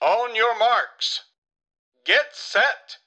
On 0.00 0.36
your 0.36 0.58
marks. 0.58 1.20
Get 2.06 2.34
set! 2.52 2.98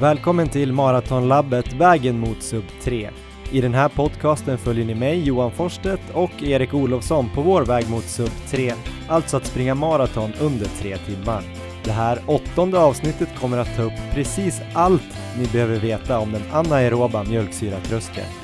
Välkommen 0.00 0.48
till 0.48 0.72
Maratonlabbet 0.72 1.72
Vägen 1.72 2.18
mot 2.18 2.42
Sub 2.42 2.64
3. 2.82 3.10
I 3.52 3.60
den 3.60 3.74
här 3.74 3.88
podcasten 3.88 4.58
följer 4.58 4.84
ni 4.84 4.94
mig, 4.94 5.22
Johan 5.22 5.52
Forsstedt 5.52 6.02
och 6.14 6.42
Erik 6.42 6.74
Olofsson 6.74 7.30
på 7.34 7.42
vår 7.42 7.64
väg 7.64 7.90
mot 7.90 8.04
Sub 8.04 8.30
3, 8.48 8.74
alltså 9.08 9.36
att 9.36 9.46
springa 9.46 9.74
maraton 9.74 10.32
under 10.40 10.66
tre 10.66 10.96
timmar. 10.96 11.42
Det 11.84 11.92
här 11.92 12.22
åttonde 12.26 12.78
avsnittet 12.78 13.38
kommer 13.38 13.58
att 13.58 13.76
ta 13.76 13.82
upp 13.82 14.14
precis 14.14 14.60
allt 14.74 15.16
ni 15.38 15.46
behöver 15.46 15.78
veta 15.78 16.18
om 16.18 16.32
den 16.32 16.52
anaeroba 16.52 17.24
mjölksyratröskeln. 17.24 18.39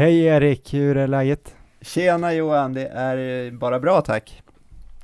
Hej 0.00 0.24
Erik, 0.24 0.74
hur 0.74 0.96
är 0.96 1.06
läget? 1.06 1.56
Tjena 1.80 2.34
Johan, 2.34 2.72
det 2.72 2.86
är 2.86 3.50
bara 3.50 3.80
bra 3.80 4.00
tack. 4.00 4.42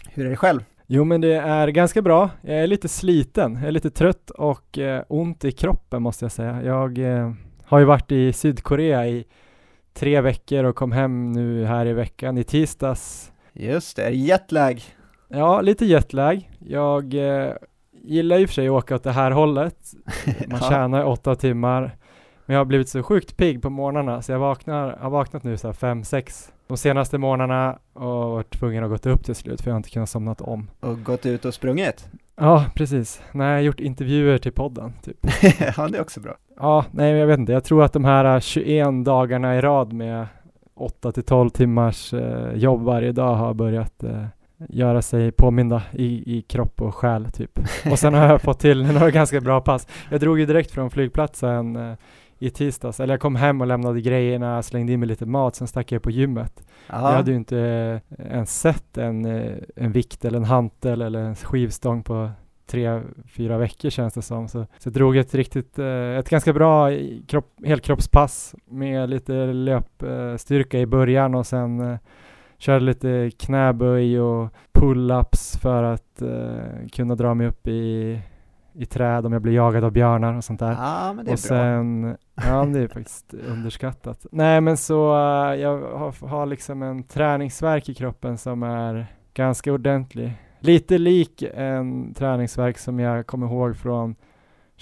Hur 0.08 0.26
är 0.26 0.30
det 0.30 0.36
själv? 0.36 0.60
Jo 0.86 1.04
men 1.04 1.20
det 1.20 1.34
är 1.34 1.68
ganska 1.68 2.02
bra. 2.02 2.30
Jag 2.42 2.56
är 2.56 2.66
lite 2.66 2.88
sliten, 2.88 3.54
jag 3.54 3.68
är 3.68 3.70
lite 3.70 3.90
trött 3.90 4.30
och 4.30 4.78
eh, 4.78 5.02
ont 5.08 5.44
i 5.44 5.52
kroppen 5.52 6.02
måste 6.02 6.24
jag 6.24 6.32
säga. 6.32 6.62
Jag 6.62 6.98
eh, 6.98 7.32
har 7.64 7.78
ju 7.78 7.84
varit 7.84 8.12
i 8.12 8.32
Sydkorea 8.32 9.06
i 9.06 9.24
tre 9.94 10.20
veckor 10.20 10.64
och 10.64 10.76
kom 10.76 10.92
hem 10.92 11.32
nu 11.32 11.64
här 11.64 11.86
i 11.86 11.92
veckan 11.92 12.38
i 12.38 12.44
tisdags. 12.44 13.32
Just 13.52 13.96
det, 13.96 14.10
jetlag? 14.10 14.82
Ja, 15.28 15.60
lite 15.60 15.84
jetlag. 15.84 16.50
Jag 16.58 17.14
eh, 17.14 17.52
gillar 17.92 18.38
ju 18.38 18.46
för 18.46 18.54
sig 18.54 18.66
att 18.66 18.72
åka 18.72 18.94
åt 18.94 19.04
det 19.04 19.12
här 19.12 19.30
hållet. 19.30 19.78
Man 20.46 20.58
Ja. 20.62 20.68
tjänar 20.70 21.04
åtta 21.04 21.34
timmar. 21.34 21.96
Men 22.46 22.54
jag 22.54 22.60
har 22.60 22.64
blivit 22.64 22.88
så 22.88 23.02
sjukt 23.02 23.36
pigg 23.36 23.62
på 23.62 23.70
morgnarna 23.70 24.22
så 24.22 24.32
jag 24.32 24.38
vaknar, 24.38 24.96
har 25.00 25.10
vaknat 25.10 25.44
nu 25.44 25.56
så 25.56 25.68
här 25.68 25.72
fem, 25.72 26.04
sex 26.04 26.52
de 26.66 26.76
senaste 26.76 27.18
morgnarna 27.18 27.78
och 27.92 28.30
varit 28.30 28.58
tvungen 28.58 28.84
att 28.84 29.02
gå 29.02 29.10
upp 29.10 29.24
till 29.24 29.34
slut 29.34 29.60
för 29.60 29.70
jag 29.70 29.74
har 29.74 29.76
inte 29.76 29.90
kunnat 29.90 30.08
somnat 30.08 30.40
om. 30.40 30.70
Och 30.80 31.02
gått 31.02 31.26
ut 31.26 31.44
och 31.44 31.54
sprungit? 31.54 32.08
Ja, 32.36 32.64
precis. 32.74 33.22
Nej, 33.32 33.48
jag 33.48 33.54
har 33.54 33.60
gjort 33.60 33.80
intervjuer 33.80 34.38
till 34.38 34.52
podden, 34.52 34.92
typ. 35.02 35.16
ja, 35.76 35.88
det 35.88 35.98
är 35.98 36.02
också 36.02 36.20
bra. 36.20 36.36
Ja, 36.56 36.84
nej, 36.90 37.12
jag 37.12 37.26
vet 37.26 37.38
inte. 37.38 37.52
Jag 37.52 37.64
tror 37.64 37.84
att 37.84 37.92
de 37.92 38.04
här 38.04 38.34
eh, 38.34 38.40
21 38.40 39.04
dagarna 39.04 39.56
i 39.56 39.60
rad 39.60 39.92
med 39.92 40.26
8 40.74 41.12
till 41.12 41.22
12 41.22 41.50
timmars 41.50 42.14
eh, 42.14 42.52
jobb 42.54 42.82
varje 42.82 43.12
dag 43.12 43.34
har 43.34 43.54
börjat 43.54 44.02
eh, 44.02 44.24
göra 44.68 45.02
sig 45.02 45.32
påminda 45.32 45.82
i, 45.92 46.38
i 46.38 46.42
kropp 46.42 46.80
och 46.80 46.94
själ, 46.94 47.30
typ. 47.30 47.58
Och 47.90 47.98
sen 47.98 48.14
har 48.14 48.26
jag 48.26 48.42
fått 48.42 48.60
till 48.60 48.82
några 48.92 49.10
ganska 49.10 49.40
bra 49.40 49.60
pass. 49.60 49.86
Jag 50.10 50.20
drog 50.20 50.38
ju 50.38 50.46
direkt 50.46 50.70
från 50.70 50.90
flygplatsen 50.90 51.76
eh, 51.76 51.94
i 52.38 52.50
tisdags, 52.50 53.00
eller 53.00 53.14
jag 53.14 53.20
kom 53.20 53.36
hem 53.36 53.60
och 53.60 53.66
lämnade 53.66 54.00
grejerna, 54.00 54.62
slängde 54.62 54.92
in 54.92 55.00
mig 55.00 55.08
lite 55.08 55.26
mat, 55.26 55.56
sen 55.56 55.66
stack 55.68 55.92
jag 55.92 56.02
på 56.02 56.10
gymmet. 56.10 56.64
Jag 56.88 57.00
Ja, 57.00 57.06
hade 57.06 57.30
ju 57.30 57.36
inte 57.36 57.58
eh, 58.18 58.26
ens 58.32 58.60
sett 58.60 58.98
en, 58.98 59.24
eh, 59.24 59.52
en 59.76 59.92
vikt 59.92 60.24
eller 60.24 60.38
en 60.38 60.44
hantel 60.44 61.02
eller 61.02 61.20
en 61.20 61.36
skivstång 61.36 62.02
på 62.02 62.30
tre, 62.66 63.00
fyra 63.28 63.58
veckor 63.58 63.90
känns 63.90 64.14
det 64.14 64.22
som. 64.22 64.48
Så, 64.48 64.66
så 64.78 64.86
jag 64.88 64.92
drog 64.92 65.16
ett 65.16 65.34
riktigt, 65.34 65.78
eh, 65.78 66.18
ett 66.18 66.28
ganska 66.28 66.52
bra 66.52 66.90
kropp, 67.28 67.52
helkroppspass 67.64 68.54
med 68.70 69.10
lite 69.10 69.32
löpstyrka 69.46 70.78
i 70.78 70.86
början 70.86 71.34
och 71.34 71.46
sen 71.46 71.98
körde 72.58 72.84
lite 72.84 73.30
knäböj 73.38 74.20
och 74.20 74.48
pull-ups 74.72 75.58
för 75.58 75.82
att 75.82 76.22
kunna 76.92 77.14
dra 77.14 77.34
mig 77.34 77.46
upp 77.46 77.66
i, 77.68 78.20
i 78.78 78.86
träd 78.86 79.26
om 79.26 79.32
jag 79.32 79.42
blir 79.42 79.52
jagad 79.52 79.84
av 79.84 79.92
björnar 79.92 80.34
och 80.34 80.44
sånt 80.44 80.60
där. 80.60 80.72
ja 80.72 81.12
men 81.12 81.24
det 81.24 81.30
är 81.30 81.32
Och 81.34 81.38
bra. 81.48 81.48
sen, 81.48 82.16
ja 82.34 82.64
det 82.64 82.80
är 82.80 82.88
faktiskt 82.88 83.34
underskattat. 83.48 84.26
Nej 84.32 84.60
men 84.60 84.76
så, 84.76 85.12
eh, 85.14 85.54
jag 85.54 85.80
har, 85.98 86.28
har 86.28 86.46
liksom 86.46 86.82
en 86.82 87.02
träningsverk 87.02 87.88
i 87.88 87.94
kroppen 87.94 88.38
som 88.38 88.62
är 88.62 89.06
ganska 89.34 89.72
ordentlig. 89.72 90.32
Lite 90.60 90.98
lik 90.98 91.44
en 91.54 92.14
träningsverk 92.14 92.78
som 92.78 93.00
jag 93.00 93.26
kommer 93.26 93.46
ihåg 93.46 93.76
från 93.76 94.14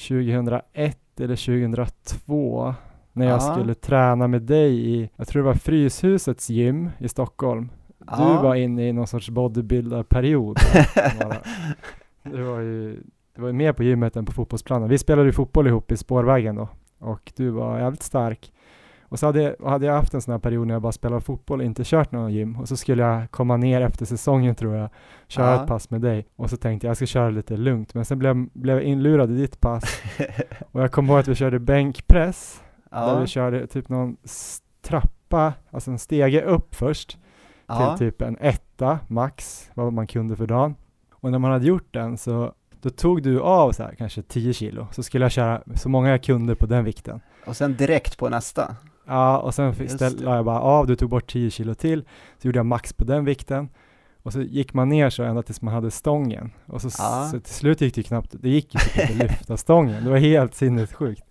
2001 0.09 0.99
eller 1.21 1.37
2002 1.37 2.75
när 3.13 3.27
jag 3.27 3.35
Ja. 3.37 3.41
skulle 3.41 3.75
träna 3.75 4.27
med 4.29 4.43
dig 4.43 4.91
i, 4.95 5.11
jag 5.17 5.29
tror 5.29 5.43
det 5.43 5.47
var 5.47 5.55
Fryshusets 5.55 6.51
gym 6.51 6.91
i 6.99 7.09
Stockholm. 7.09 7.71
Du 7.99 8.05
Ja. 8.23 8.41
var 8.43 8.55
inne 8.55 8.89
i 8.89 8.93
någon 8.93 9.07
sorts 9.07 9.31
bodybuilder-period. 9.31 10.59
Bara. 11.21 11.37
Det 12.33 12.43
var 12.43 12.61
ju 12.61 13.01
det 13.35 13.43
var 13.43 13.53
mer 13.53 13.73
på 13.73 13.83
gymmet 13.83 14.17
än 14.17 14.25
på 14.25 14.33
fotbollsplanen. 14.33 14.89
Vi 14.89 14.99
spelade 14.99 15.29
ju 15.29 15.33
fotboll 15.33 15.67
ihop 15.67 15.93
i 15.93 15.97
spårvägen 15.97 16.57
då 16.57 16.69
och 16.99 17.33
du 17.37 17.51
var 17.51 17.79
jävligt 17.79 18.03
stark. 18.03 18.53
Och 19.03 19.19
så 19.19 19.27
hade 19.27 19.43
jag, 19.43 19.71
hade 19.71 19.87
jag 19.87 19.95
haft 19.95 20.15
en 20.15 20.23
sån 20.23 20.33
här 20.33 20.39
period 20.39 20.67
när 20.67 20.75
jag 20.75 20.83
bara 20.83 20.93
spelade 20.93 21.21
fotboll 21.21 21.61
och 21.61 21.65
inte 21.65 21.83
kört 21.85 22.13
någon 22.13 22.33
gym 22.33 22.57
och 22.57 22.69
så 22.69 22.77
skulle 22.77 23.03
jag 23.03 23.31
komma 23.31 23.57
ner 23.57 23.81
efter 23.81 24.07
säsongen 24.07 24.55
tror 24.55 24.75
jag, 24.77 24.89
köra 25.29 25.55
Ja. 25.55 25.63
ett 25.63 25.69
pass 25.69 25.91
med 25.91 26.01
dig 26.01 26.27
och 26.37 26.51
så 26.51 26.57
tänkte 26.57 26.87
jag 26.87 26.91
jag 26.91 26.97
ska 26.97 27.07
köra 27.07 27.31
lite 27.31 27.57
lugnt 27.57 27.95
men 27.95 28.05
sen 28.05 28.19
blev, 28.19 28.49
blev 28.53 28.77
jag 28.77 28.85
inlurad 28.85 29.31
i 29.31 29.35
ditt 29.35 29.61
pass 29.61 30.03
och 30.73 30.83
jag 30.83 30.93
kommer 30.93 31.09
ihåg 31.09 31.21
att 31.21 31.29
vi 31.29 31.35
körde 31.35 31.59
bänkpress 31.59 32.63
där 32.91 33.09
ja. 33.09 33.21
vi 33.21 33.27
körde 33.27 33.67
typ 33.67 33.89
någon 33.89 34.17
trappa, 34.83 35.53
alltså 35.71 35.91
en 35.91 35.99
stege 35.99 36.43
upp 36.43 36.75
först 36.75 37.19
ja. 37.67 37.97
till 37.97 38.07
typ 38.07 38.23
en 38.23 38.37
etta 38.41 38.99
max, 39.09 39.71
vad 39.75 39.93
man 39.93 40.07
kunde 40.07 40.37
för 40.37 40.47
dagen. 40.47 40.75
Och 41.13 41.31
när 41.31 41.39
man 41.39 41.53
hade 41.53 41.67
gjort 41.67 41.95
den 41.95 42.19
så 42.19 42.53
då 42.85 42.91
tog 42.91 43.23
du 43.23 43.41
av 43.41 43.73
så 43.73 43.83
här, 43.83 43.95
kanske 43.99 44.23
10 44.23 44.53
kilo, 44.53 44.87
så 44.93 45.03
skulle 45.03 45.25
jag 45.25 45.33
köra 45.33 45.63
så 45.75 45.89
många 45.89 46.11
jag 46.11 46.23
kunde 46.23 46.55
på 46.57 46.67
den 46.67 46.85
vikten. 46.85 47.21
Och 47.47 47.57
sen 47.57 47.77
direkt 47.77 48.19
på 48.19 48.29
nästa. 48.29 48.77
Ja, 49.07 49.39
och 49.39 49.55
sen 49.55 49.75
la 50.19 50.37
jag 50.37 50.45
bara 50.45 50.61
av, 50.61 50.87
du 50.87 50.97
tog 50.97 51.11
bort 51.11 51.33
10 51.33 51.51
kilo 51.51 51.75
till, 51.75 52.05
så 52.43 52.49
gjorde 52.49 52.59
jag 52.59 52.67
max 52.67 52.93
på 52.93 53.05
den 53.05 53.25
vikten. 53.25 53.69
Och 54.23 54.33
så 54.33 54.41
gick 54.43 54.75
man 54.75 54.89
ner 54.89 55.11
så 55.11 55.23
ända 55.23 55.43
tills 55.43 55.63
man 55.63 55.75
hade 55.75 55.91
stången. 55.91 56.51
Och 56.67 56.83
så, 56.83 56.89
Ja. 56.99 57.29
så 57.33 57.41
till 57.41 57.55
slut 57.55 57.81
gick 57.81 57.95
det 57.95 57.99
ju 57.99 58.03
knappt, 58.03 58.35
det 58.41 58.49
gick 58.49 58.75
ju 58.75 58.81
typ 58.81 59.11
inte 59.11 59.25
att 59.25 59.31
lyfta 59.31 59.57
stången. 59.57 60.05
Det 60.05 60.11
var 60.11 60.19
helt 60.19 60.55
sinnessjukt. 60.55 61.25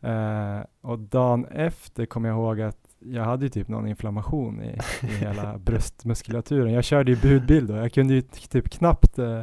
Eh, 0.00 0.58
och 0.80 0.98
dagen 0.98 1.44
efter 1.46 2.06
kom 2.06 2.24
jag 2.24 2.34
ihåg 2.34 2.60
att 2.60 2.78
jag 2.98 3.24
hade 3.24 3.44
ju 3.44 3.48
typ 3.48 3.68
någon 3.68 3.88
inflammation 3.88 4.62
i, 4.62 4.78
i 5.02 5.06
hela 5.06 5.58
bröstmuskulaturen. 5.64 6.72
Jag 6.72 6.84
körde 6.84 7.10
ju 7.12 7.16
budbil 7.16 7.66
då, 7.66 7.76
jag 7.76 7.92
kunde 7.92 8.14
ju 8.14 8.22
typ 8.22 8.68
knappt 8.70 9.18
eh, 9.18 9.42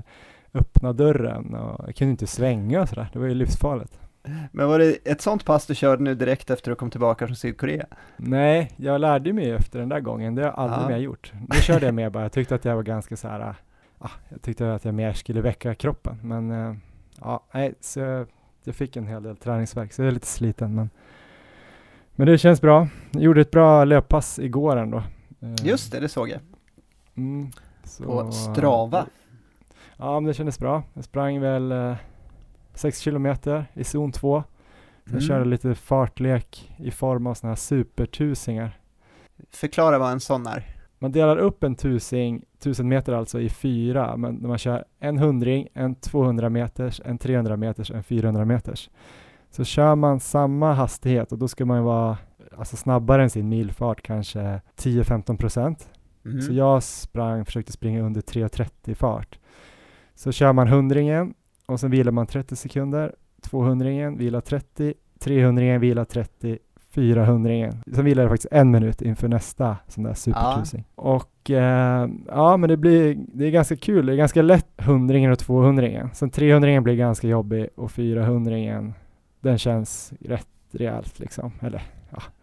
öppna 0.54 0.94
dörren 0.94 1.56
och 1.56 1.84
jag 1.88 1.96
kunde 1.96 2.12
inte 2.12 2.28
svänga 2.28 2.82
och 2.82 2.90
sådär. 2.90 3.10
Det 3.14 3.20
var 3.20 3.26
ju 3.26 3.34
livsfarligt. 3.34 4.00
Men 4.52 4.68
var 4.68 4.80
det 4.80 4.98
ett 5.12 5.22
sånt 5.22 5.46
pass 5.46 5.66
du 5.66 5.76
körde 5.76 6.04
nu 6.04 6.16
direkt 6.16 6.50
efter 6.50 6.72
att 6.72 6.76
du 6.76 6.80
kom 6.80 6.90
tillbaka 6.92 7.28
från 7.28 7.36
Sydkorea? 7.36 7.86
Nej, 8.18 8.72
jag 8.76 9.02
lärde 9.02 9.34
mig 9.34 9.52
efter 9.52 9.80
den 9.80 9.90
där 9.90 10.00
gången. 10.00 10.36
Det 10.36 10.42
har 10.42 10.50
jag 10.50 10.60
aldrig 10.60 10.84
Ja. 10.84 10.88
mer 10.88 10.98
gjort. 10.98 11.32
Nu 11.50 11.56
körde 11.62 11.86
jag 11.86 11.96
mer 11.96 12.10
bara. 12.10 12.24
Jag 12.24 12.32
tyckte 12.32 12.56
att 12.56 12.66
jag 12.66 12.76
var 12.76 12.84
ganska 12.84 13.18
så 13.18 13.28
här. 13.28 13.56
ah, 14.00 14.10
jag 14.30 14.42
tyckte 14.42 14.74
att 14.74 14.86
jag 14.86 14.94
mer 14.94 15.14
skulle 15.14 15.42
väcka 15.42 15.76
kroppen. 15.76 16.20
Men 16.24 16.52
eh, 16.52 16.76
ja, 17.22 17.44
nej, 17.54 17.74
så 17.80 18.00
jag, 18.00 18.28
jag 18.64 18.76
fick 18.76 18.96
en 18.96 19.08
hel 19.08 19.24
del 19.24 19.38
träningsvärk 19.38 19.94
så 19.94 20.02
jag 20.02 20.08
är 20.08 20.12
lite 20.12 20.28
sliten. 20.28 20.76
Men, 20.76 20.90
men 22.16 22.28
det 22.28 22.38
känns 22.38 22.62
bra. 22.62 22.88
Jag 23.12 23.24
gjorde 23.24 23.42
ett 23.42 23.52
bra 23.52 23.84
löppass 23.84 24.40
igår 24.40 24.78
ändå. 24.78 24.98
Eh, 25.42 25.66
Just 25.66 25.92
det, 25.92 26.00
det 26.00 26.10
såg 26.10 26.30
jag. 26.30 26.40
Mm, 27.16 27.52
så, 27.84 28.04
På 28.04 28.32
Strava. 28.32 29.06
Ja, 29.98 30.20
men 30.20 30.28
det 30.28 30.34
kändes 30.34 30.60
bra. 30.60 30.84
Jag 30.94 31.04
sprang 31.04 31.42
väl 31.42 31.72
eh, 31.72 31.96
6 32.74 33.00
kilometer 33.00 33.66
i 33.74 33.84
zon 33.84 34.12
2. 34.12 34.44
Så 35.06 35.10
jag 35.10 35.14
Mm. 35.14 35.28
körde 35.28 35.46
lite 35.46 35.76
fartlek 35.76 36.74
i 36.78 36.92
form 36.92 37.28
av 37.28 37.34
sådana 37.34 37.52
här 37.52 37.56
supertusingar. 37.56 38.80
Förklara 39.52 40.00
vad 40.00 40.12
en 40.12 40.20
sån 40.20 40.48
är. 40.48 40.64
Man 41.00 41.12
delar 41.12 41.38
upp 41.38 41.64
en 41.64 41.76
tusing, 41.76 42.44
tusen 42.60 42.88
meter 42.88 43.14
alltså 43.14 43.40
i 43.42 43.50
fyra, 43.50 44.18
men 44.18 44.36
när 44.36 44.48
man 44.50 44.58
kör 44.58 44.86
en 45.00 45.18
hundring, 45.18 45.68
en 45.74 45.96
200 45.96 46.50
meters, 46.50 47.02
en 47.06 47.18
300 47.18 47.58
meters, 47.58 47.92
en 47.92 48.04
400 48.04 48.46
meters. 48.46 48.90
Så 49.52 49.64
kör 49.64 49.96
man 49.96 50.20
samma 50.20 50.74
hastighet 50.74 51.32
och 51.32 51.38
då 51.38 51.48
ska 51.48 51.66
man 51.66 51.78
ju 51.78 51.84
vara 51.84 52.18
alltså 52.58 52.76
snabbare 52.78 53.24
än 53.24 53.30
sin 53.30 53.50
milfart, 53.50 54.02
kanske 54.02 54.62
10-15 54.78 55.38
procent. 55.38 55.90
Mm. 56.26 56.42
Så 56.42 56.54
jag 56.54 56.84
sprang, 56.84 57.46
försökte 57.46 57.72
springa 57.72 58.02
under 58.02 58.22
3.30 58.22 58.96
fart. 58.96 59.40
Så 60.16 60.32
kör 60.32 60.54
man 60.54 60.68
hundringen 60.68 61.34
och 61.66 61.80
sen 61.80 61.92
vilar 61.92 62.12
man 62.12 62.28
30 62.28 62.56
sekunder, 62.56 63.16
200-ringen, 63.42 64.18
vila 64.18 64.42
30, 64.42 64.94
300-ringen, 65.20 65.80
vila 65.80 66.06
30, 66.06 66.58
400-ringen. 66.94 67.84
Sen 67.96 68.06
vilar 68.06 68.24
jag 68.24 68.32
faktiskt 68.32 68.54
en 68.54 68.72
minut 68.72 69.02
inför 69.02 69.28
nästa 69.28 69.78
sån 69.88 70.04
där 70.04 70.14
supertusing. 70.14 70.84
Och 70.96 71.50
eh, 71.52 72.10
ja, 72.28 72.58
men 72.58 72.70
det 72.70 72.78
blir, 72.78 73.18
det 73.34 73.46
är 73.46 73.52
ganska 73.52 73.76
kul. 73.76 74.06
Det 74.06 74.14
är 74.14 74.18
ganska 74.18 74.42
lätt 74.42 74.68
hundringen 74.78 75.32
och 75.32 75.38
200-ringen. 75.38 76.10
Sen 76.14 76.32
300-ringen 76.32 76.82
blir 76.82 76.96
ganska 76.96 77.28
jobbig 77.28 77.70
och 77.76 77.92
400-ringen, 77.92 78.94
den 79.42 79.58
känns 79.58 80.14
rätt 80.20 80.48
rejält 80.72 81.20
liksom. 81.20 81.52
Eller 81.62 81.82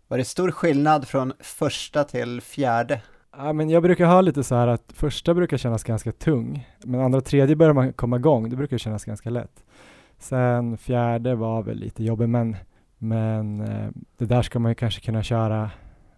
Var 0.09 0.19
det 0.19 0.25
stor 0.25 0.51
skillnad 0.51 1.09
från 1.09 1.33
första 1.41 2.05
till 2.05 2.41
fjärde? 2.41 3.01
Ja, 3.37 3.53
men 3.53 3.71
jag 3.71 3.83
brukar 3.83 4.07
ha 4.07 4.21
lite 4.21 4.45
så 4.45 4.55
här 4.55 4.67
att 4.67 4.93
första 4.93 5.35
brukar 5.35 5.57
kännas 5.57 5.85
ganska 5.85 6.13
tung, 6.13 6.69
men 6.85 7.01
andra 7.01 7.19
och 7.19 7.25
tredje 7.25 7.57
börjar 7.57 7.73
man 7.73 7.93
komma 7.93 8.17
igång, 8.17 8.51
det 8.51 8.57
brukar 8.57 8.79
kännas 8.79 9.05
ganska 9.05 9.31
lätt. 9.31 9.65
Sen 10.19 10.79
fjärde 10.79 11.35
var 11.35 11.63
väl 11.63 11.77
lite 11.79 12.05
jobbig 12.05 12.29
men, 12.29 12.57
men 12.99 13.61
eh, 13.61 13.91
det 14.17 14.25
där 14.25 14.43
ska 14.43 14.59
man 14.59 14.71
ju 14.71 14.75
kanske 14.75 15.01
kunna 15.01 15.23
köra 15.23 15.71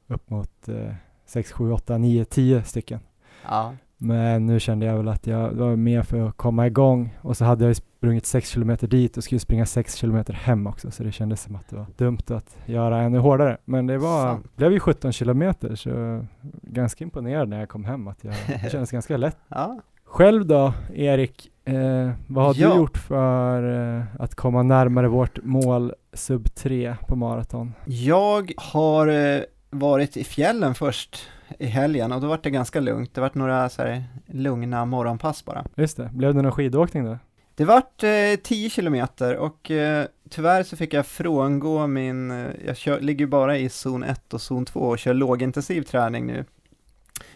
upp 0.07 0.31
mot 0.31 0.69
eh, 0.69 0.95
6, 1.27 1.53
7, 1.53 1.73
8, 1.73 1.99
9, 1.99 2.25
10 2.25 2.63
stycken. 2.63 3.01
Ja, 3.45 3.75
men 4.05 4.47
nu 4.47 4.61
kände 4.61 4.87
jag 4.87 4.97
väl 4.97 5.09
att 5.09 5.27
jag 5.27 5.51
var 5.51 5.77
med 5.77 6.07
för 6.07 6.29
att 6.29 6.37
komma 6.37 6.67
igång 6.67 7.17
och 7.21 7.37
så 7.37 7.45
hade 7.45 7.65
jag 7.65 7.77
sprungit 7.77 8.27
6 8.27 8.49
kilometer 8.49 8.87
dit 8.87 9.17
och 9.17 9.25
skulle 9.25 9.39
springa 9.39 9.67
6 9.67 9.95
kilometer 9.97 10.33
hem 10.33 10.67
också 10.67 10.91
så 10.91 11.03
det 11.03 11.13
kändes 11.13 11.43
som 11.43 11.57
att 11.57 11.69
det 11.69 11.77
var 11.77 11.87
dumt 11.97 12.19
att 12.31 12.57
göra 12.67 13.01
ännu 13.03 13.19
hårdare. 13.19 13.57
Men 13.65 13.87
det 13.87 13.99
var, 13.99 14.23
Sant. 14.23 14.57
blev 14.57 14.73
ju 14.73 14.81
17 14.81 15.13
kilometer 15.13 15.75
så 15.75 16.25
ganska 16.63 17.05
imponerad 17.05 17.49
när 17.49 17.59
jag 17.61 17.69
kom 17.69 17.85
hem 17.85 18.09
att 18.09 18.25
jag, 18.25 18.35
det 18.63 18.71
kändes 18.71 18.91
ganska 18.91 19.17
lätt. 19.17 19.37
ja. 19.49 19.81
Själv 20.05 20.47
då, 20.47 20.75
Erik, 20.95 21.51
eh, 21.65 22.11
vad 22.27 22.45
har 22.45 22.55
Ja. 22.59 22.69
du 22.71 22.77
gjort 22.77 22.99
för 22.99 23.97
eh, 23.99 24.05
att 24.19 24.35
komma 24.35 24.63
närmare 24.63 25.09
vårt 25.09 25.39
mål 25.43 25.93
sub 26.13 26.55
3 26.55 26.97
på 27.09 27.17
maraton? 27.17 27.73
Jag 27.87 28.53
har 28.57 29.07
eh, 29.07 29.41
varit 29.71 30.17
i 30.17 30.25
fjällen 30.25 30.75
först 30.75 31.17
i 31.59 31.67
helgen 31.67 32.13
och 32.13 32.21
då 32.21 32.27
var 32.29 32.41
det 32.43 32.51
ganska 32.51 32.81
lugnt. 32.81 33.15
Det 33.15 33.21
var 33.21 33.31
några 33.35 33.69
så 33.69 33.83
här 33.83 34.05
lugna 34.27 34.85
morgonpass 34.85 35.45
bara. 35.45 35.65
Just 35.77 35.97
det, 35.97 36.11
blev 36.13 36.35
det 36.35 36.43
någon 36.43 36.53
skidåkning 36.53 37.05
då? 37.05 37.19
Det 37.55 37.65
vart 37.65 38.03
eh, 38.03 38.11
10 38.43 38.71
kilometer 38.71 39.37
och 39.37 39.71
eh, 39.71 40.07
tyvärr 40.31 40.63
så 40.63 40.77
fick 40.77 40.95
jag 40.95 41.07
frångå 41.07 41.87
min, 41.87 42.31
eh, 42.31 42.47
jag 42.67 42.77
kör, 42.77 43.01
ligger 43.01 43.27
bara 43.27 43.59
i 43.59 43.69
zon 43.69 44.03
1 44.05 44.35
och 44.35 44.41
zon 44.41 44.65
2 44.65 44.81
och 44.81 44.99
kör 44.99 45.15
lågintensiv 45.15 45.83
träning 45.83 46.27
nu 46.27 46.45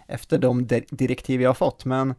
efter 0.07 0.39
de 0.39 0.67
di- 0.67 0.87
direktiv 0.91 1.43
jag 1.43 1.49
har 1.51 1.55
fått, 1.55 1.85
men 1.85 2.15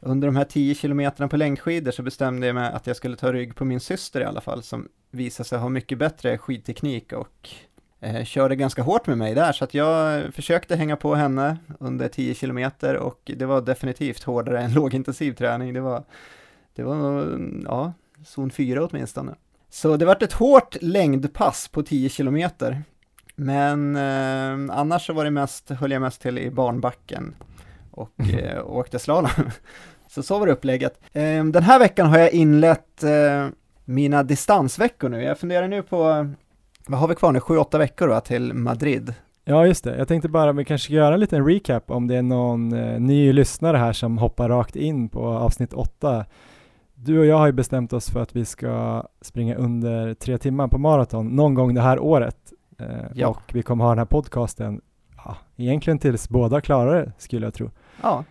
under 0.00 0.28
de 0.28 0.36
här 0.36 0.44
10 0.44 0.74
kilometerna 0.74 1.28
på 1.28 1.36
längdskidor 1.36 1.90
så 1.90 2.02
bestämde 2.02 2.46
jag 2.46 2.54
mig 2.54 2.72
att 2.72 2.86
jag 2.86 2.96
skulle 2.96 3.16
ta 3.16 3.32
rygg 3.32 3.54
på 3.56 3.64
min 3.64 3.80
syster 3.80 4.20
i 4.20 4.24
alla 4.24 4.40
fall, 4.40 4.62
som 4.62 4.88
visade 5.10 5.48
sig 5.48 5.58
ha 5.58 5.68
mycket 5.68 5.98
bättre 5.98 6.38
skidteknik 6.38 7.12
och 7.12 7.48
eh, 8.02 8.24
körde 8.24 8.56
ganska 8.56 8.82
hårt 8.82 9.06
med 9.06 9.18
mig 9.18 9.34
där, 9.34 9.52
så 9.52 9.64
att 9.64 9.74
jag 9.74 10.22
försökte 10.34 10.76
hänga 10.76 10.96
på 10.96 11.14
henne 11.14 11.56
under 11.80 12.08
10 12.08 12.34
kilometer 12.34 12.96
och 12.96 13.30
det 13.36 13.44
var 13.44 13.60
definitivt 13.60 14.22
hårdare 14.22 14.60
än 14.60 14.72
lågintensiv 14.74 15.32
träning. 15.32 15.74
Det 15.74 15.80
var, 15.80 16.04
det 16.74 16.82
var, 16.82 17.38
ja, 17.64 17.92
zon 18.24 18.50
4 18.50 18.84
åtminstone. 18.84 19.34
Så 19.70 19.96
det 19.96 20.04
vart 20.04 20.22
ett 20.22 20.32
hårt 20.32 20.76
längdpass 20.80 21.68
på 21.68 21.82
10 21.82 22.08
kilometer. 22.08 22.82
Men 23.34 23.96
eh, 23.96 24.76
annars 24.78 25.06
så 25.06 25.12
var 25.12 25.24
det 25.24 25.30
mest, 25.30 25.70
höll 25.70 25.90
jag 25.90 26.02
mest 26.02 26.22
till 26.22 26.38
i 26.38 26.50
barnbacken 26.50 27.34
och 27.90 28.20
eh, 28.42 28.66
åkte 28.66 28.98
slalom. 28.98 29.30
Så 30.08 30.22
så 30.22 30.38
var 30.38 30.46
det 30.46 30.52
upplägget. 30.52 31.00
Eh, 31.12 31.44
den 31.44 31.62
här 31.62 31.78
veckan 31.78 32.06
har 32.06 32.18
jag 32.18 32.32
inlett 32.32 33.02
eh, 33.02 33.48
mina 33.84 34.22
distansveckor 34.22 35.08
nu. 35.08 35.22
Jag 35.22 35.38
funderar 35.38 35.68
nu 35.68 35.82
på, 35.82 36.30
vad 36.86 37.00
har 37.00 37.08
vi 37.08 37.14
kvar 37.14 37.32
nu, 37.32 37.38
7-8 37.38 37.78
veckor 37.78 38.08
va, 38.08 38.20
till 38.20 38.52
Madrid. 38.54 39.14
Ja, 39.44 39.66
just 39.66 39.84
det. 39.84 39.96
Jag 39.96 40.08
tänkte 40.08 40.28
bara 40.28 40.52
vi 40.52 40.64
kanske 40.64 40.92
göra 40.92 41.14
en 41.14 41.20
liten 41.20 41.46
recap 41.46 41.90
om 41.90 42.06
det 42.06 42.16
är 42.16 42.22
någon 42.22 42.72
eh, 42.72 43.00
ny 43.00 43.32
lyssnare 43.32 43.76
här 43.76 43.92
som 43.92 44.18
hoppar 44.18 44.48
rakt 44.48 44.76
in 44.76 45.08
på 45.08 45.26
avsnitt 45.26 45.72
8. 45.72 46.24
Du 46.94 47.18
och 47.18 47.26
jag 47.26 47.38
har 47.38 47.46
ju 47.46 47.52
bestämt 47.52 47.92
oss 47.92 48.10
för 48.10 48.20
att 48.20 48.36
vi 48.36 48.44
ska 48.44 49.02
springa 49.20 49.54
under 49.56 50.14
tre 50.14 50.38
timmar 50.38 50.68
på 50.68 50.78
maraton 50.78 51.26
någon 51.26 51.54
gång 51.54 51.74
det 51.74 51.80
här 51.80 51.98
året. 51.98 52.36
Eh, 52.78 52.86
Ja. 53.14 53.28
Och 53.28 53.42
vi 53.54 53.62
kommer 53.62 53.84
ha 53.84 53.90
den 53.90 53.98
här 53.98 54.04
podcasten, 54.04 54.80
ja, 55.24 55.36
egentligen 55.56 55.98
tills 55.98 56.28
båda 56.28 56.60
klarar 56.60 57.02
det 57.02 57.12
skulle 57.18 57.46
jag 57.46 57.54
tro. 57.54 57.70
Ja, 58.02 58.24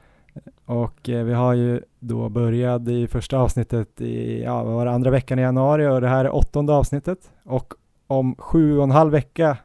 Och 0.65 1.09
eh, 1.09 1.23
vi 1.23 1.33
har 1.33 1.53
ju 1.53 1.81
då 1.99 2.29
börjat 2.29 2.87
i 2.87 3.07
första 3.07 3.37
avsnittet 3.37 4.01
i, 4.01 4.43
ja, 4.43 4.63
vad 4.63 4.73
var 4.73 4.85
det, 4.85 4.91
andra 4.91 5.11
veckan 5.11 5.39
i 5.39 5.41
januari 5.41 5.87
och 5.87 6.01
det 6.01 6.07
här 6.07 6.25
är 6.25 6.35
åttonde 6.35 6.73
avsnittet. 6.73 7.31
Och 7.45 7.73
om 8.11 8.35
sju 8.37 8.77
och 8.77 8.83
en 8.83 8.91
halv 8.91 9.11
vecka 9.11 9.57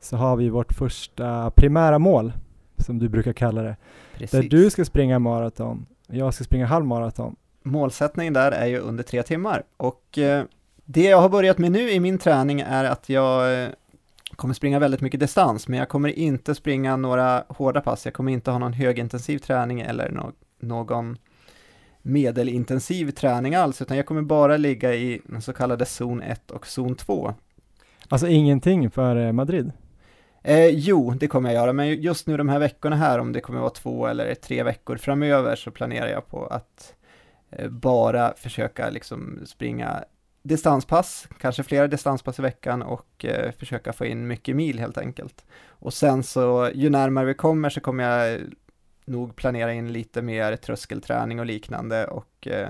så 0.00 0.16
har 0.16 0.36
vi 0.36 0.48
vårt 0.48 0.72
första 0.72 1.50
primära 1.50 1.98
mål, 1.98 2.32
som 2.76 2.98
du 2.98 3.08
brukar 3.08 3.32
kalla 3.32 3.62
det. 3.62 3.76
precis. 4.14 4.30
Där 4.30 4.48
du 4.48 4.70
ska 4.70 4.84
springa 4.84 5.18
maraton, 5.18 5.86
och 6.08 6.14
jag 6.14 6.34
ska 6.34 6.44
springa 6.44 6.66
halvmaraton. 6.66 7.36
målsättningen 7.62 8.32
där 8.32 8.52
är 8.52 8.66
ju 8.66 8.78
under 8.78 9.02
tre 9.04 9.22
timmar. 9.22 9.62
Och 9.76 10.18
eh, 10.18 10.44
det 10.84 11.02
jag 11.04 11.20
har 11.20 11.28
börjat 11.28 11.58
med 11.58 11.72
nu 11.72 11.90
i 11.90 12.00
min 12.00 12.18
träning 12.18 12.60
är 12.60 12.84
att 12.84 13.08
jag 13.08 13.62
eh, 13.62 13.68
kommer 14.36 14.54
springa 14.54 14.78
väldigt 14.78 15.00
mycket 15.00 15.20
distans, 15.20 15.68
men 15.68 15.78
jag 15.78 15.88
kommer 15.88 16.08
inte 16.08 16.54
springa 16.54 16.96
några 16.96 17.44
hårda 17.48 17.80
pass. 17.80 18.04
Jag 18.04 18.14
kommer 18.14 18.32
inte 18.32 18.50
ha 18.50 18.58
någon 18.58 18.72
högintensiv 18.72 19.38
träning 19.38 19.80
eller 19.80 20.10
nå- 20.10 20.32
någon 20.60 21.16
medelintensiv 22.02 23.10
träning 23.10 23.54
alls, 23.54 23.82
utan 23.82 23.96
jag 23.96 24.06
kommer 24.06 24.22
bara 24.22 24.56
ligga 24.56 24.94
i 24.94 25.20
den 25.24 25.42
så 25.42 25.52
kallade 25.52 25.84
zon 25.86 26.22
1 26.22 26.50
och 26.50 26.66
zon 26.66 26.94
2. 26.94 27.34
Alltså 28.12 28.28
ingenting 28.28 28.90
för 28.90 29.16
eh, 29.16 29.32
Madrid. 29.32 29.72
Eh, 30.42 30.66
jo, 30.66 31.10
det 31.10 31.28
kommer 31.28 31.48
jag 31.48 31.62
göra, 31.62 31.72
men 31.72 32.02
just 32.02 32.26
nu 32.26 32.36
de 32.36 32.48
här 32.48 32.58
veckorna 32.58 32.96
här, 32.96 33.18
om 33.18 33.32
det 33.32 33.40
kommer 33.40 33.60
vara 33.60 33.70
två 33.70 34.06
eller 34.06 34.34
tre 34.34 34.62
veckor 34.62 34.96
framöver, 34.96 35.56
så 35.56 35.70
planerar 35.70 36.08
jag 36.08 36.28
på 36.28 36.46
att 36.46 36.94
eh, 37.50 37.68
bara 37.68 38.34
försöka 38.36 38.90
liksom 38.90 39.38
springa 39.46 40.04
distanspass, 40.42 41.28
kanske 41.38 41.62
flera 41.62 41.86
distanspass 41.86 42.38
i 42.38 42.42
veckan 42.42 42.82
och 42.82 43.24
eh, 43.24 43.52
försöka 43.52 43.92
få 43.92 44.06
in 44.06 44.26
mycket 44.26 44.56
mil 44.56 44.78
helt 44.78 44.98
enkelt. 44.98 45.44
Och 45.66 45.94
sen 45.94 46.22
så, 46.22 46.70
ju 46.74 46.90
närmare 46.90 47.26
vi 47.26 47.34
kommer 47.34 47.70
så 47.70 47.80
kommer 47.80 48.04
jag 48.04 48.34
eh, 48.34 48.40
nog 49.04 49.36
planera 49.36 49.72
in 49.72 49.92
lite 49.92 50.22
mer 50.22 50.56
tröskelträning 50.56 51.40
och 51.40 51.46
liknande 51.46 52.06
och 52.06 52.46
eh, 52.46 52.68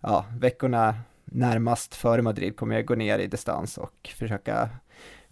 ja, 0.00 0.24
veckorna 0.40 0.94
närmast 1.30 1.94
före 1.94 2.22
Madrid 2.22 2.56
kommer 2.56 2.74
jag 2.74 2.86
gå 2.86 2.94
ner 2.94 3.18
i 3.18 3.26
distans 3.26 3.78
och 3.78 4.10
försöka, 4.18 4.68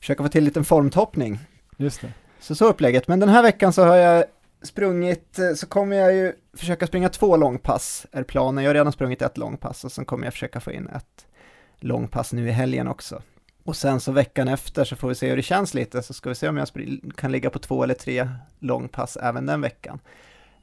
försöka 0.00 0.22
få 0.22 0.28
till 0.28 0.40
en 0.40 0.44
liten 0.44 0.64
formtoppning. 0.64 1.38
Just 1.76 2.00
det. 2.00 2.12
Så 2.40 2.54
så 2.54 2.68
upplägget, 2.68 3.08
men 3.08 3.20
den 3.20 3.28
här 3.28 3.42
veckan 3.42 3.72
så 3.72 3.84
har 3.84 3.96
jag 3.96 4.24
sprungit, 4.62 5.38
eh, 5.38 5.52
så 5.54 5.66
kommer 5.66 5.96
jag 5.96 6.14
ju 6.14 6.32
försöka 6.56 6.86
springa 6.86 7.08
två 7.08 7.36
långpass, 7.36 8.06
är 8.12 8.22
planen. 8.22 8.64
Jag 8.64 8.68
har 8.68 8.74
redan 8.74 8.92
sprungit 8.92 9.22
ett 9.22 9.38
långpass 9.38 9.84
och 9.84 9.92
sen 9.92 10.04
kommer 10.04 10.26
jag 10.26 10.32
försöka 10.32 10.60
få 10.60 10.72
in 10.72 10.88
ett 10.88 11.26
långpass 11.76 12.32
nu 12.32 12.48
i 12.48 12.50
helgen 12.50 12.88
också. 12.88 13.22
Och 13.64 13.76
sen 13.76 14.00
så 14.00 14.12
veckan 14.12 14.48
efter 14.48 14.84
så 14.84 14.96
får 14.96 15.08
vi 15.08 15.14
se 15.14 15.28
hur 15.28 15.36
det 15.36 15.42
känns 15.42 15.74
lite, 15.74 16.02
så 16.02 16.14
ska 16.14 16.28
vi 16.28 16.34
se 16.34 16.48
om 16.48 16.56
jag 16.56 16.68
kan 17.16 17.32
ligga 17.32 17.50
på 17.50 17.58
två 17.58 17.82
eller 17.82 17.94
tre 17.94 18.28
långpass 18.58 19.16
även 19.16 19.46
den 19.46 19.60
veckan. 19.60 20.00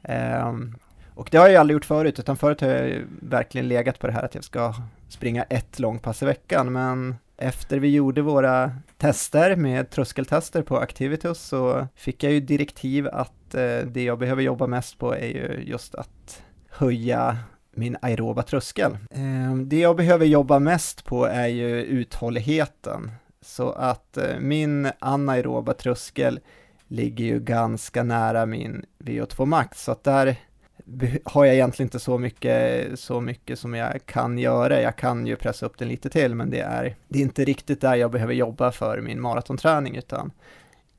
Ehm, 0.03 0.75
och 1.15 1.27
det 1.31 1.37
har 1.37 1.49
jag 1.49 1.59
aldrig 1.59 1.75
gjort 1.75 1.85
förut, 1.85 2.19
utan 2.19 2.37
förut 2.37 2.61
har 2.61 2.67
jag 2.67 3.01
verkligen 3.21 3.67
legat 3.67 3.99
på 3.99 4.07
det 4.07 4.13
här 4.13 4.23
att 4.23 4.35
jag 4.35 4.43
ska 4.43 4.73
springa 5.09 5.43
ett 5.43 5.79
långpass 5.79 6.23
i 6.23 6.25
veckan, 6.25 6.71
men 6.71 7.15
efter 7.37 7.79
vi 7.79 7.89
gjorde 7.89 8.21
våra 8.21 8.71
tester 8.97 9.55
med 9.55 9.89
tröskeltester 9.89 10.61
på 10.61 10.77
Activitus 10.77 11.39
så 11.39 11.87
fick 11.95 12.23
jag 12.23 12.33
ju 12.33 12.39
direktiv 12.39 13.07
att 13.07 13.55
eh, 13.55 13.77
det 13.85 14.03
jag 14.03 14.19
behöver 14.19 14.41
jobba 14.41 14.67
mest 14.67 14.97
på 14.97 15.15
är 15.15 15.27
ju 15.27 15.63
just 15.65 15.95
att 15.95 16.43
höja 16.69 17.37
min 17.75 17.97
aeroba 18.01 18.43
tröskel. 18.43 18.97
Eh, 19.11 19.55
det 19.55 19.79
jag 19.79 19.95
behöver 19.95 20.25
jobba 20.25 20.59
mest 20.59 21.05
på 21.05 21.25
är 21.25 21.47
ju 21.47 21.83
uthålligheten. 21.83 23.11
Så 23.41 23.71
att 23.71 24.17
eh, 24.17 24.39
min 24.39 24.89
anaeroba 24.99 25.73
tröskel 25.73 26.39
ligger 26.87 27.25
ju 27.25 27.39
ganska 27.39 28.03
nära 28.03 28.45
min 28.45 28.85
VO2 28.99 29.45
max, 29.45 29.83
så 29.83 29.91
att 29.91 30.03
där 30.03 30.35
har 31.23 31.45
jag 31.45 31.55
egentligen 31.55 31.87
inte 31.87 31.99
så 31.99 32.17
mycket, 32.17 32.99
så 32.99 33.21
mycket 33.21 33.59
som 33.59 33.73
jag 33.73 34.05
kan 34.05 34.37
göra. 34.37 34.81
Jag 34.81 34.95
kan 34.95 35.27
ju 35.27 35.35
pressa 35.35 35.65
upp 35.65 35.77
den 35.77 35.87
lite 35.87 36.09
till, 36.09 36.35
men 36.35 36.49
det 36.49 36.59
är, 36.59 36.95
det 37.07 37.19
är 37.19 37.23
inte 37.23 37.45
riktigt 37.45 37.81
där 37.81 37.95
jag 37.95 38.11
behöver 38.11 38.33
jobba 38.33 38.71
för 38.71 39.01
min 39.01 39.21
maratonträning, 39.21 39.95
utan 39.95 40.31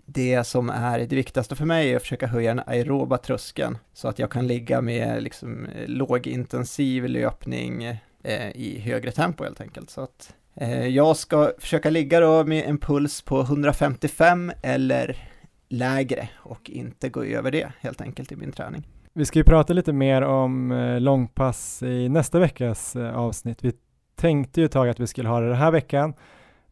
det 0.06 0.45
som 0.45 0.71
är 0.71 0.99
det 0.99 1.16
viktigaste 1.16 1.56
för 1.56 1.64
mig 1.64 1.92
är 1.92 1.97
att 1.97 2.02
försöka 2.02 2.26
höja 2.26 2.54
den 2.54 2.64
aeroba 2.66 3.18
tröskeln 3.18 3.78
så 3.92 4.09
att 4.09 4.18
jag 4.18 4.30
kan 4.30 4.47
ligga 4.47 4.80
med 4.80 5.23
liksom 5.23 5.66
lågintensiv 5.87 7.09
löpning 7.09 7.85
eh, 8.23 8.50
i 8.54 8.78
högre 8.78 9.11
tempo 9.11 9.45
helt 9.45 9.61
enkelt. 9.61 9.90
Så 9.90 10.00
att 10.00 10.35
eh, 10.54 10.87
jag 10.87 11.16
ska 11.16 11.52
försöka 11.59 11.90
ligga 11.90 12.21
då 12.21 12.45
med 12.45 12.64
en 12.64 12.78
puls 12.78 13.23
på 13.23 13.40
155 13.40 14.52
eller 14.62 15.28
lägre 15.68 16.28
och 16.37 16.71
inte 16.71 17.09
gå 17.09 17.25
över 17.25 17.50
det 17.50 17.73
helt 17.80 18.00
enkelt 18.00 18.33
i 18.33 18.37
min 18.37 18.52
träning. 18.52 18.87
Vi 19.16 19.25
ska 19.25 19.38
ju 19.38 19.44
prata 19.44 19.73
lite 19.73 19.92
mer 19.92 20.23
om 20.23 20.73
eh, 20.73 21.00
långpass 21.00 21.82
i 21.82 22.08
nästa 22.08 22.38
veckas 22.38 22.96
eh, 22.96 23.16
avsnitt. 23.16 23.64
Vi 23.64 23.73
tänkte 24.16 24.61
ju 24.61 24.64
ett 24.66 24.73
tag 24.73 24.88
att 24.88 25.00
vi 25.00 25.06
skulle 25.06 25.28
ha 25.28 25.40
det 25.40 25.46
den 25.46 25.56
här 25.56 25.70
veckan, 25.70 26.14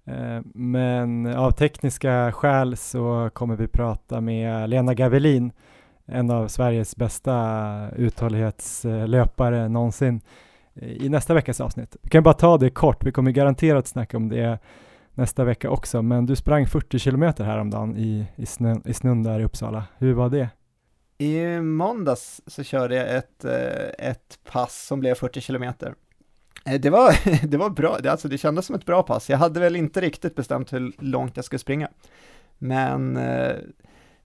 eh, 0.04 0.40
men 0.54 1.26
av 1.26 1.50
tekniska 1.50 2.32
skäl 2.32 2.76
så 2.76 3.30
kommer 3.32 3.56
vi 3.56 3.68
prata 3.68 4.20
med 4.20 4.70
Lena 4.70 4.94
Gavelin, 4.94 5.52
en 6.06 6.30
av 6.30 6.48
Sveriges 6.48 6.96
bästa 6.96 7.90
uthållighetslöpare 7.96 9.68
någonsin, 9.68 10.20
i 10.74 11.08
nästa 11.08 11.34
veckas 11.34 11.60
avsnitt. 11.60 11.96
Vi 12.02 12.10
kan 12.10 12.22
bara 12.22 12.34
ta 12.34 12.58
det 12.58 12.70
kort, 12.70 13.06
vi 13.06 13.12
kommer 13.12 13.30
garanterat 13.30 13.86
snacka 13.86 14.16
om 14.16 14.28
det 14.28 14.58
nästa 15.14 15.44
vecka 15.44 15.70
också, 15.70 16.02
men 16.02 16.26
du 16.26 16.36
sprang 16.36 16.66
40 16.66 16.98
kilometer 16.98 17.44
häromdagen 17.44 17.96
i, 17.96 18.26
i, 18.36 18.46
snön, 18.46 18.82
i 18.84 18.94
snön 18.94 19.22
där 19.22 19.40
i 19.40 19.44
Uppsala. 19.44 19.84
Hur 19.98 20.14
var 20.14 20.30
det? 20.30 20.48
I 21.18 21.60
måndags 21.60 22.40
så 22.46 22.62
körde 22.62 22.94
jag 22.94 23.16
ett, 23.16 23.44
eh, 23.44 24.08
ett 24.08 24.38
pass 24.44 24.86
som 24.86 25.00
blev 25.00 25.14
40 25.14 25.40
kilometer. 25.40 25.94
Eh, 26.66 26.80
det 26.80 26.90
var, 26.90 27.46
det 27.46 27.56
var 27.56 27.70
bra, 27.70 27.98
det, 27.98 28.10
alltså, 28.10 28.28
det 28.28 28.38
kändes 28.38 28.66
som 28.66 28.76
ett 28.76 28.86
bra 28.86 29.02
pass. 29.02 29.30
Jag 29.30 29.38
hade 29.38 29.60
väl 29.60 29.76
inte 29.76 30.00
riktigt 30.00 30.34
bestämt 30.34 30.72
hur 30.72 30.92
långt 30.98 31.36
jag 31.36 31.44
skulle 31.44 31.58
springa. 31.58 31.88
Men 32.58 33.16
eh, 33.16 33.56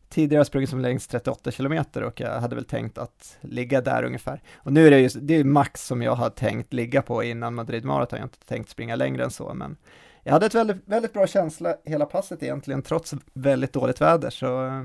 tidigare 0.09 0.37
har 0.37 0.39
jag 0.39 0.47
sprungit 0.47 0.69
som 0.69 0.79
längst 0.79 1.11
38 1.11 1.51
kilometer 1.51 2.03
och 2.03 2.19
jag 2.19 2.41
hade 2.41 2.55
väl 2.55 2.65
tänkt 2.65 2.97
att 2.97 3.37
ligga 3.41 3.81
där 3.81 4.03
ungefär. 4.03 4.41
Och 4.55 4.73
nu 4.73 4.87
är 4.87 4.91
det 4.91 4.99
ju 4.99 5.09
det 5.21 5.35
är 5.35 5.43
max 5.43 5.87
som 5.87 6.01
jag 6.01 6.15
har 6.15 6.29
tänkt 6.29 6.73
ligga 6.73 7.01
på 7.01 7.23
innan 7.23 7.55
Madrid 7.55 7.85
Marathon. 7.85 8.17
Jag 8.17 8.23
har 8.23 8.27
inte 8.27 8.45
tänkt 8.45 8.69
springa 8.69 8.95
längre 8.95 9.23
än 9.23 9.31
så, 9.31 9.53
men 9.53 9.77
jag 10.23 10.33
hade 10.33 10.45
ett 10.45 10.55
väldigt, 10.55 10.77
väldigt 10.85 11.13
bra 11.13 11.27
känsla 11.27 11.75
hela 11.85 12.05
passet 12.05 12.43
egentligen, 12.43 12.81
trots 12.81 13.13
väldigt 13.33 13.73
dåligt 13.73 14.01
väder. 14.01 14.29
Så 14.29 14.65
eh, 14.65 14.83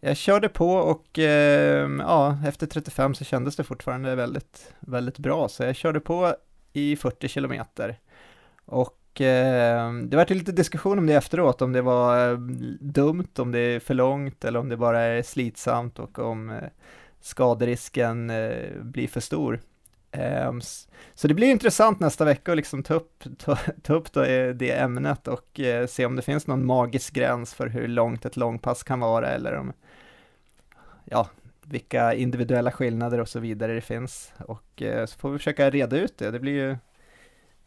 jag 0.00 0.16
körde 0.16 0.48
på 0.48 0.72
och 0.72 1.18
eh, 1.18 1.90
ja, 1.98 2.38
efter 2.46 2.66
35 2.66 3.14
så 3.14 3.24
kändes 3.24 3.56
det 3.56 3.64
fortfarande 3.64 4.14
väldigt, 4.14 4.74
väldigt 4.80 5.18
bra. 5.18 5.48
Så 5.48 5.62
jag 5.62 5.76
körde 5.76 6.00
på 6.00 6.34
i 6.72 6.96
40 6.96 7.28
kilometer. 7.28 7.98
Och 8.64 9.20
eh, 9.20 9.92
det 9.92 10.16
var 10.16 10.34
lite 10.34 10.52
diskussion 10.52 10.98
om 10.98 11.06
det 11.06 11.14
efteråt, 11.14 11.62
om 11.62 11.72
det 11.72 11.82
var 11.82 12.30
eh, 12.30 12.38
dumt, 12.80 13.28
om 13.38 13.52
det 13.52 13.58
är 13.58 13.80
för 13.80 13.94
långt 13.94 14.44
eller 14.44 14.58
om 14.58 14.68
det 14.68 14.76
bara 14.76 15.00
är 15.00 15.22
slitsamt 15.22 15.98
och 15.98 16.18
om 16.18 16.50
eh, 16.50 16.68
skaderisken 17.20 18.30
eh, 18.30 18.82
blir 18.82 19.08
för 19.08 19.20
stor. 19.20 19.60
Ehm, 20.12 20.60
så 21.14 21.28
det 21.28 21.34
blir 21.34 21.48
intressant 21.48 22.00
nästa 22.00 22.24
vecka 22.24 22.52
att 22.52 22.56
liksom 22.56 22.82
ta 22.82 22.94
upp, 22.94 23.24
ta, 23.38 23.56
ta 23.82 23.94
upp 23.94 24.12
då, 24.12 24.22
eh, 24.22 24.54
det 24.54 24.70
ämnet 24.70 25.28
och 25.28 25.60
eh, 25.60 25.86
se 25.86 26.06
om 26.06 26.16
det 26.16 26.22
finns 26.22 26.46
någon 26.46 26.66
magisk 26.66 27.14
gräns 27.14 27.54
för 27.54 27.66
hur 27.66 27.88
långt 27.88 28.24
ett 28.24 28.36
långpass 28.36 28.82
kan 28.82 29.00
vara 29.00 29.28
eller 29.28 29.54
om, 29.54 29.72
ja, 31.10 31.28
vilka 31.66 32.14
individuella 32.14 32.70
skillnader 32.70 33.20
och 33.20 33.28
så 33.28 33.40
vidare 33.40 33.74
det 33.74 33.80
finns. 33.80 34.32
Och 34.38 34.82
eh, 34.82 35.06
så 35.06 35.18
får 35.18 35.30
vi 35.30 35.38
försöka 35.38 35.70
reda 35.70 35.96
ut 35.96 36.18
det. 36.18 36.30
Det 36.30 36.40
blir 36.40 36.52
ju 36.52 36.76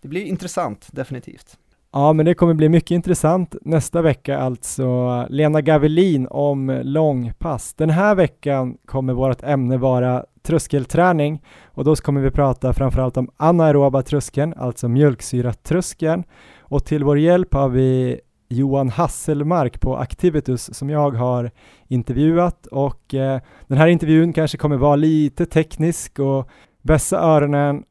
det 0.02 0.08
blir 0.08 0.26
intressant, 0.26 0.88
definitivt. 0.92 1.58
Ja, 1.94 2.14
men 2.14 2.26
det 2.26 2.34
kommer 2.34 2.54
bli 2.54 2.70
mycket 2.70 2.92
intressant 2.92 3.56
nästa 3.62 4.02
vecka 4.02 4.38
alltså. 4.38 5.26
Lena 5.30 5.62
Gavelin 5.62 6.28
om 6.30 6.82
långpass. 6.84 7.74
Den 7.74 7.90
här 7.90 8.16
veckan 8.16 8.78
kommer 8.86 9.14
vårt 9.14 9.44
ämne 9.44 9.78
vara 9.78 10.26
tröskelträning 10.44 11.44
och 11.66 11.84
då 11.84 11.96
kommer 11.96 12.22
vi 12.22 12.32
prata 12.32 12.74
framförallt 12.74 13.18
om 13.18 13.30
anaeroba 13.38 14.02
tröskeln, 14.02 14.54
alltså 14.58 14.88
mjölksyratröskeln. 14.88 16.24
Och 16.60 16.86
till 16.86 17.04
vår 17.04 17.20
hjälp 17.20 17.54
har 17.54 17.70
vi 17.70 18.20
Johan 18.52 18.90
Hasselmark 18.90 19.82
på 19.82 19.98
Activitus 19.98 20.78
som 20.78 20.90
jag 20.90 21.12
har 21.12 21.52
intervjuat 21.88 22.68
och 22.68 23.14
eh, 23.14 23.42
den 23.68 23.78
här 23.78 23.88
intervjun 23.88 24.34
kanske 24.34 24.58
kommer 24.58 24.78
vara 24.78 24.96
lite 24.96 25.46
teknisk 25.46 26.20
och 26.20 26.50
vässa 26.82 27.18
öronen 27.18 27.84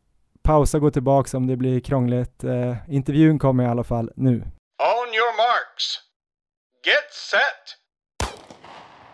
pausa, 0.43 0.79
gå 0.79 0.91
tillbaks 0.91 1.35
om 1.35 1.47
det 1.47 1.57
blir 1.57 1.81
krångligt. 1.81 2.45
Eh, 2.45 2.77
intervjun 2.89 3.39
kommer 3.39 3.65
i 3.65 3.67
alla 3.67 3.85
fall 3.85 4.11
nu. 4.17 4.33
On 4.33 5.09
your 5.15 5.37
marks. 5.37 5.85
Get 6.87 7.13
set. 7.31 7.77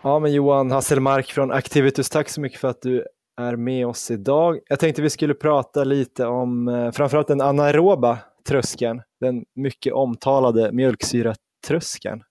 Ja, 0.01 0.19
men 0.19 0.33
Johan 0.33 0.71
Hasselmark 0.71 1.31
från 1.31 1.51
Activitus, 1.51 2.09
tack 2.09 2.29
så 2.29 2.41
mycket 2.41 2.59
för 2.59 2.67
att 2.67 2.81
du 2.81 3.05
är 3.41 3.55
med 3.55 3.87
oss 3.87 4.11
idag. 4.11 4.59
Jag 4.67 4.79
tänkte 4.79 5.01
vi 5.01 5.09
skulle 5.09 5.33
prata 5.33 5.83
lite 5.83 6.25
om 6.25 6.67
eh, 6.67 6.91
framförallt 6.91 7.27
den 7.27 7.41
anaeroba 7.41 8.17
tröskeln, 8.47 9.01
den 9.19 9.45
mycket 9.55 9.93
omtalade 9.93 10.71
mjölksyratröskeln. 10.71 12.23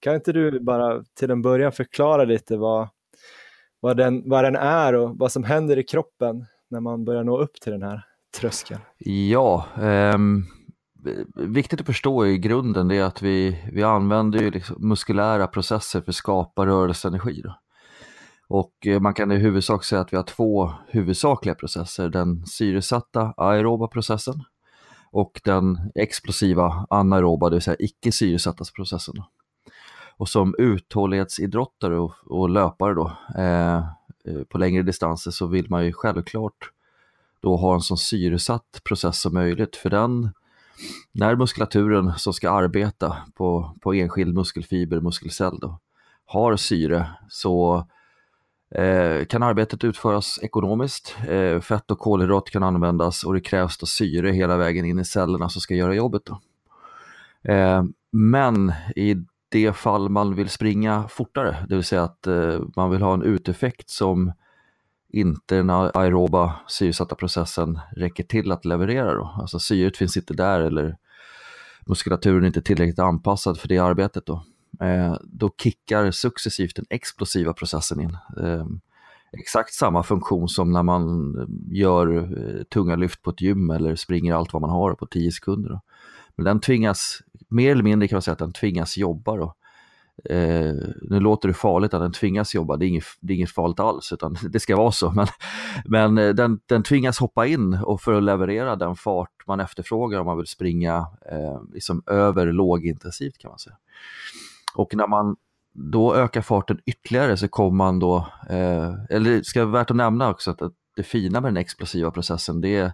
Kan 0.00 0.14
inte 0.14 0.32
du 0.32 0.60
bara 0.60 1.02
till 1.18 1.30
en 1.30 1.42
början 1.42 1.72
förklara 1.72 2.24
lite 2.24 2.56
vad, 2.56 2.88
vad, 3.80 3.96
den, 3.96 4.28
vad 4.30 4.44
den 4.44 4.56
är 4.56 4.94
och 4.94 5.18
vad 5.18 5.32
som 5.32 5.44
händer 5.44 5.78
i 5.78 5.82
kroppen 5.82 6.46
när 6.70 6.80
man 6.80 7.04
börjar 7.04 7.24
nå 7.24 7.38
upp 7.38 7.54
till 7.62 7.72
den 7.72 7.82
här 7.82 8.02
tröskeln? 8.40 8.80
Ja, 8.98 9.66
um 10.14 10.46
viktigt 11.34 11.80
att 11.80 11.86
förstå 11.86 12.26
i 12.26 12.38
grunden 12.38 12.88
det 12.88 12.96
är 12.96 13.04
att 13.04 13.22
vi, 13.22 13.64
vi 13.72 13.82
använder 13.82 14.38
ju 14.38 14.50
liksom 14.50 14.88
muskulära 14.88 15.46
processer 15.46 16.00
för 16.00 16.10
att 16.10 16.16
skapa 16.16 16.66
rörelseenergi. 16.66 17.40
Då. 17.42 17.58
Och 18.48 18.86
eh, 18.86 19.00
man 19.00 19.14
kan 19.14 19.32
i 19.32 19.36
huvudsak 19.36 19.84
säga 19.84 20.00
att 20.00 20.12
vi 20.12 20.16
har 20.16 20.24
två 20.24 20.72
huvudsakliga 20.88 21.54
processer, 21.54 22.08
den 22.08 22.46
syresatta 22.46 23.34
aeroba 23.36 23.88
processen 23.88 24.34
och 25.16 25.40
den 25.44 25.92
explosiva 25.94 26.86
anaeroba, 26.90 27.48
det 27.48 27.56
vill 27.56 27.62
säga 27.62 27.76
icke 27.78 28.12
syresatta 28.12 28.64
processen. 28.76 29.14
Och 30.16 30.28
som 30.28 30.54
uthållighetsidrottare 30.58 31.98
och, 31.98 32.12
och 32.26 32.50
löpare 32.50 32.94
då, 32.94 33.12
eh, 33.38 33.76
eh, 34.24 34.44
på 34.48 34.58
längre 34.58 34.82
distanser 34.82 35.30
så 35.30 35.46
vill 35.46 35.70
man 35.70 35.84
ju 35.84 35.92
självklart 35.92 36.70
då 37.40 37.56
ha 37.56 37.74
en 37.74 37.80
så 37.80 37.96
syresatt 37.96 38.80
process 38.84 39.20
som 39.20 39.34
möjligt 39.34 39.76
för 39.76 39.90
den 39.90 40.30
när 41.12 41.36
muskulaturen 41.36 42.12
som 42.16 42.32
ska 42.32 42.50
arbeta 42.50 43.16
på, 43.34 43.76
på 43.80 43.94
enskild 43.94 44.34
muskelfiber, 44.34 45.00
muskelcell 45.00 45.58
då, 45.60 45.80
har 46.24 46.56
syre 46.56 47.10
så 47.28 47.86
Eh, 48.70 49.24
kan 49.24 49.42
arbetet 49.42 49.84
utföras 49.84 50.38
ekonomiskt. 50.42 51.16
Eh, 51.28 51.60
fett 51.60 51.90
och 51.90 51.98
kolhydrat 51.98 52.50
kan 52.50 52.62
användas 52.62 53.24
och 53.24 53.34
det 53.34 53.40
krävs 53.40 53.78
då 53.78 53.86
syre 53.86 54.30
hela 54.30 54.56
vägen 54.56 54.84
in 54.84 54.98
i 54.98 55.04
cellerna 55.04 55.48
som 55.48 55.60
ska 55.60 55.74
göra 55.74 55.94
jobbet. 55.94 56.22
Då. 56.24 56.40
Eh, 57.52 57.84
men 58.12 58.72
i 58.96 59.16
det 59.48 59.72
fall 59.72 60.08
man 60.08 60.34
vill 60.34 60.48
springa 60.48 61.08
fortare, 61.08 61.66
det 61.68 61.74
vill 61.74 61.84
säga 61.84 62.02
att 62.02 62.26
eh, 62.26 62.60
man 62.76 62.90
vill 62.90 63.02
ha 63.02 63.14
en 63.14 63.22
uteffekt 63.22 63.90
som 63.90 64.32
inte 65.08 65.54
den 65.54 65.70
aeroba 65.70 66.54
syresatta 66.68 67.14
processen 67.14 67.80
räcker 67.96 68.24
till 68.24 68.52
att 68.52 68.64
leverera. 68.64 69.14
Då. 69.14 69.36
Alltså 69.40 69.58
syret 69.58 69.96
finns 69.96 70.16
inte 70.16 70.34
där 70.34 70.60
eller 70.60 70.96
muskulaturen 71.86 72.42
är 72.42 72.46
inte 72.46 72.62
tillräckligt 72.62 72.98
anpassad 72.98 73.58
för 73.58 73.68
det 73.68 73.78
arbetet. 73.78 74.26
Då, 74.26 74.44
Eh, 74.80 75.16
då 75.22 75.50
kickar 75.62 76.10
successivt 76.10 76.76
den 76.76 76.86
explosiva 76.90 77.52
processen 77.52 78.00
in. 78.00 78.16
Eh, 78.42 78.66
exakt 79.32 79.74
samma 79.74 80.02
funktion 80.02 80.48
som 80.48 80.72
när 80.72 80.82
man 80.82 81.34
eh, 81.38 81.76
gör 81.78 82.16
eh, 82.16 82.62
tunga 82.62 82.96
lyft 82.96 83.22
på 83.22 83.30
ett 83.30 83.40
gym 83.40 83.70
eller 83.70 83.96
springer 83.96 84.34
allt 84.34 84.52
vad 84.52 84.62
man 84.62 84.70
har 84.70 84.94
på 84.94 85.06
10 85.06 85.32
sekunder. 85.32 85.70
Då. 85.70 85.80
Men 86.36 86.44
den 86.44 86.60
tvingas, 86.60 87.22
mer 87.48 87.72
eller 87.72 87.82
mindre 87.82 88.08
kan 88.08 88.16
man 88.16 88.22
säga 88.22 88.32
att 88.32 88.38
den 88.38 88.52
tvingas 88.52 88.96
jobba. 88.96 89.36
Då. 89.36 89.54
Eh, 90.24 90.74
nu 91.02 91.20
låter 91.20 91.48
det 91.48 91.54
farligt 91.54 91.94
att 91.94 92.00
den 92.00 92.12
tvingas 92.12 92.54
jobba, 92.54 92.76
det 92.76 92.86
är 92.86 92.88
inget, 92.88 93.04
det 93.20 93.32
är 93.32 93.36
inget 93.36 93.50
farligt 93.50 93.80
alls, 93.80 94.12
utan 94.12 94.36
det 94.50 94.60
ska 94.60 94.76
vara 94.76 94.92
så. 94.92 95.10
Men, 95.10 95.26
men 95.84 96.18
eh, 96.18 96.34
den, 96.34 96.60
den 96.66 96.82
tvingas 96.82 97.18
hoppa 97.18 97.46
in 97.46 97.74
och 97.74 98.00
för 98.00 98.12
att 98.12 98.22
leverera 98.22 98.76
den 98.76 98.96
fart 98.96 99.46
man 99.46 99.60
efterfrågar 99.60 100.20
om 100.20 100.26
man 100.26 100.36
vill 100.36 100.46
springa 100.46 101.06
eh, 101.32 101.60
liksom 101.72 102.02
över 102.06 102.52
lågintensivt 102.52 103.38
kan 103.38 103.48
man 103.48 103.58
säga. 103.58 103.76
Och 104.76 104.94
när 104.94 105.06
man 105.06 105.36
då 105.72 106.14
ökar 106.14 106.42
farten 106.42 106.80
ytterligare 106.86 107.36
så 107.36 107.48
kommer 107.48 107.76
man 107.76 107.98
då, 107.98 108.16
eh, 108.50 108.94
eller 109.10 109.30
det 109.30 109.44
ska 109.44 109.64
vara 109.64 109.78
värt 109.78 109.90
att 109.90 109.96
nämna 109.96 110.30
också 110.30 110.50
att 110.50 110.60
det 110.96 111.02
fina 111.02 111.40
med 111.40 111.48
den 111.48 111.56
explosiva 111.56 112.10
processen 112.10 112.60
det 112.60 112.76
är, 112.76 112.92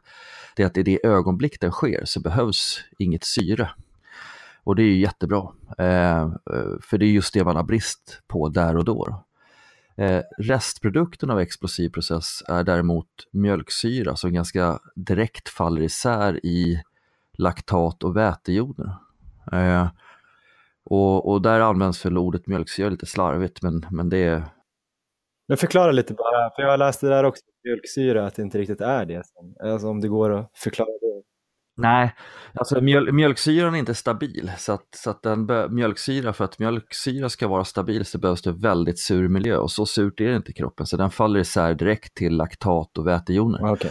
det 0.56 0.62
är 0.62 0.66
att 0.66 0.76
i 0.76 0.82
det 0.82 1.06
ögonblick 1.06 1.60
den 1.60 1.70
sker 1.70 2.02
så 2.04 2.20
behövs 2.20 2.80
inget 2.98 3.24
syre. 3.24 3.70
Och 4.64 4.76
det 4.76 4.82
är 4.82 4.86
ju 4.86 5.00
jättebra, 5.00 5.48
eh, 5.78 6.32
för 6.80 6.98
det 6.98 7.06
är 7.06 7.10
just 7.10 7.34
det 7.34 7.44
man 7.44 7.56
har 7.56 7.62
brist 7.62 8.22
på 8.26 8.48
där 8.48 8.76
och 8.76 8.84
då. 8.84 9.24
Eh, 9.96 10.22
restprodukten 10.38 11.30
av 11.30 11.40
explosiv 11.40 11.88
process 11.90 12.42
är 12.48 12.64
däremot 12.64 13.08
mjölksyra 13.32 14.16
som 14.16 14.32
ganska 14.32 14.78
direkt 14.96 15.48
faller 15.48 15.82
isär 15.82 16.46
i 16.46 16.82
laktat 17.38 18.02
och 18.02 18.16
vätejoner. 18.16 18.96
Eh, 19.52 19.88
och, 20.84 21.28
och 21.28 21.42
där 21.42 21.60
används 21.60 22.06
väl 22.06 22.18
ordet 22.18 22.46
mjölksyra 22.46 22.88
lite 22.88 23.06
slarvigt, 23.06 23.62
men, 23.62 23.86
men 23.90 24.08
det 24.08 24.18
är... 24.18 24.44
Men 25.48 25.56
förklara 25.56 25.92
lite 25.92 26.14
bara, 26.14 26.50
för 26.56 26.62
jag 26.62 26.78
läste 26.78 27.06
där 27.06 27.24
också, 27.24 27.42
mjölksyra, 27.64 28.26
att 28.26 28.34
det 28.34 28.42
inte 28.42 28.58
riktigt 28.58 28.80
är 28.80 29.06
det. 29.06 29.22
Alltså 29.64 29.88
om 29.88 30.00
det 30.00 30.08
går 30.08 30.38
att 30.38 30.50
förklara 30.54 30.88
det. 30.88 31.22
Nej, 31.76 32.14
alltså 32.54 32.80
mjöl, 32.80 33.12
mjölksyran 33.12 33.74
är 33.74 33.78
inte 33.78 33.94
stabil. 33.94 34.52
Så 34.58 34.72
att, 34.72 34.86
så 34.96 35.10
att 35.10 35.22
den 35.22 35.48
mjölksyra, 35.74 36.32
för 36.32 36.44
att 36.44 36.58
mjölksyra 36.58 37.28
ska 37.28 37.48
vara 37.48 37.64
stabil 37.64 38.04
så 38.04 38.18
behövs 38.18 38.42
det 38.42 38.52
väldigt 38.52 38.98
sur 38.98 39.28
miljö 39.28 39.56
och 39.56 39.70
så 39.70 39.86
surt 39.86 40.20
är 40.20 40.28
det 40.28 40.36
inte 40.36 40.50
i 40.50 40.54
kroppen. 40.54 40.86
Så 40.86 40.96
den 40.96 41.10
faller 41.10 41.40
isär 41.40 41.74
direkt 41.74 42.14
till 42.14 42.36
laktat 42.36 42.98
och 42.98 43.06
vätejoner. 43.06 43.72
Okay. 43.72 43.90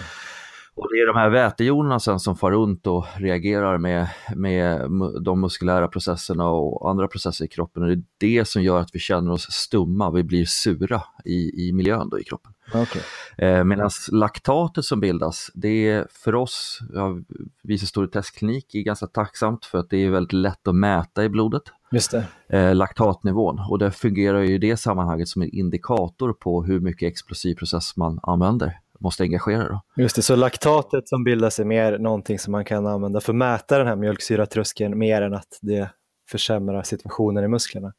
Och 0.76 0.88
det 0.94 1.02
är 1.02 1.08
de 1.08 1.20
här 1.20 1.30
vätejonerna 1.30 2.00
sen 2.00 2.20
som 2.20 2.36
far 2.36 2.52
runt 2.52 2.88
och 2.88 3.06
reagerar 3.16 3.78
med, 3.78 4.08
med 4.36 4.92
de 5.22 5.42
muskulära 5.42 5.88
processerna 5.88 6.50
och 6.50 6.90
andra 6.90 7.08
processer 7.08 7.46
i 7.46 7.48
kroppen. 7.48 7.84
Och 7.84 7.90
det 7.90 7.94
är 7.94 8.04
det 8.20 8.46
som 8.46 8.64
gör 8.64 8.80
att 8.80 8.90
vi 8.94 9.00
känner 9.00 9.32
oss 9.32 9.52
stumma, 9.52 10.12
vi 10.12 10.24
blir 10.24 10.46
sura 10.46 11.04
i, 11.26 11.68
i 11.68 11.74
miljön 11.74 12.10
då 12.10 12.20
i 12.20 12.24
kroppen. 12.24 12.54
Okay. 12.74 13.02
Eh, 13.38 13.64
Medan 13.64 13.90
laktatet 14.12 14.86
som 14.86 15.00
bildas, 15.00 15.52
det 15.54 15.90
är 15.90 16.08
för 16.12 16.36
oss, 16.36 16.80
ja, 16.94 17.20
vi 17.64 17.78
som 17.78 17.88
står 17.88 18.06
i 18.06 18.08
testklinik, 18.08 18.76
är 18.76 18.82
ganska 18.82 19.08
tacksamt 19.08 19.66
för 19.66 19.78
att 19.78 19.90
det 19.90 19.98
är 19.98 20.10
väldigt 20.10 20.34
lätt 20.34 20.68
att 20.68 20.76
mäta 20.76 21.24
i 21.24 21.30
blodet. 21.30 21.64
Just. 21.92 22.14
Eh, 22.50 22.76
laktatnivån 22.76 23.60
och 23.70 23.80
det 23.80 23.92
fungerar 23.92 24.42
ju 24.42 24.54
i 24.54 24.58
det 24.58 24.78
sammanhanget 24.78 25.28
som 25.28 25.42
en 25.42 25.50
indikator 25.50 26.34
på 26.34 26.64
hur 26.64 26.80
mycket 26.80 27.08
explosiv 27.08 27.56
process 27.56 27.98
man 27.98 28.20
använder. 28.24 28.80
Måste 29.02 29.24
engagera. 29.24 29.70
Då. 29.70 29.82
Just 29.96 30.16
det, 30.16 30.22
så 30.22 30.36
laktatet 30.36 31.08
som 31.08 31.24
bildas 31.24 31.60
är 31.60 31.66
mer 31.66 31.98
någonting 31.98 32.40
som 32.40 32.52
man 32.52 32.66
kan 32.66 32.88
använda 32.88 33.22
för 33.22 33.34
att 33.34 33.38
mäta 33.38 33.78
den 33.78 33.88
här 33.88 33.96
mjölksyratröskeln 33.96 34.98
mer 34.98 35.22
än 35.22 35.34
att 35.34 35.60
det 35.62 35.90
försämrar 36.30 36.84
situationen 36.84 37.44
i 37.44 37.48
musklerna. 37.48 37.94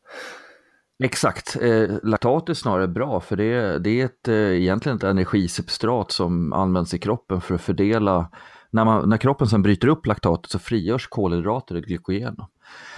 Exakt, 1.04 1.56
eh, 1.60 1.90
laktat 2.02 2.48
är 2.48 2.54
snarare 2.54 2.88
bra 2.88 3.20
för 3.20 3.36
det, 3.36 3.78
det 3.78 4.00
är 4.00 4.04
ett, 4.04 4.28
eh, 4.28 4.34
egentligen 4.34 4.96
ett 4.98 5.04
energisubstrat 5.04 6.12
som 6.12 6.52
används 6.52 6.94
i 6.94 6.98
kroppen 6.98 7.40
för 7.40 7.54
att 7.54 7.60
fördela 7.60 8.30
när, 8.70 8.84
man, 8.84 9.08
när 9.08 9.16
kroppen 9.16 9.46
sen 9.46 9.62
bryter 9.62 9.88
upp 9.88 10.06
laktatet 10.06 10.50
så 10.50 10.58
frigörs 10.58 11.06
kolhydrater 11.06 11.74
och 11.74 11.82
glykogen. 11.82 12.36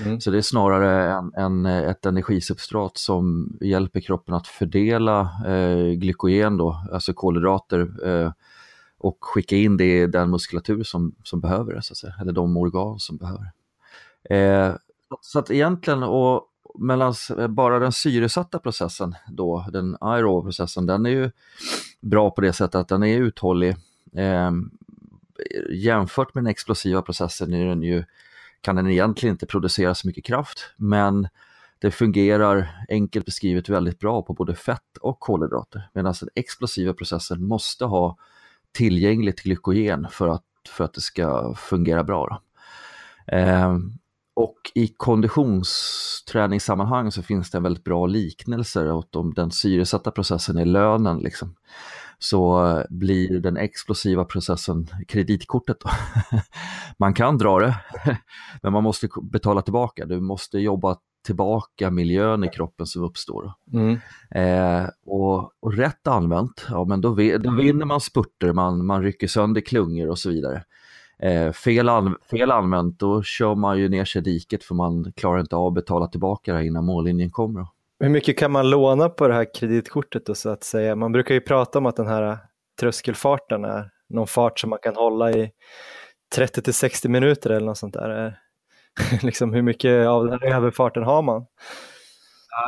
Mm. 0.01 0.21
Så 0.21 0.31
det 0.31 0.39
är 0.39 0.43
snarare 0.43 1.13
en, 1.13 1.33
en, 1.35 1.67
ett 1.67 2.07
energisubstrat 2.07 2.99
som 2.99 3.57
hjälper 3.61 4.01
kroppen 4.01 4.35
att 4.35 4.47
fördela 4.47 5.21
eh, 5.47 5.93
glykogen, 5.93 6.57
då, 6.57 6.85
alltså 6.93 7.13
kolhydrater, 7.13 8.09
eh, 8.09 8.33
och 8.99 9.19
skicka 9.21 9.57
in 9.57 9.77
det 9.77 10.03
i 10.03 10.07
den 10.07 10.31
muskulatur 10.31 10.83
som, 10.83 11.15
som 11.25 11.41
behöver 11.41 11.75
det, 11.75 11.83
så 11.83 11.93
att 11.93 11.97
säga, 11.97 12.15
eller 12.21 12.33
de 12.33 12.57
organ 12.57 12.99
som 12.99 13.17
behöver 13.17 13.53
eh, 14.31 14.77
Så 15.21 15.39
att 15.39 15.51
egentligen, 15.51 16.03
och 16.03 16.51
mellan 16.79 17.15
bara 17.49 17.79
den 17.79 17.93
syresatta 17.93 18.59
processen, 18.59 19.15
då, 19.29 19.67
den 19.73 19.97
aeroba 20.01 20.43
processen, 20.43 20.87
den 20.87 21.07
är 21.07 21.11
ju 21.11 21.31
bra 22.01 22.31
på 22.31 22.41
det 22.41 22.53
sättet 22.53 22.75
att 22.75 22.89
den 22.89 23.03
är 23.03 23.19
uthållig. 23.19 23.77
Eh, 24.17 24.51
jämfört 25.71 26.35
med 26.35 26.45
den 26.45 26.51
explosiva 26.51 27.03
processen 27.03 27.55
är 27.55 27.67
den 27.67 27.83
ju, 27.83 28.05
kan 28.65 28.77
den 28.77 28.91
egentligen 28.91 29.35
inte 29.35 29.47
producera 29.47 29.95
så 29.95 30.07
mycket 30.07 30.25
kraft, 30.25 30.75
men 30.77 31.29
det 31.79 31.91
fungerar 31.91 32.85
enkelt 32.89 33.27
beskrivet 33.27 33.69
väldigt 33.69 33.99
bra 33.99 34.23
på 34.23 34.35
både 34.35 34.55
fett 34.55 34.97
och 35.01 35.21
kolhydrater. 35.21 35.91
Medan 35.93 36.15
den 36.21 36.29
explosiva 36.35 36.93
processen 36.93 37.47
måste 37.47 37.85
ha 37.85 38.17
tillgängligt 38.73 39.43
glykogen 39.43 40.07
för 40.11 40.29
att, 40.29 40.45
för 40.69 40.85
att 40.85 40.95
det 40.95 41.01
ska 41.01 41.55
fungera 41.55 42.05
bra. 42.05 42.43
Eh, 43.27 43.79
och 44.35 44.57
i 44.75 44.89
konditionsträningssammanhang 44.89 47.13
så 47.13 47.23
finns 47.23 47.51
det 47.51 47.59
en 47.59 47.63
väldigt 47.63 47.85
bra 47.85 48.07
liknelse 48.07 48.91
åt 48.91 49.17
om 49.17 49.35
den 49.35 49.51
syresatta 49.51 50.11
processen 50.11 50.57
är 50.57 50.65
lönen. 50.65 51.19
Liksom 51.19 51.55
så 52.25 52.83
blir 52.91 53.41
den 53.41 53.57
explosiva 53.57 54.25
processen 54.25 54.87
kreditkortet. 55.09 55.77
Man 56.99 57.15
kan 57.15 57.39
dra 57.39 57.59
det, 57.59 57.77
men 58.63 58.73
man 58.73 58.83
måste 58.83 59.09
betala 59.23 59.63
tillbaka. 59.63 60.05
Du 60.05 60.21
måste 60.21 60.59
jobba 60.59 60.97
tillbaka 61.27 61.91
miljön 61.91 62.45
i 62.45 62.49
kroppen 62.49 62.87
som 62.87 63.03
uppstår. 63.03 63.53
Mm. 63.73 63.99
Eh, 64.31 64.89
och, 65.07 65.51
och, 65.61 65.75
rätt 65.75 66.07
använt, 66.07 66.67
ja 66.71 66.85
men 66.85 67.01
då, 67.01 67.09
då 67.39 67.51
vinner 67.51 67.85
man 67.85 68.01
spurter, 68.01 68.53
man, 68.53 68.87
man 68.87 69.03
rycker 69.03 69.27
sönder 69.27 69.61
klungor 69.61 70.09
och 70.09 70.19
så 70.19 70.31
vidare. 70.31 70.65
Eh, 71.19 71.53
fel, 71.53 71.89
an, 71.89 72.17
fel 72.31 72.51
använt, 72.51 72.99
då 72.99 73.23
kör 73.23 73.55
man 73.55 73.79
ju 73.79 73.89
ner 73.89 74.05
sig 74.05 74.21
i 74.21 74.25
diket 74.25 74.65
för 74.65 74.75
man 74.75 75.13
klarar 75.17 75.41
inte 75.41 75.57
av 75.57 75.67
att 75.67 75.75
betala 75.75 76.07
tillbaka 76.07 76.55
det 76.55 76.67
innan 76.67 76.85
mållinjen 76.85 77.31
kommer. 77.31 77.67
Hur 78.05 78.11
mycket 78.11 78.39
kan 78.39 78.53
man 78.53 78.71
låna 78.71 79.09
på 79.09 79.29
det 79.29 79.35
här 79.35 79.55
kreditkortet 79.55 80.27
då, 80.27 80.35
så 80.35 80.49
att 80.49 80.65
säga? 80.65 80.97
Man 80.97 81.13
brukar 81.13 81.35
ju 81.35 81.41
prata 81.41 81.79
om 81.79 81.87
att 81.87 81.97
den 81.97 82.07
här 82.07 82.39
tröskelfarten 82.81 83.65
är 83.65 83.91
någon 84.09 84.27
fart 84.27 84.59
som 84.59 84.71
man 84.71 84.79
kan 84.83 84.97
hålla 84.97 85.33
i 85.33 85.51
30 86.35 86.63
till 86.63 86.75
60 86.75 87.09
minuter 87.09 87.51
eller 87.51 87.67
något 87.67 87.79
sånt 87.79 87.95
där. 87.95 88.39
liksom, 89.23 89.53
hur 89.53 89.63
mycket 89.63 90.07
av 90.07 90.27
den 90.27 90.39
här 90.43 90.57
överfarten 90.57 91.03
har 91.03 91.23
man? 91.23 91.47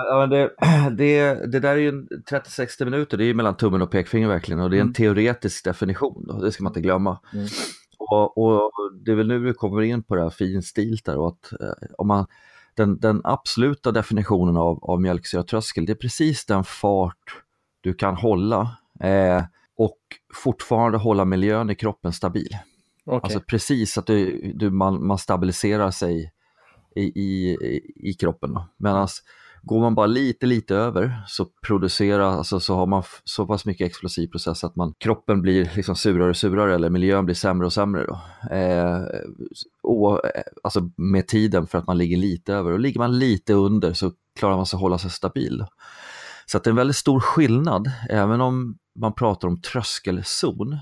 Ja, 0.09 0.27
det, 0.27 0.51
det, 0.97 1.35
det 1.53 1.61
där 1.61 1.73
är 1.73 1.77
ju 1.77 2.07
30-60 2.31 2.85
minuter, 2.85 3.17
det 3.17 3.25
är 3.25 3.27
ju 3.27 3.35
mellan 3.35 3.57
tummen 3.57 3.83
och 3.83 3.91
pekfinger 3.91 4.29
verkligen 4.29 4.61
och 4.61 4.71
det 4.71 4.77
är 4.77 4.81
en 4.81 4.87
mm. 4.87 4.95
teoretisk 4.95 5.65
definition, 5.65 6.27
då, 6.27 6.41
det 6.41 6.53
ska 6.53 6.63
man 6.63 6.71
inte 6.71 6.81
glömma. 6.81 7.21
Mm. 7.33 7.47
Och, 7.99 8.39
och, 8.39 8.71
det 9.05 9.11
är 9.11 9.17
väl 9.17 9.29
nu 9.29 9.39
vi 9.39 9.55
kommer 9.55 9.83
in 9.83 10.03
på 10.03 10.15
det 10.17 10.23
här 10.23 10.31
finstilta 10.31 11.19
och 11.19 11.29
att 11.29 11.53
eh, 11.61 11.89
om 11.99 12.09
man 12.09 12.27
den, 12.77 12.99
den 12.99 13.21
absoluta 13.25 13.93
definitionen 13.93 14.57
av, 14.57 14.85
av 14.85 15.01
mjölksyratröskel, 15.01 15.87
det 15.87 15.93
är 15.93 15.97
precis 15.97 16.47
den 16.47 16.65
fart 16.65 17.43
du 17.81 17.95
kan 17.95 18.17
hålla 18.17 18.77
eh, 19.01 19.45
och 19.77 19.99
fortfarande 20.35 20.99
hålla 20.99 21.25
miljön 21.25 21.71
i 21.71 21.75
kroppen 21.75 22.13
stabil. 22.13 22.57
Okay. 23.05 23.21
Alltså 23.23 23.41
precis 23.41 23.99
att 23.99 24.07
du, 24.07 24.53
du, 24.55 24.71
man, 24.71 25.07
man 25.07 25.19
stabiliserar 25.19 25.91
sig 25.91 26.33
i, 26.97 27.03
i, 27.03 27.57
i 27.97 28.15
kroppen. 28.15 28.59
Medan 28.77 29.09
Går 29.69 29.81
man 29.81 29.95
bara 29.95 30.07
lite, 30.07 30.47
lite 30.47 30.75
över 30.75 31.23
så 31.27 31.47
producerar, 31.67 32.31
alltså 32.31 32.61
så 32.61 32.75
har 32.75 32.87
man 32.87 33.03
så 33.25 33.47
pass 33.47 33.65
mycket 33.65 33.87
explosiv 33.87 34.29
process 34.29 34.65
att 34.65 34.77
man, 34.77 34.95
kroppen 34.99 35.43
blir 35.43 35.71
liksom 35.77 35.97
surare 35.97 36.31
och 36.31 36.37
surare 36.37 36.75
eller 36.75 36.91
miljön 36.91 37.25
blir 37.25 37.35
sämre 37.35 37.67
och 37.67 37.73
sämre. 37.73 38.07
Då. 38.07 38.21
Eh, 38.55 39.03
och, 39.83 40.27
eh, 40.27 40.43
alltså 40.63 40.91
med 40.97 41.29
tiden 41.29 41.67
för 41.67 41.79
att 41.79 41.87
man 41.87 41.99
ligger 41.99 42.17
lite 42.17 42.55
över 42.55 42.73
och 42.73 42.81
ligger 42.81 42.99
man 42.99 43.19
lite 43.19 43.53
under 43.53 43.93
så 43.93 44.13
klarar 44.39 44.57
man 44.57 44.67
sig 44.67 44.77
att 44.77 44.81
hålla 44.81 44.99
sig 44.99 45.11
stabil. 45.11 45.65
Så 46.47 46.57
att 46.57 46.65
det 46.65 46.69
är 46.69 46.73
en 46.73 46.77
väldigt 46.77 46.97
stor 46.97 47.21
skillnad, 47.21 47.91
även 48.11 48.41
om 48.41 48.79
man 49.01 49.15
pratar 49.15 49.49
om 49.49 49.61
tröskelzon 49.61 50.79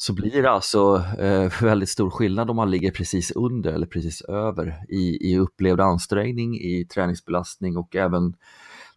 så 0.00 0.12
blir 0.12 0.42
det 0.42 0.50
alltså 0.50 1.04
eh, 1.18 1.62
väldigt 1.62 1.88
stor 1.88 2.10
skillnad 2.10 2.50
om 2.50 2.56
man 2.56 2.70
ligger 2.70 2.90
precis 2.90 3.30
under 3.30 3.72
eller 3.72 3.86
precis 3.86 4.20
över 4.22 4.84
i, 4.88 5.32
i 5.32 5.38
upplevd 5.38 5.80
ansträngning, 5.80 6.54
i 6.54 6.84
träningsbelastning 6.84 7.76
och 7.76 7.96
även 7.96 8.34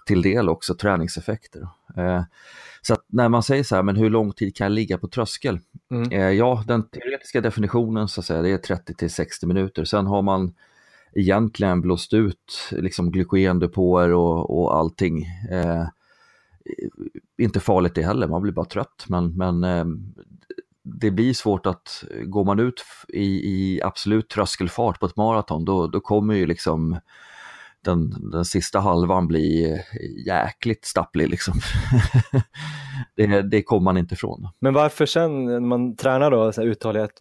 till 0.06 0.22
del 0.22 0.50
också 0.50 0.76
träningseffekter. 0.76 1.68
Eh, 1.98 2.24
så 2.82 2.98
när 3.08 3.30
man 3.30 3.44
säger 3.44 3.64
så 3.64 3.76
här, 3.76 3.84
men 3.84 3.96
hur 3.96 4.10
lång 4.10 4.32
tid 4.32 4.56
kan 4.56 4.66
jag 4.66 4.72
ligga 4.72 4.98
på 4.98 5.08
tröskel? 5.08 5.60
Mm. 5.92 6.12
Eh, 6.12 6.30
ja, 6.30 6.64
den 6.68 6.84
teoretiska 6.90 7.42
definitionen 7.42 8.08
så 8.08 8.22
att 8.22 8.26
säga, 8.26 8.42
det 8.42 8.50
är 8.50 8.58
30 8.58 8.94
till 8.94 9.10
60 9.10 9.46
minuter. 9.46 9.86
Sen 9.86 10.08
har 10.08 10.22
man 10.22 10.54
egentligen 11.14 11.82
blåst 11.82 12.14
ut 12.14 12.70
liksom 12.72 13.12
glykogendepåer 13.12 14.14
och, 14.14 14.60
och 14.60 14.76
allting. 14.76 15.24
Eh, 15.52 15.86
inte 17.38 17.60
farligt 17.60 17.96
det 17.96 18.04
heller, 18.04 18.28
man 18.28 18.42
blir 18.42 18.54
bara 18.54 18.66
trött. 18.66 19.06
Men, 19.08 19.38
men 19.38 19.64
eh, 19.64 19.86
det 20.84 21.12
blir 21.12 21.34
svårt 21.34 21.66
att, 21.66 22.04
går 22.24 22.46
man 22.46 22.60
ut 22.60 22.84
i, 23.08 23.26
i 23.26 23.82
absolut 23.84 24.30
tröskelfart 24.30 25.00
på 25.00 25.06
ett 25.06 25.16
maraton, 25.16 25.66
då, 25.66 25.88
då 25.88 26.00
kommer 26.00 26.34
ju 26.34 26.46
liksom 26.46 27.00
den, 27.84 28.32
den 28.32 28.46
sista 28.46 28.80
halvan 28.80 29.28
bli 29.28 29.78
jäkligt 30.26 30.86
stapplig. 30.86 31.30
Liksom. 31.30 31.54
det, 33.16 33.42
det 33.42 33.64
kommer 33.64 33.84
man 33.84 33.98
inte 33.98 34.14
ifrån. 34.14 34.48
Men 34.60 34.74
varför 34.74 35.06
sen 35.06 35.46
när 35.46 35.60
man 35.60 35.96
tränar 35.96 36.32
då, 36.32 36.52
så 36.52 36.62
här 36.62 36.68
uthållighet, 36.68 37.20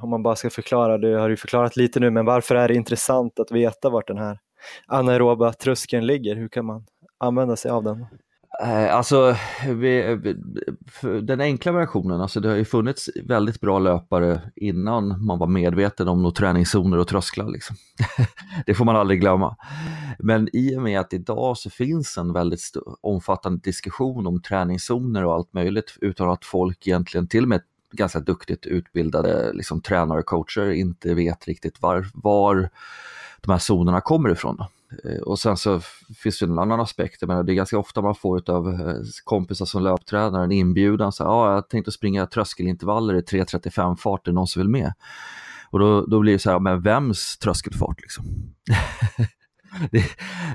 om 0.00 0.10
man 0.10 0.22
bara 0.22 0.36
ska 0.36 0.50
förklara, 0.50 0.98
du 0.98 1.16
har 1.16 1.28
ju 1.28 1.36
förklarat 1.36 1.76
lite 1.76 2.00
nu, 2.00 2.10
men 2.10 2.24
varför 2.24 2.54
är 2.54 2.68
det 2.68 2.74
intressant 2.74 3.40
att 3.40 3.52
veta 3.52 3.90
vart 3.90 4.06
den 4.06 4.18
här 4.18 4.38
anaeroba 4.86 5.52
tröskeln 5.52 6.06
ligger? 6.06 6.36
Hur 6.36 6.48
kan 6.48 6.64
man 6.64 6.86
använda 7.18 7.56
sig 7.56 7.70
av 7.70 7.84
den? 7.84 8.06
Eh, 8.62 8.94
alltså, 8.96 9.36
vi, 9.66 10.00
eh, 10.00 11.10
den 11.10 11.40
enkla 11.40 11.72
versionen, 11.72 12.20
alltså 12.20 12.40
det 12.40 12.48
har 12.48 12.56
ju 12.56 12.64
funnits 12.64 13.10
väldigt 13.24 13.60
bra 13.60 13.78
löpare 13.78 14.40
innan 14.56 15.24
man 15.24 15.38
var 15.38 15.46
medveten 15.46 16.08
om 16.08 16.22
några 16.22 16.34
träningszoner 16.34 16.98
och 16.98 17.08
trösklar. 17.08 17.48
Liksom. 17.48 17.76
det 18.66 18.74
får 18.74 18.84
man 18.84 18.96
aldrig 18.96 19.20
glömma. 19.20 19.56
Men 20.18 20.48
i 20.52 20.76
och 20.76 20.82
med 20.82 21.00
att 21.00 21.12
idag 21.12 21.58
så 21.58 21.70
finns 21.70 22.18
en 22.18 22.32
väldigt 22.32 22.72
omfattande 23.00 23.60
diskussion 23.62 24.26
om 24.26 24.42
träningszoner 24.42 25.24
och 25.24 25.34
allt 25.34 25.52
möjligt 25.52 25.96
utan 26.00 26.30
att 26.30 26.44
folk 26.44 26.86
egentligen, 26.86 27.28
till 27.28 27.42
och 27.42 27.48
med 27.48 27.60
ganska 27.92 28.20
duktigt 28.20 28.66
utbildade 28.66 29.52
liksom, 29.52 29.82
tränare 29.82 30.18
och 30.18 30.26
coacher 30.26 30.70
inte 30.70 31.14
vet 31.14 31.48
riktigt 31.48 31.82
var, 31.82 32.06
var 32.14 32.70
de 33.40 33.52
här 33.52 33.58
zonerna 33.58 34.00
kommer 34.00 34.30
ifrån. 34.30 34.64
Eh, 35.04 35.20
och 35.20 35.38
sen 35.38 35.56
så 35.56 35.80
finns 36.22 36.38
det 36.38 36.46
en 36.46 36.58
annan 36.58 36.80
aspekt, 36.80 37.22
men 37.26 37.46
det 37.46 37.52
är 37.52 37.54
ganska 37.54 37.78
ofta 37.78 38.02
man 38.02 38.14
får 38.14 38.50
av 38.50 38.68
eh, 38.68 38.94
kompisar 39.24 39.64
som 39.64 39.82
löptränare 39.82 40.44
en 40.44 40.52
inbjudan, 40.52 41.12
så 41.12 41.22
ja, 41.22 41.54
jag 41.54 41.68
tänkte 41.68 41.92
springa 41.92 42.26
tröskelintervaller 42.26 43.14
i 43.14 43.20
3.35 43.20 43.96
fart, 43.96 44.28
är 44.28 44.32
någon 44.32 44.46
som 44.46 44.60
vill 44.60 44.68
med? 44.68 44.92
Och 45.70 45.78
då, 45.78 46.06
då 46.06 46.20
blir 46.20 46.32
det 46.32 46.38
så 46.38 46.50
här, 46.50 46.58
men 46.58 46.80
vems 46.80 47.38
tröskelfart 47.38 48.00
liksom? 48.00 48.24
det, 49.90 50.04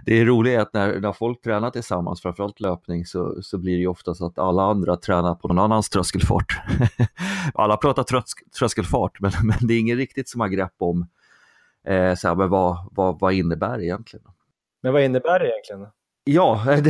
det 0.05 0.19
är 0.19 0.25
roligt 0.25 0.59
att 0.59 0.73
när, 0.73 0.99
när 0.99 1.11
folk 1.11 1.41
tränar 1.41 1.69
tillsammans, 1.69 2.21
framförallt 2.21 2.59
löpning, 2.59 3.05
så, 3.05 3.41
så 3.41 3.57
blir 3.57 3.73
det 3.73 3.79
ju 3.79 3.87
oftast 3.87 4.21
att 4.21 4.39
alla 4.39 4.63
andra 4.63 4.95
tränar 4.95 5.35
på 5.35 5.47
någon 5.47 5.59
annans 5.59 5.89
tröskelfart. 5.89 6.61
alla 7.53 7.77
pratar 7.77 8.03
trösk, 8.03 8.51
tröskelfart, 8.59 9.19
men, 9.19 9.31
men 9.43 9.57
det 9.61 9.73
är 9.73 9.79
ingen 9.79 9.97
riktigt 9.97 10.29
som 10.29 10.41
har 10.41 10.47
grepp 10.47 10.75
om 10.77 11.07
Eh, 11.85 12.15
så 12.15 12.27
här, 12.27 12.35
men 12.35 12.49
vad, 12.49 12.89
vad, 12.91 13.19
vad 13.19 13.33
innebär 13.33 13.77
det 13.77 13.85
egentligen? 13.85 14.25
Men 14.83 14.93
vad 14.93 15.01
innebär 15.01 15.39
det 15.39 15.49
egentligen? 15.49 15.87
Ja, 16.23 16.63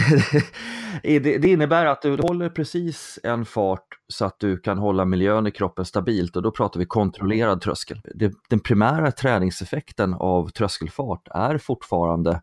det, 1.03 1.19
det, 1.19 1.37
det, 1.37 1.47
innebär 1.47 1.85
att 1.85 2.01
du 2.01 2.17
håller 2.21 2.49
precis 2.49 3.19
en 3.23 3.45
fart 3.45 3.87
så 4.07 4.25
att 4.25 4.39
du 4.39 4.57
kan 4.57 4.77
hålla 4.77 5.05
miljön 5.05 5.47
i 5.47 5.51
kroppen 5.51 5.85
stabilt 5.85 6.35
och 6.35 6.41
då 6.41 6.51
pratar 6.51 6.79
vi 6.79 6.85
kontrollerad 6.85 7.61
tröskel. 7.61 8.01
Det, 8.15 8.33
den 8.49 8.59
primära 8.59 9.11
träningseffekten 9.11 10.13
av 10.13 10.49
tröskelfart 10.49 11.27
är 11.31 11.57
fortfarande 11.57 12.41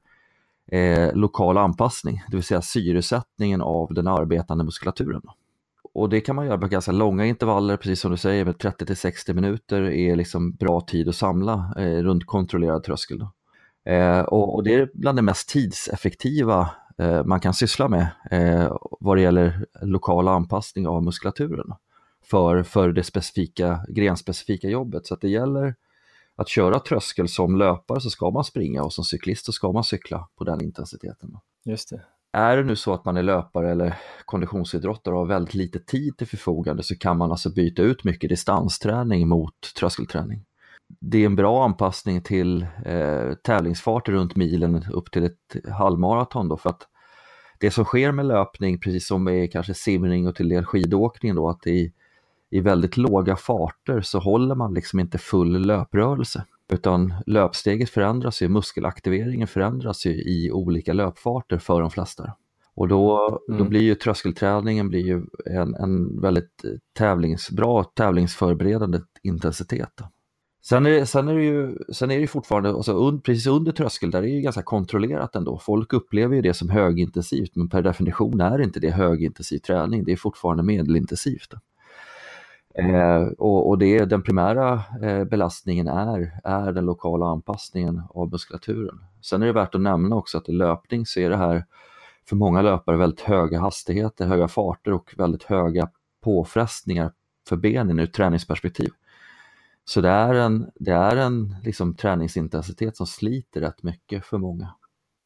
eh, 0.73 1.15
lokal 1.15 1.59
anpassning, 1.59 2.23
det 2.29 2.37
vill 2.37 2.45
säga 2.45 2.63
syresättningen 2.63 3.63
av 3.63 3.95
den 3.95 4.07
arbetande 4.07 4.65
muskulaturen 4.65 5.23
och 5.95 6.09
det 6.09 6.21
kan 6.21 6.37
man 6.37 6.47
göra 6.47 6.59
på 6.59 6.67
ganska 6.67 6.93
långa 6.93 7.27
intervaller, 7.27 7.77
precis 7.77 8.01
som 8.01 8.11
du 8.11 8.17
säger, 8.17 8.45
med 8.45 8.59
30 8.59 8.87
till 8.87 8.97
60 8.97 9.35
minuter 9.35 9.83
är 9.83 10.17
liksom 10.17 10.53
bra 10.53 10.81
tid 10.81 11.09
att 11.09 11.17
samla 11.17 11.75
eh, 11.77 12.03
runt 12.03 12.27
kontrollerad 12.27 12.85
tröskel. 12.85 13.19
Då. 13.19 13.33
Eh, 13.91 14.21
och, 14.21 14.55
och, 14.55 14.65
det 14.65 14.75
är 14.75 14.91
bland 14.95 15.19
det 15.19 15.23
mest 15.23 15.49
tidseffektiva 15.49 16.71
eh, 16.99 17.25
man 17.25 17.41
kan 17.41 17.55
syssla 17.55 17.89
med 17.89 18.07
eh, 18.31 18.77
vad 19.01 19.17
det 19.17 19.21
gäller 19.21 19.67
lokal 19.83 20.29
anpassning 20.29 20.89
av 20.89 21.05
muskulaturen 21.05 21.73
för, 22.25 22.63
för 22.63 22.93
det 22.93 23.05
specifika, 23.05 23.81
grenspecifika 23.89 24.69
jobbet. 24.69 25.07
Så 25.07 25.15
att 25.15 25.21
det 25.21 25.29
gäller 25.29 25.75
att 26.37 26.49
köra 26.49 26.79
tröskel 26.79 27.29
som 27.29 27.57
löpare 27.57 28.01
så 28.01 28.11
ska 28.11 28.31
man 28.31 28.45
springa 28.45 28.83
och 28.83 28.93
som 28.93 29.05
cyklist 29.05 29.45
så 29.45 29.53
ska 29.53 29.73
man 29.73 29.85
cykla 29.85 30.29
på 30.37 30.45
den 30.45 30.61
intensiteten. 30.61 31.39
Just 31.65 31.91
det. 31.91 32.03
Är 32.33 32.57
det 32.57 32.65
nu 32.65 32.77
så 32.77 32.95
att 32.95 33.05
man 33.05 33.17
är 33.17 33.23
löpare 33.23 33.71
eller 33.71 33.99
konditionsidrottare 34.25 35.15
och 35.15 35.21
har 35.21 35.27
väldigt 35.27 35.55
lite 35.55 35.79
tid 35.79 36.17
till 36.17 36.27
förfogande 36.27 36.83
så 36.83 36.99
kan 36.99 37.19
man 37.19 37.31
alltså 37.31 37.51
byta 37.51 37.83
ut 37.83 38.05
mycket 38.05 38.31
distansträning 38.31 39.29
mot 39.29 39.75
tröskelträning. 39.79 40.45
Det 41.01 41.19
är 41.19 41.27
en 41.27 41.37
bra 41.37 41.65
anpassning 41.65 42.23
till 42.23 42.67
eh, 42.85 43.35
tävlingsfart 43.45 44.09
runt 44.09 44.37
milen 44.37 44.85
upp 44.93 45.11
till 45.11 45.25
ett 45.25 45.57
halvmaraton 45.73 46.49
då 46.49 46.57
för 46.57 46.71
att 46.71 46.87
det 47.59 47.71
som 47.71 47.85
sker 47.85 48.13
med 48.13 48.27
löpning, 48.27 48.81
precis 48.81 49.07
som 49.07 49.25
med 49.25 49.53
kanske 49.53 49.75
simning 49.75 50.29
och 50.29 50.35
till 50.35 50.49
del 50.49 50.65
skidåkning 50.65 51.35
då, 51.35 51.49
att 51.49 51.67
i, 51.67 51.93
i 52.51 52.61
väldigt 52.61 52.97
låga 52.97 53.37
farter 53.37 54.01
så 54.01 54.19
håller 54.19 54.55
man 54.55 54.75
liksom 54.75 55.01
inte 55.01 55.19
full 55.19 55.67
löprörelse. 55.67 56.45
Utan 56.73 57.15
löpsteget 57.27 57.91
förändras 57.91 58.43
ju, 58.43 58.49
muskelaktiveringen 58.49 59.49
förändras 59.49 60.07
ju 60.07 60.11
i 60.11 60.51
olika 60.53 60.93
löpfarter 60.93 61.59
för 61.59 61.81
de 61.81 61.91
flesta. 61.91 62.33
Och 62.75 62.89
då, 62.89 63.41
mm. 63.49 63.59
då 63.59 63.69
blir 63.69 63.81
ju 63.81 63.95
tröskelträningen 63.95 64.89
blir 64.89 65.07
ju 65.07 65.23
en, 65.47 65.75
en 65.75 66.21
väldigt 66.21 66.63
tävlings, 66.99 67.51
bra 67.51 67.85
tävlingsförberedande 67.85 69.01
intensitet. 69.23 70.01
Sen 70.65 70.87
är, 70.87 71.05
sen 71.05 71.29
är 71.29 71.35
det 71.35 71.45
ju 71.45 71.79
sen 71.93 72.11
är 72.11 72.21
det 72.21 72.27
fortfarande, 72.27 72.71
alltså 72.71 72.93
un, 72.93 73.21
precis 73.21 73.47
under 73.47 73.73
tröskel, 73.73 74.11
där 74.11 74.19
är 74.19 74.23
det 74.23 74.29
ju 74.29 74.41
ganska 74.41 74.63
kontrollerat 74.63 75.37
ändå. 75.37 75.59
Folk 75.59 75.93
upplever 75.93 76.37
ju 76.37 76.43
det 76.43 76.55
som 76.55 76.71
högintensivt, 76.71 77.57
men 77.57 77.69
per 77.69 77.83
definition 77.83 78.41
är 78.41 78.61
inte 78.63 78.81
det 78.81 78.91
högintensiv 78.91 79.59
träning, 79.59 80.05
det 80.05 80.13
är 80.13 80.17
fortfarande 80.17 80.63
medelintensivt. 80.63 81.55
Eh, 82.75 83.23
och, 83.39 83.69
och 83.69 83.79
det, 83.79 84.05
den 84.05 84.23
primära 84.23 84.83
eh, 85.03 85.25
belastningen 85.25 85.89
är, 85.89 86.41
är 86.45 86.73
den 86.73 86.85
lokala 86.85 87.27
anpassningen 87.27 88.03
av 88.09 88.31
muskulaturen. 88.31 89.05
Sen 89.23 89.43
är 89.43 89.47
det 89.47 89.53
värt 89.53 89.75
att 89.75 89.81
nämna 89.81 90.17
också 90.17 90.39
att 90.39 90.49
i 90.49 90.53
löpning 90.53 91.07
så 91.07 91.21
är 91.21 91.31
det 91.31 91.37
här 91.37 91.65
för 92.29 92.37
många 92.37 92.63
löpare 92.63 92.97
väldigt 92.97 93.21
höga 93.21 93.61
hastigheter, 93.61 94.27
höga 94.27 94.49
farter 94.49 94.93
och 94.93 95.15
väldigt 95.19 95.43
höga 95.43 95.89
påfrestningar 96.21 97.13
för 97.49 97.57
benen 97.57 97.99
ur 97.99 98.07
träningsperspektiv. 98.07 98.91
Så 99.85 100.01
det 100.01 100.09
är 100.09 100.35
en, 100.35 100.71
det 100.75 100.93
är 100.93 101.17
en 101.17 101.57
liksom, 101.65 101.95
träningsintensitet 101.95 102.97
som 102.97 103.07
sliter 103.07 103.61
rätt 103.61 103.83
mycket 103.83 104.25
för 104.25 104.39
många. 104.39 104.75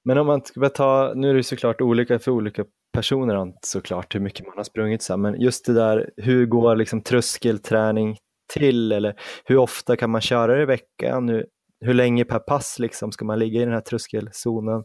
Men 0.05 0.19
om 0.19 0.27
man 0.27 0.41
ska 0.45 0.69
ta, 0.69 1.13
nu 1.15 1.31
är 1.31 1.35
det 1.35 1.43
såklart 1.43 1.81
olika 1.81 2.19
för 2.19 2.31
olika 2.31 2.65
personer 2.97 3.53
såklart 3.63 4.15
hur 4.15 4.21
mycket 4.21 4.47
man 4.47 4.57
har 4.57 4.65
sprungit 4.65 5.03
så 5.03 5.17
men 5.17 5.41
just 5.41 5.67
det 5.67 5.73
där 5.73 6.11
hur 6.17 6.47
går 6.47 6.77
liksom 6.77 7.03
tröskelträning 7.03 8.17
till 8.53 8.93
eller 8.93 9.15
hur 9.45 9.57
ofta 9.57 9.97
kan 9.97 10.11
man 10.11 10.21
köra 10.21 10.57
det 10.57 10.63
i 10.63 10.67
veckan? 10.67 11.29
Hur, 11.29 11.47
hur 11.81 11.95
länge 11.95 12.25
per 12.25 12.39
pass 12.39 12.79
liksom 12.79 13.13
ska 13.13 13.25
man 13.25 13.39
ligga 13.39 13.61
i 13.61 13.65
den 13.65 13.75
här 13.75 13.81
tröskelzonen? 13.81 14.85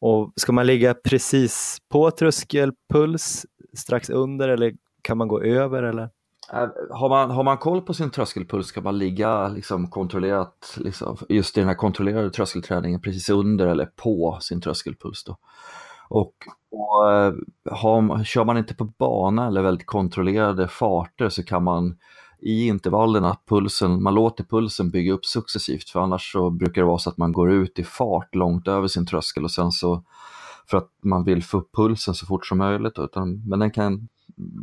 Och 0.00 0.32
ska 0.36 0.52
man 0.52 0.66
ligga 0.66 0.94
precis 0.94 1.78
på 1.92 2.10
tröskelpuls 2.10 3.46
strax 3.78 4.10
under 4.10 4.48
eller 4.48 4.72
kan 5.02 5.18
man 5.18 5.28
gå 5.28 5.42
över 5.42 5.82
eller? 5.82 6.02
Äh, 6.52 6.68
har 6.90 7.08
man, 7.08 7.30
har 7.30 7.44
man 7.44 7.58
koll 7.58 7.80
på 7.80 7.94
sin 7.94 8.10
tröskelpuls 8.10 8.72
kan 8.72 8.82
man 8.82 8.98
ligga 8.98 9.48
liksom 9.48 9.90
kontrollerat, 9.90 10.76
liksom, 10.76 11.16
just 11.28 11.56
i 11.56 11.60
den 11.60 11.68
här 11.68 11.76
kontrollerade 11.76 12.30
tröskelträningen 12.30 13.00
precis 13.00 13.28
under 13.30 13.66
eller 13.66 13.86
på 13.86 14.38
sin 14.40 14.60
tröskelpuls. 14.60 15.24
Då. 15.24 15.36
Och, 16.12 16.34
och 16.70 17.04
har, 17.70 18.24
kör 18.24 18.44
man 18.44 18.58
inte 18.58 18.74
på 18.74 18.84
bana 18.84 19.46
eller 19.46 19.62
väldigt 19.62 19.86
kontrollerade 19.86 20.68
farter 20.68 21.28
så 21.28 21.42
kan 21.42 21.64
man 21.64 21.98
i 22.38 22.66
intervallerna 22.66 23.36
pulsen, 23.48 24.02
man 24.02 24.14
låter 24.14 24.44
pulsen 24.44 24.90
bygga 24.90 25.12
upp 25.12 25.24
successivt 25.24 25.90
för 25.90 26.00
annars 26.00 26.32
så 26.32 26.50
brukar 26.50 26.82
det 26.82 26.86
vara 26.86 26.98
så 26.98 27.10
att 27.10 27.16
man 27.16 27.32
går 27.32 27.52
ut 27.52 27.78
i 27.78 27.84
fart 27.84 28.34
långt 28.34 28.68
över 28.68 28.88
sin 28.88 29.06
tröskel 29.06 29.44
och 29.44 29.50
sen 29.50 29.72
så 29.72 30.04
för 30.70 30.78
att 30.78 30.90
man 31.02 31.24
vill 31.24 31.42
få 31.42 31.58
upp 31.58 31.74
pulsen 31.76 32.14
så 32.14 32.26
fort 32.26 32.46
som 32.46 32.58
möjligt. 32.58 32.98
Utan, 32.98 33.48
men 33.48 33.58
den 33.58 33.70
kan 33.70 34.08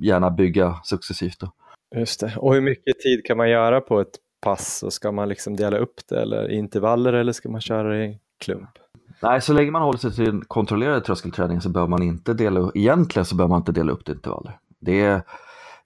gärna 0.02 0.30
bygga 0.30 0.76
successivt. 0.84 1.40
Då. 1.40 1.52
Just 1.96 2.20
det. 2.20 2.34
Och 2.38 2.54
hur 2.54 2.62
mycket 2.62 3.00
tid 3.00 3.26
kan 3.26 3.38
man 3.38 3.50
göra 3.50 3.82
på 3.82 4.00
ett 4.00 4.16
pass? 4.42 4.84
Och 4.84 4.94
ska 4.94 5.12
man 5.12 5.30
liksom 5.30 5.56
dela 5.56 5.78
upp 5.78 6.08
det 6.10 6.22
eller 6.22 6.52
i 6.52 6.56
intervaller 6.56 7.14
eller 7.14 7.32
ska 7.32 7.50
man 7.50 7.62
köra 7.62 7.90
det 7.90 8.06
i 8.06 8.20
klump? 8.38 8.70
Nej, 9.22 9.42
så 9.42 9.54
länge 9.54 9.72
man 9.72 9.82
håller 9.82 10.00
sig 10.00 10.12
till 10.12 10.42
kontrollerad 10.48 11.04
tröskelträning 11.04 11.62
så 11.62 11.70
behöver 11.70 11.90
man 11.90 12.04
inte 12.04 12.34
dela, 12.34 12.72
egentligen 12.76 13.26
så 13.26 13.36
behöver 13.36 13.50
man 13.50 13.62
inte 13.62 13.72
dela 13.72 13.92
upp 13.92 14.06
det 14.06 14.12
i 14.12 14.16
intervaller. 14.16 14.60
Det 14.80 15.02
är, 15.02 15.22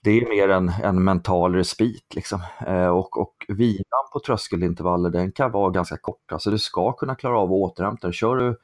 det 0.01 0.11
är 0.11 0.29
mer 0.29 0.49
en, 0.49 0.69
en 0.83 1.03
mental 1.03 1.55
respit 1.55 2.15
liksom. 2.15 2.41
Eh, 2.67 2.87
och, 2.87 3.21
och 3.21 3.45
vilan 3.47 4.03
på 4.13 4.19
tröskelintervaller 4.25 5.09
den 5.09 5.31
kan 5.31 5.51
vara 5.51 5.69
ganska 5.69 5.97
kort, 5.97 6.31
alltså 6.31 6.51
du 6.51 6.59
ska 6.59 6.91
kunna 6.91 7.15
klara 7.15 7.39
av 7.39 7.47
att 7.47 7.51
återhämta 7.51 8.07
dig. 8.07 8.13
Kör 8.13 8.35
du 8.35 8.57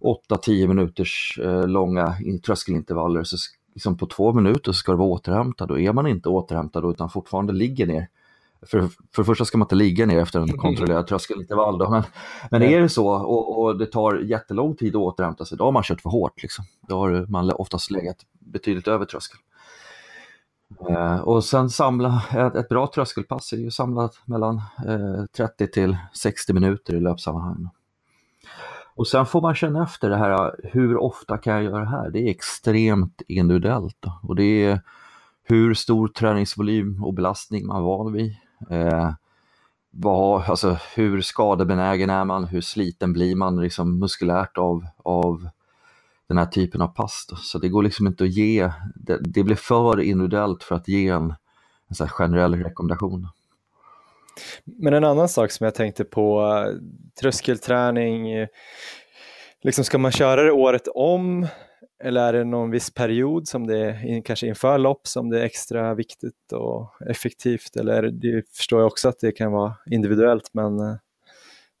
8-10 0.00 0.66
minuters 0.66 1.38
eh, 1.42 1.66
långa 1.66 2.14
tröskelintervaller 2.46 3.24
så 3.24 3.36
liksom 3.74 3.96
på 3.96 4.06
två 4.06 4.32
minuter 4.32 4.72
så 4.72 4.78
ska 4.78 4.92
du 4.92 4.98
vara 4.98 5.08
återhämtad 5.08 5.70
och 5.70 5.80
är 5.80 5.92
man 5.92 6.06
inte 6.06 6.28
återhämtad 6.28 6.90
utan 6.90 7.10
fortfarande 7.10 7.52
ligger 7.52 7.86
ner 7.86 8.08
för, 8.66 8.80
för 8.88 9.22
det 9.22 9.24
första 9.24 9.44
ska 9.44 9.58
man 9.58 9.66
inte 9.66 9.74
ligga 9.74 10.06
ner 10.06 10.18
efter 10.18 10.40
en 10.40 10.58
kontrollerad 10.58 11.06
tröskelintervall. 11.06 11.78
Då, 11.78 11.90
men, 11.90 12.02
men 12.50 12.62
är 12.62 12.80
det 12.80 12.88
så 12.88 13.08
och, 13.08 13.62
och, 13.62 13.78
det 13.78 13.86
tar 13.86 14.14
jättelång 14.14 14.76
tid 14.76 14.96
att 14.96 15.02
återhämta 15.02 15.44
sig, 15.44 15.58
då 15.58 15.64
har 15.64 15.72
man 15.72 15.82
kört 15.82 16.00
för 16.00 16.10
hårt. 16.10 16.42
Liksom. 16.42 16.64
Då 16.88 16.98
har 16.98 17.26
man 17.28 17.50
oftast 17.50 17.90
legat 17.90 18.16
betydligt 18.38 18.88
över 18.88 19.04
tröskeln. 19.04 19.42
Eh, 20.90 21.20
och 21.20 21.44
sen 21.44 21.70
samla, 21.70 22.22
ett, 22.30 22.54
ett, 22.54 22.68
bra 22.68 22.90
tröskelpass 22.94 23.52
är 23.52 23.56
ju 23.56 23.70
samlat 23.70 24.20
mellan 24.24 24.56
eh, 24.86 25.24
30 25.36 25.66
till 25.66 25.96
60 26.14 26.52
minuter 26.52 26.94
i 26.94 27.00
löpsammanhang. 27.00 27.68
Och 28.94 29.08
sen 29.08 29.26
får 29.26 29.40
man 29.40 29.54
känna 29.54 29.82
efter 29.82 30.10
det 30.10 30.16
här, 30.16 30.56
hur 30.72 30.96
ofta 30.96 31.38
kan 31.38 31.54
jag 31.54 31.62
göra 31.62 31.80
det 31.80 31.90
här? 31.90 32.10
Det 32.10 32.18
är 32.18 32.30
extremt 32.30 33.22
individuellt. 33.28 33.96
Då. 34.00 34.20
Och 34.22 34.36
det 34.36 34.64
är 34.64 34.80
hur 35.42 35.74
stor 35.74 36.08
träningsvolym 36.08 37.04
och 37.04 37.14
belastning 37.14 37.66
man 37.66 37.76
är 37.76 37.80
van 37.80 38.12
vid. 38.12 38.36
Eh, 38.70 39.10
vad, 39.90 40.42
alltså, 40.42 40.78
hur 40.94 41.20
skadebenägen 41.20 42.10
är 42.10 42.24
man? 42.24 42.44
Hur 42.44 42.60
sliten 42.60 43.12
blir 43.12 43.36
man 43.36 43.60
liksom 43.60 43.98
muskulärt 43.98 44.58
av, 44.58 44.86
av 44.96 45.48
den 46.28 46.38
här 46.38 46.46
typen 46.46 46.82
av 46.82 46.88
pass? 46.88 47.26
Då? 47.30 47.36
Så 47.36 47.58
det 47.58 47.68
går 47.68 47.82
liksom 47.82 48.06
inte 48.06 48.24
att 48.24 48.30
ge, 48.30 48.72
det, 48.94 49.18
det 49.20 49.42
blir 49.42 49.56
för 49.56 50.00
individuellt 50.00 50.62
för 50.62 50.74
att 50.74 50.88
ge 50.88 51.08
en, 51.08 51.34
en 51.88 51.94
så 51.94 52.08
generell 52.08 52.54
rekommendation. 52.54 53.28
Men 54.64 54.94
en 54.94 55.04
annan 55.04 55.28
sak 55.28 55.50
som 55.50 55.64
jag 55.64 55.74
tänkte 55.74 56.04
på, 56.04 56.42
eh, 56.42 56.74
tröskelträning, 57.20 58.32
eh, 58.32 58.48
liksom 59.62 59.84
ska 59.84 59.98
man 59.98 60.12
köra 60.12 60.42
det 60.42 60.52
året 60.52 60.88
om 60.94 61.46
eller 62.04 62.20
är 62.20 62.32
det 62.32 62.44
någon 62.44 62.70
viss 62.70 62.94
period 62.94 63.48
som 63.48 63.66
det 63.66 63.78
är, 63.78 64.22
kanske 64.22 64.46
inför 64.46 64.78
lopp 64.78 65.06
som 65.06 65.30
det 65.30 65.40
är 65.40 65.44
extra 65.44 65.94
viktigt 65.94 66.52
och 66.52 67.02
effektivt? 67.08 67.76
Eller 67.76 68.02
det 68.02 68.42
förstår 68.56 68.80
jag 68.80 68.86
också 68.86 69.08
att 69.08 69.20
det 69.20 69.32
kan 69.32 69.52
vara 69.52 69.74
individuellt, 69.90 70.50
men 70.52 70.80
eh, 70.80 70.94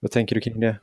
vad 0.00 0.10
tänker 0.10 0.34
du 0.34 0.40
kring 0.40 0.60
det? 0.60 0.76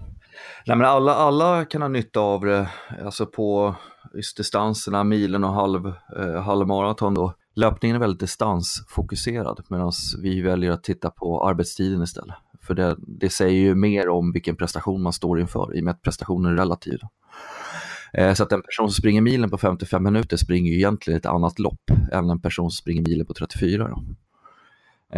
Nej, 0.66 0.78
men 0.78 0.88
alla, 0.88 1.16
alla 1.16 1.66
kan 1.66 1.82
ha 1.82 1.90
nytta 1.90 2.20
av 2.20 2.46
det, 2.46 2.70
alltså 3.04 3.26
på 3.26 3.76
just 4.14 4.38
distanserna, 4.38 5.04
milen 5.04 5.44
och 5.44 5.54
halv, 5.54 5.94
eh, 6.18 6.42
halvmaraton. 6.42 7.14
Då. 7.14 7.34
Löpningen 7.56 7.96
är 7.96 8.00
väldigt 8.00 8.20
distansfokuserad 8.20 9.64
medan 9.70 9.92
vi 10.22 10.42
väljer 10.42 10.72
att 10.72 10.84
titta 10.84 11.10
på 11.10 11.48
arbetstiden 11.48 12.04
istället. 12.04 12.36
För 12.62 12.74
det, 12.74 12.96
det 12.98 13.30
säger 13.30 13.60
ju 13.60 13.76
mer 13.76 14.10
om 14.10 14.32
vilken 14.32 14.56
prestation 14.56 15.02
man 15.02 15.14
står 15.14 15.40
inför 15.40 15.78
i 15.78 15.80
och 15.80 15.84
med 15.84 15.92
att 15.92 16.02
prestationen 16.02 16.54
är 16.54 16.58
relativ. 16.58 17.00
Eh, 18.14 18.34
så 18.34 18.44
att 18.44 18.52
en 18.52 18.62
person 18.62 18.88
som 18.88 19.02
springer 19.02 19.22
milen 19.22 19.50
på 19.50 19.58
55 19.58 20.04
minuter 20.04 20.38
springer 20.38 20.72
ju 20.72 20.78
egentligen 20.78 21.18
ett 21.18 21.26
annat 21.26 21.60
lopp 21.60 21.92
än 22.12 22.30
en 22.30 22.42
person 22.42 22.72
som 22.72 22.78
springer 22.78 23.02
milen 23.02 23.26
på 23.26 23.34
34. 23.34 23.88
Då. 23.88 24.04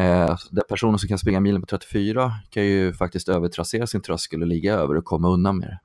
Eh, 0.02 0.38
den 0.52 0.64
personen 0.70 1.00
som 1.00 1.10
kan 1.10 1.18
springa 1.18 1.40
milen 1.40 1.62
på 1.62 1.68
34 1.68 2.34
kan 2.50 2.66
ju 2.66 2.94
faktiskt 2.94 3.30
övertrassera 3.30 3.88
sin 3.88 4.02
tröskel 4.02 4.42
och 4.42 4.48
ligga 4.48 4.74
över 4.74 4.96
och 4.96 5.06
komma 5.06 5.30
undan 5.30 5.58
med 5.58 5.68
det. 5.68 5.80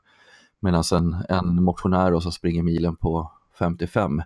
Medan 0.61 0.83
en, 0.93 1.17
en 1.29 1.63
motionär 1.63 2.21
som 2.21 2.33
springer 2.33 2.63
milen 2.63 2.97
på 2.97 3.33
55 3.59 4.23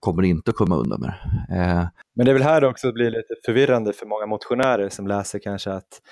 kommer 0.00 0.22
inte 0.22 0.50
att 0.50 0.56
komma 0.56 0.76
undan 0.76 1.00
med 1.00 1.14
det. 1.48 1.56
Eh, 1.56 1.86
Men 2.14 2.26
det 2.26 2.32
är 2.32 2.34
väl 2.34 2.42
här 2.42 2.60
det 2.60 2.66
också 2.66 2.92
blir 2.92 3.10
lite 3.10 3.34
förvirrande 3.44 3.92
för 3.92 4.06
många 4.06 4.26
motionärer 4.26 4.88
som 4.88 5.06
läser 5.06 5.38
kanske 5.38 5.72
att 5.72 6.02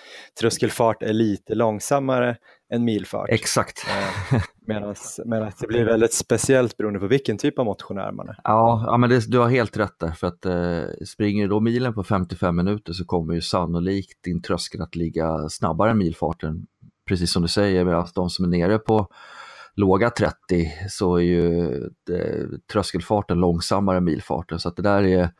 tröskelfart 0.40 1.02
är 1.02 1.12
lite 1.12 1.54
långsammare 1.54 2.36
en 2.68 2.84
milfart. 2.84 3.28
Exakt. 3.30 3.86
Medan 4.66 4.94
det 5.60 5.66
blir 5.66 5.84
väldigt 5.84 6.14
speciellt 6.14 6.76
beroende 6.76 7.00
på 7.00 7.06
vilken 7.06 7.38
typ 7.38 7.58
av 7.58 7.64
motionär 7.64 8.12
man 8.12 8.28
är. 8.28 8.36
Ja, 8.44 8.84
ja 8.86 8.96
men 8.96 9.10
det, 9.10 9.30
du 9.30 9.38
har 9.38 9.48
helt 9.48 9.76
rätt 9.76 9.98
där. 9.98 10.10
För 10.10 10.26
att 10.26 10.46
eh, 10.46 11.04
springer 11.06 11.42
du 11.42 11.48
då 11.48 11.60
milen 11.60 11.94
på 11.94 12.04
55 12.04 12.56
minuter 12.56 12.92
så 12.92 13.04
kommer 13.04 13.34
ju 13.34 13.40
sannolikt 13.40 14.24
din 14.24 14.42
tröskel 14.42 14.82
att 14.82 14.96
ligga 14.96 15.48
snabbare 15.48 15.90
än 15.90 15.98
milfarten. 15.98 16.66
Precis 17.08 17.32
som 17.32 17.42
du 17.42 17.48
säger, 17.48 17.84
medan 17.84 18.06
de 18.14 18.30
som 18.30 18.44
är 18.44 18.48
nere 18.48 18.78
på 18.78 19.08
låga 19.74 20.10
30 20.10 20.34
så 20.90 21.16
är 21.16 21.22
ju 21.22 21.70
det, 22.06 22.48
tröskelfarten 22.72 23.38
långsammare 23.38 23.96
än 23.96 24.04
milfarten. 24.04 24.58
Så 24.58 24.68
att 24.68 24.76
det 24.76 24.82
där 24.82 25.02
är, 25.02 25.30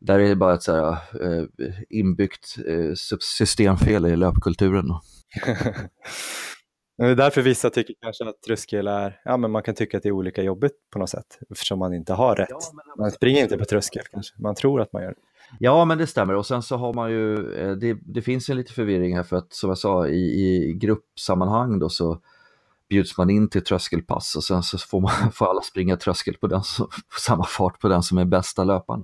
där 0.00 0.18
är 0.18 0.34
bara 0.34 0.54
ett 0.54 0.62
så 0.62 0.72
här, 0.72 0.92
eh, 0.92 1.44
inbyggt 1.88 2.56
eh, 2.66 2.94
systemfel 3.20 4.06
i 4.06 4.16
löpkulturen. 4.16 4.86
Det 6.98 7.04
är 7.04 7.14
därför 7.14 7.42
vissa 7.42 7.70
tycker 7.70 7.94
kanske 8.02 8.28
att 8.28 8.42
tröskel 8.42 8.86
är, 8.86 9.20
ja 9.24 9.36
men 9.36 9.50
man 9.50 9.62
kan 9.62 9.74
tycka 9.74 9.96
att 9.96 10.02
det 10.02 10.08
är 10.08 10.12
olika 10.12 10.42
jobbigt 10.42 10.72
på 10.92 10.98
något 10.98 11.10
sätt 11.10 11.38
eftersom 11.50 11.78
man 11.78 11.94
inte 11.94 12.12
har 12.14 12.36
rätt. 12.36 12.48
Man 12.98 13.10
springer 13.10 13.42
inte 13.42 13.58
på 13.58 13.64
tröskel 13.64 14.02
kanske, 14.10 14.34
man 14.42 14.54
tror 14.54 14.80
att 14.80 14.92
man 14.92 15.02
gör 15.02 15.10
det. 15.10 15.16
Ja, 15.58 15.84
men 15.84 15.98
det 15.98 16.06
stämmer 16.06 16.34
och 16.34 16.46
sen 16.46 16.62
så 16.62 16.76
har 16.76 16.94
man 16.94 17.10
ju, 17.10 17.54
eh, 17.54 17.70
det, 17.70 17.96
det 18.02 18.22
finns 18.22 18.50
ju 18.50 18.54
lite 18.54 18.72
förvirring 18.72 19.16
här 19.16 19.22
för 19.22 19.36
att 19.36 19.52
som 19.52 19.68
jag 19.68 19.78
sa 19.78 20.06
i, 20.06 20.18
i 20.18 20.74
gruppsammanhang 20.74 21.78
då 21.78 21.88
så 21.88 22.20
bjuds 22.88 23.18
man 23.18 23.30
in 23.30 23.50
till 23.50 23.64
tröskelpass 23.64 24.36
och 24.36 24.44
sen 24.44 24.62
så 24.62 24.78
får, 24.78 25.00
man, 25.00 25.12
får 25.32 25.46
alla 25.46 25.60
springa 25.60 25.96
tröskel 25.96 26.34
på, 26.34 26.46
den 26.46 26.62
som, 26.62 26.86
på 26.86 27.20
samma 27.20 27.44
fart 27.44 27.80
på 27.80 27.88
den 27.88 28.02
som 28.02 28.18
är 28.18 28.24
bästa 28.24 28.64
löparen. 28.64 29.02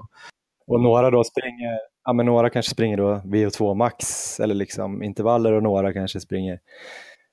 Och 0.67 0.81
några 0.81 1.11
då 1.11 1.25
springer, 1.25 1.79
ja 2.05 2.13
men 2.13 2.27
några 2.27 2.51
kanske 2.51 2.71
springer 2.71 2.97
då 2.97 3.15
VO2 3.15 3.75
max 3.75 4.41
eller 4.41 4.55
liksom 4.55 5.03
intervaller 5.03 5.53
och 5.53 5.63
några 5.63 5.93
kanske 5.93 6.21
springer 6.21 6.59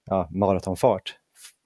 ja, 0.05 0.29
maratonfart. 0.31 1.15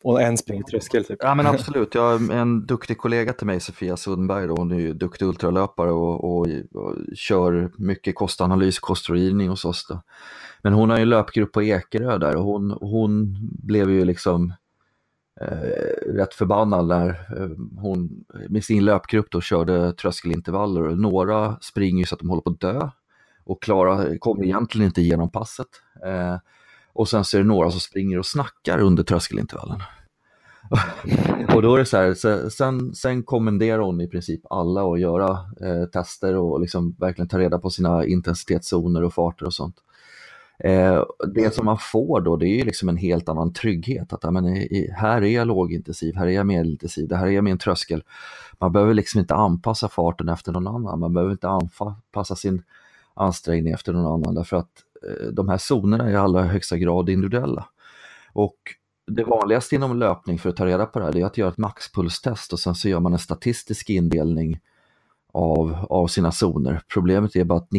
Och 0.03 0.21
en 0.21 0.37
springer 0.37 0.63
tröskel. 0.63 1.05
Typ. 1.05 1.17
Ja 1.21 1.35
men 1.35 1.47
absolut, 1.47 1.95
jag 1.95 2.01
har 2.01 2.33
en 2.33 2.65
duktig 2.65 2.97
kollega 2.97 3.33
till 3.33 3.47
mig, 3.47 3.59
Sofia 3.59 3.97
Sundberg, 3.97 4.47
då. 4.47 4.55
hon 4.55 4.71
är 4.71 4.79
ju 4.79 4.93
duktig 4.93 5.25
ultralöpare 5.25 5.91
och, 5.91 6.23
och, 6.23 6.47
och 6.73 6.95
kör 7.15 7.71
mycket 7.77 8.15
kostanalys, 8.15 8.79
kostrådgivning 8.79 9.49
hos 9.49 9.65
oss. 9.65 9.85
Då. 9.89 10.01
Men 10.61 10.73
hon 10.73 10.89
har 10.89 10.97
ju 10.97 11.05
löpgrupp 11.05 11.51
på 11.51 11.63
Ekerö 11.63 12.17
där 12.17 12.35
och 12.35 12.43
hon, 12.43 12.71
hon 12.71 13.37
blev 13.63 13.89
ju 13.89 14.05
liksom 14.05 14.53
eh, 15.41 16.13
rätt 16.13 16.33
förbannad 16.33 16.87
när 16.87 17.09
eh, 17.09 17.49
hon 17.81 18.25
med 18.49 18.63
sin 18.63 18.85
löpgrupp 18.85 19.27
då 19.31 19.41
körde 19.41 19.93
tröskelintervaller. 19.93 20.81
och 20.87 20.97
Några 20.97 21.57
springer 21.61 21.99
ju 21.99 22.05
så 22.05 22.15
att 22.15 22.19
de 22.19 22.29
håller 22.29 22.41
på 22.41 22.49
att 22.49 22.59
dö 22.59 22.89
och 23.45 23.61
Klara 23.61 24.17
kommer 24.17 24.43
egentligen 24.43 24.85
inte 24.85 25.01
igenom 25.01 25.31
passet. 25.31 25.67
Eh, 26.05 26.37
och 26.95 27.09
sen 27.09 27.25
så 27.25 27.37
är 27.37 27.41
det 27.41 27.47
några 27.47 27.71
som 27.71 27.79
springer 27.79 28.19
och 28.19 28.25
snackar 28.25 28.79
under 28.79 29.03
tröskelintervallen. 29.03 29.81
och 31.55 31.61
då 31.61 31.75
är 31.75 31.79
det 31.79 31.85
så 31.85 31.97
här, 31.97 32.49
sen, 32.49 32.95
sen 32.95 33.23
kommenderar 33.23 33.79
hon 33.79 34.01
i 34.01 34.07
princip 34.07 34.41
alla 34.49 34.83
att 34.83 34.99
göra 34.99 35.29
eh, 35.61 35.85
tester 35.85 36.35
och 36.35 36.61
liksom 36.61 36.95
verkligen 36.99 37.29
ta 37.29 37.39
reda 37.39 37.59
på 37.59 37.69
sina 37.69 38.05
intensitetszoner 38.05 39.03
och 39.03 39.13
farter 39.13 39.45
och 39.45 39.53
sånt. 39.53 39.75
Eh, 40.59 41.03
det 41.33 41.53
som 41.53 41.65
man 41.65 41.77
får 41.77 42.21
då 42.21 42.37
det 42.37 42.47
är 42.47 42.57
ju 42.57 42.63
liksom 42.63 42.89
en 42.89 42.97
helt 42.97 43.29
annan 43.29 43.53
trygghet. 43.53 44.13
Att 44.13 44.33
men, 44.33 44.47
i, 44.47 44.89
här 44.97 45.21
är 45.21 45.35
jag 45.35 45.47
lågintensiv, 45.47 46.15
här 46.15 46.27
är 46.27 46.31
jag 46.31 46.45
medelintensiv, 46.45 47.07
det 47.07 47.15
här 47.15 47.27
är 47.27 47.41
min 47.41 47.57
tröskel. 47.57 48.03
Man 48.59 48.71
behöver 48.71 48.93
liksom 48.93 49.19
inte 49.19 49.35
anpassa 49.35 49.89
farten 49.89 50.29
efter 50.29 50.51
någon 50.51 50.67
annan, 50.67 50.99
man 50.99 51.13
behöver 51.13 51.31
inte 51.31 51.49
anpassa 51.49 52.35
sin 52.35 52.63
ansträngning 53.13 53.73
efter 53.73 53.93
någon 53.93 54.13
annan 54.13 54.35
därför 54.35 54.57
att 54.57 54.69
Eh, 55.05 55.27
de 55.27 55.49
här 55.49 55.57
zonerna 55.57 56.07
är 56.07 56.11
i 56.11 56.15
allra 56.15 56.43
högsta 56.43 56.77
grad 56.77 57.09
individuella. 57.09 57.65
Och 58.33 58.57
det 59.07 59.23
vanligaste 59.23 59.75
inom 59.75 59.99
löpning 59.99 60.39
för 60.39 60.49
att 60.49 60.55
ta 60.55 60.65
reda 60.65 60.85
på 60.85 60.99
det 60.99 61.05
här 61.05 61.17
är 61.17 61.25
att 61.25 61.37
göra 61.37 61.49
ett 61.49 61.57
maxpulstest 61.57 62.53
och 62.53 62.59
sen 62.59 62.75
så 62.75 62.89
gör 62.89 62.99
man 62.99 63.13
en 63.13 63.19
statistisk 63.19 63.89
indelning 63.89 64.59
av, 65.33 65.85
av 65.89 66.07
sina 66.07 66.31
zoner. 66.31 66.81
Problemet 66.93 67.35
är 67.35 67.43
bara 67.43 67.59
att 67.59 67.69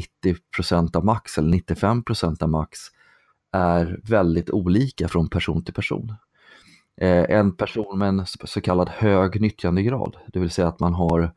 90% 0.63 0.97
av 0.97 1.05
max 1.05 1.39
eller 1.39 1.59
95% 1.59 2.43
av 2.43 2.49
max 2.49 2.79
är 3.53 4.01
väldigt 4.03 4.51
olika 4.51 5.09
från 5.09 5.29
person 5.29 5.65
till 5.65 5.75
person. 5.75 6.15
Eh, 7.01 7.25
en 7.39 7.57
person 7.57 7.99
med 7.99 8.09
en 8.09 8.27
så 8.27 8.61
kallad 8.61 8.89
hög 8.89 9.41
nyttjandegrad, 9.41 10.17
det 10.33 10.39
vill 10.39 10.51
säga 10.51 10.69
att 10.69 10.81
man 10.81 10.95
har 10.95 11.33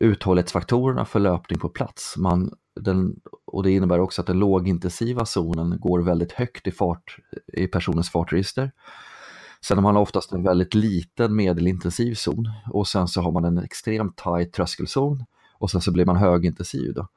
uthållighetsfaktorerna 0.00 1.04
för 1.04 1.20
löpning 1.20 1.58
på 1.58 1.68
plats. 1.68 2.16
Man, 2.16 2.54
den, 2.80 3.20
och 3.44 3.62
det 3.62 3.70
innebär 3.70 4.00
också 4.00 4.20
att 4.20 4.26
den 4.26 4.38
lågintensiva 4.38 5.26
zonen 5.26 5.80
går 5.80 6.00
väldigt 6.00 6.32
högt 6.32 6.66
i, 6.66 6.72
fart, 6.72 7.18
i 7.52 7.66
personens 7.66 8.10
fartregister. 8.10 8.70
Sen 9.60 9.76
har 9.76 9.82
man 9.82 9.96
oftast 9.96 10.32
en 10.32 10.42
väldigt 10.42 10.74
liten 10.74 11.36
medelintensiv 11.36 12.14
zon 12.14 12.50
och 12.72 12.88
sen 12.88 13.08
så 13.08 13.20
har 13.20 13.32
man 13.32 13.44
en 13.44 13.58
extremt 13.58 14.16
tight 14.16 14.52
tröskelzon 14.52 15.24
och 15.58 15.70
sen 15.70 15.80
så 15.80 15.92
blir 15.92 16.04
man 16.04 16.16
högintensiv. 16.16 16.94
Då. 16.94 17.08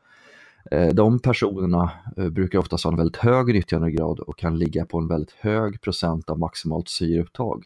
Eh, 0.71 0.93
de 0.93 1.19
personerna 1.19 1.91
eh, 2.17 2.29
brukar 2.29 2.59
oftast 2.59 2.83
ha 2.83 2.91
en 2.91 2.97
väldigt 2.97 3.17
hög 3.17 3.53
nyttjandegrad 3.53 4.19
och 4.19 4.37
kan 4.37 4.59
ligga 4.59 4.85
på 4.85 4.97
en 4.97 5.07
väldigt 5.07 5.31
hög 5.31 5.81
procent 5.81 6.29
av 6.29 6.39
maximalt 6.39 6.89
syreupptag. 6.89 7.65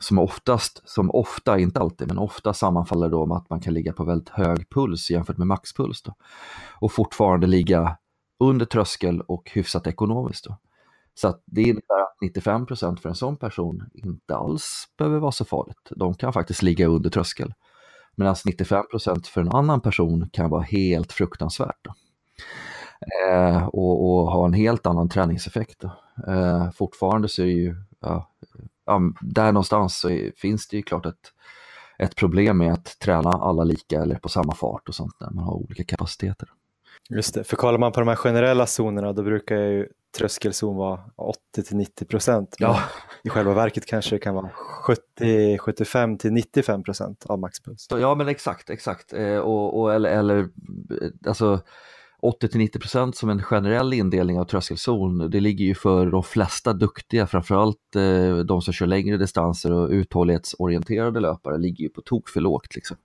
Som 0.00 0.18
oftast, 0.18 0.82
som 0.84 1.10
ofta, 1.10 1.58
inte 1.58 1.80
alltid, 1.80 2.08
men 2.08 2.18
ofta 2.18 2.54
sammanfaller 2.54 3.08
då 3.08 3.26
med 3.26 3.36
att 3.36 3.50
man 3.50 3.60
kan 3.60 3.74
ligga 3.74 3.92
på 3.92 4.04
väldigt 4.04 4.28
hög 4.28 4.70
puls 4.70 5.10
jämfört 5.10 5.38
med 5.38 5.46
maxpuls. 5.46 6.02
Då. 6.02 6.14
Och 6.80 6.92
fortfarande 6.92 7.46
ligga 7.46 7.96
under 8.38 8.66
tröskel 8.66 9.20
och 9.20 9.50
hyfsat 9.54 9.86
ekonomiskt. 9.86 10.44
Då. 10.44 10.56
Så 11.14 11.28
att 11.28 11.42
det 11.46 11.62
innebär 11.62 12.00
att 12.02 12.16
95% 12.34 12.96
för 12.96 13.08
en 13.08 13.14
sån 13.14 13.36
person 13.36 13.90
inte 13.94 14.36
alls 14.36 14.84
behöver 14.98 15.18
vara 15.18 15.32
så 15.32 15.44
farligt. 15.44 15.90
De 15.90 16.14
kan 16.14 16.32
faktiskt 16.32 16.62
ligga 16.62 16.86
under 16.86 17.10
tröskel. 17.10 17.54
Medan 18.16 18.34
95% 18.34 19.26
för 19.26 19.40
en 19.40 19.52
annan 19.52 19.80
person 19.80 20.30
kan 20.32 20.50
vara 20.50 20.62
helt 20.62 21.12
fruktansvärt. 21.12 21.86
Eh, 23.28 23.66
och, 23.66 24.04
och, 24.04 24.32
ha 24.32 24.46
en 24.46 24.52
helt 24.52 24.86
annan 24.86 25.08
träningseffekt. 25.08 25.84
Eh, 26.26 26.70
fortfarande 26.70 27.28
så 27.28 27.42
är 27.42 27.46
ju, 27.46 27.76
ja, 28.00 28.30
ja, 28.90 29.12
där 29.20 29.52
någonstans 29.52 29.98
så 29.98 30.10
är, 30.10 30.32
finns 30.36 30.68
det 30.68 30.76
ju 30.76 30.82
klart 30.82 31.06
ett, 31.06 31.32
ett 31.98 32.16
problem 32.16 32.58
med 32.58 32.72
att 32.72 32.98
träna 32.98 33.30
alla 33.30 33.64
lika 33.64 34.02
eller 34.02 34.14
på 34.14 34.28
samma 34.28 34.54
fart 34.54 34.88
och 34.88 34.94
sånt 34.94 35.16
när 35.20 35.30
man 35.30 35.44
har 35.44 35.54
olika 35.54 35.84
kapaciteter. 35.84 36.48
Just 37.08 37.34
det, 37.34 37.44
för 37.44 37.56
kollar 37.56 37.78
man 37.78 37.92
på 37.92 38.00
de 38.00 38.08
här 38.08 38.16
generella 38.16 38.66
zonerna 38.78 39.12
då 39.12 39.22
brukar 39.22 39.56
ju 39.56 39.88
tröskelzon 40.18 40.76
vara 40.76 41.00
80 41.16 41.62
till 41.62 41.76
90 41.76 42.04
procent. 42.04 42.56
Ja. 42.58 42.80
I 43.24 43.28
själva 43.28 43.54
verket 43.54 43.86
kanske 43.86 44.14
det 44.14 44.18
kan 44.18 44.34
vara 44.34 44.50
70, 44.84 45.58
75 45.58 46.18
till 46.18 46.32
95 46.32 46.82
procent 46.82 47.26
av 47.26 47.38
maxpuls. 47.38 47.86
Ja 47.90 48.14
men 48.14 48.28
exakt, 48.28 48.70
exakt. 48.70 49.12
Eh, 49.12 49.36
och, 49.36 49.80
och, 49.80 49.94
eller, 49.94 50.10
eller 50.10 50.48
alltså 51.26 51.60
80-90 52.22 52.80
procent 52.80 53.16
som 53.16 53.30
en 53.30 53.42
generell 53.42 53.92
indelning 53.92 54.40
av 54.40 54.44
tröskelzon, 54.44 55.30
det 55.30 55.40
ligger 55.40 55.64
ju 55.64 55.74
för 55.74 56.06
de 56.06 56.22
flesta 56.22 56.72
duktiga, 56.72 57.26
framförallt 57.26 57.96
eh, 57.96 58.36
de 58.36 58.62
som 58.62 58.72
kör 58.72 58.86
längre 58.86 59.16
distanser 59.16 59.72
och 59.72 59.88
uthållighetsorienterade 59.90 61.20
löpare, 61.20 61.58
ligger 61.58 61.84
ju 61.84 61.88
på 61.88 62.00
tok 62.00 62.28
för 62.28 62.40
lågt. 62.40 62.74
Liksom. 62.74 62.96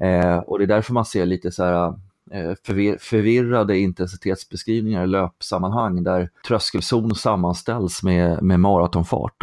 Eh, 0.00 0.38
och 0.38 0.58
det 0.58 0.64
är 0.64 0.68
därför 0.68 0.92
man 0.92 1.04
ser 1.04 1.26
lite 1.26 1.52
så 1.52 1.64
här 1.64 1.94
Eh, 2.30 2.52
förvir 2.64 2.96
förvirrade 3.00 3.78
intensitetsbeskrivningar 3.78 5.04
i 5.04 5.06
löpsammanhang 5.06 6.02
där 6.02 6.30
tröskelzon 6.48 7.14
sammanställs 7.14 8.02
med, 8.02 8.42
med 8.42 8.60
maratonfart. 8.60 9.42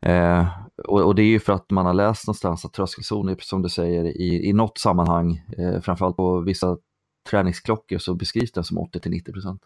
Eh, 0.00 0.46
och, 0.88 1.00
och, 1.00 1.14
det 1.14 1.22
är 1.22 1.26
ju 1.26 1.40
för 1.40 1.52
att 1.52 1.70
man 1.70 1.86
har 1.86 1.94
läst 1.94 2.26
någonstans 2.26 2.64
att 2.64 2.72
tröskelzon 2.72 3.28
är, 3.28 3.36
som 3.40 3.62
du 3.62 3.68
säger, 3.68 4.04
i, 4.04 4.48
i 4.48 4.52
något 4.52 4.78
sammanhang, 4.78 5.44
eh, 5.58 5.80
framförallt 5.80 6.16
på 6.16 6.40
vissa 6.40 6.76
träningsklockor 7.30 7.98
så 7.98 8.14
beskrivs 8.14 8.52
den 8.52 8.64
som 8.64 8.78
80-90 8.78 9.32
procent. 9.32 9.62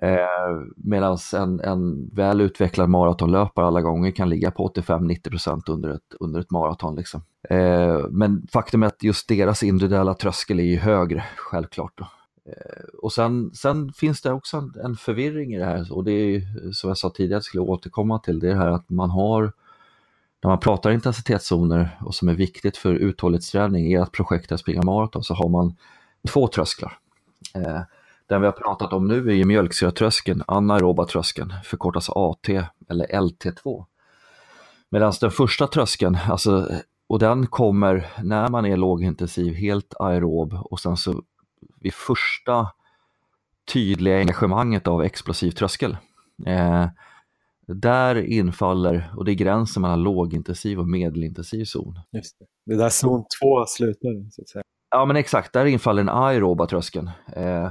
Eh, 0.00 0.66
Medan 0.76 1.18
en, 1.34 1.60
en 1.60 2.10
väl 2.14 2.40
utvecklad 2.40 2.90
maratonlöpare 2.90 3.66
alla 3.66 3.82
gånger 3.82 4.10
kan 4.10 4.28
ligga 4.28 4.50
på 4.50 4.68
85-90% 4.68 5.70
under 5.70 5.88
ett, 5.88 6.14
under 6.20 6.40
ett 6.40 6.50
maraton. 6.50 6.96
Liksom. 6.96 7.22
Eh, 7.50 8.06
men 8.10 8.46
faktum 8.52 8.82
är 8.82 8.86
att 8.86 9.02
just 9.02 9.28
deras 9.28 9.62
individuella 9.62 10.14
tröskel 10.14 10.60
är 10.60 10.64
ju 10.64 10.76
högre, 10.76 11.24
självklart. 11.36 11.92
Då. 11.94 12.04
Eh, 12.46 12.84
och 13.02 13.12
sen, 13.12 13.50
sen, 13.54 13.92
finns 13.92 14.22
det 14.22 14.32
också 14.32 14.56
en, 14.56 14.74
en, 14.84 14.96
förvirring 14.96 15.54
i 15.54 15.58
det 15.58 15.64
här 15.64 15.92
och 15.92 16.04
det 16.04 16.12
är 16.12 16.42
som 16.72 16.88
jag 16.88 16.98
sa 16.98 17.10
tidigare, 17.10 17.42
skulle 17.42 17.62
jag 17.62 17.68
återkomma 17.68 18.18
till, 18.18 18.38
det 18.38 18.46
är 18.46 18.54
det 18.54 18.60
här 18.60 18.70
att 18.70 18.90
man 18.90 19.10
har 19.10 19.52
när 20.42 20.50
man 20.50 20.60
pratar 20.60 20.90
intensitetszoner 20.90 21.98
och 22.00 22.14
som 22.14 22.28
är 22.28 22.34
viktigt 22.34 22.76
för 22.76 22.94
uthållighetsträning 22.94 23.92
i 23.92 23.96
att 23.96 24.60
springa 24.60 24.82
maraton 24.82 25.22
så 25.22 25.34
har 25.34 25.48
man 25.48 25.76
två 26.28 26.48
trösklar. 26.48 26.98
Eh, 27.54 27.80
den 28.26 28.40
vi 28.40 28.46
har 28.46 28.52
pratat 28.52 28.92
om 28.92 29.08
nu 29.08 29.30
är 29.30 29.34
ju 29.34 29.44
mjölksyratröskeln, 29.44 30.42
anaeroba 30.46 31.06
tröskeln, 31.06 31.52
förkortas 31.64 32.10
AT 32.10 32.48
eller 32.88 33.06
LT2. 33.06 33.84
Medan 34.88 35.12
den 35.20 35.30
första 35.30 35.66
tröskeln, 35.66 36.18
alltså, 36.28 36.68
och 37.06 37.18
den 37.18 37.46
kommer 37.46 38.06
när 38.22 38.48
man 38.48 38.66
är 38.66 38.76
lågintensiv, 38.76 39.54
helt 39.54 39.94
aerob 39.98 40.52
och 40.54 40.80
sen 40.80 40.96
så 40.96 41.22
vid 41.80 41.94
första 41.94 42.68
tydliga 43.72 44.18
engagemanget 44.18 44.88
av 44.88 45.02
explosiv 45.02 45.50
tröskel. 45.50 45.96
Eh, 46.46 46.86
där 47.66 48.16
infaller, 48.16 49.12
och 49.16 49.24
det 49.24 49.32
är 49.32 49.34
gränsen 49.34 49.82
mellan 49.82 50.02
lågintensiv 50.02 50.78
och 50.78 50.88
medelintensiv 50.88 51.64
zon. 51.64 52.00
Just 52.12 52.38
det. 52.38 52.46
det 52.66 52.74
är 52.74 52.78
där 52.78 52.88
zon 52.88 53.24
2 53.42 53.66
slutar, 53.66 54.30
så 54.30 54.42
att 54.42 54.48
säga. 54.48 54.62
Ja 54.90 55.04
men 55.04 55.16
exakt, 55.16 55.52
där 55.52 55.66
infaller 55.66 56.04
den 56.04 56.14
aeroba 56.14 56.66
tröskeln. 56.66 57.10
Eh, 57.36 57.70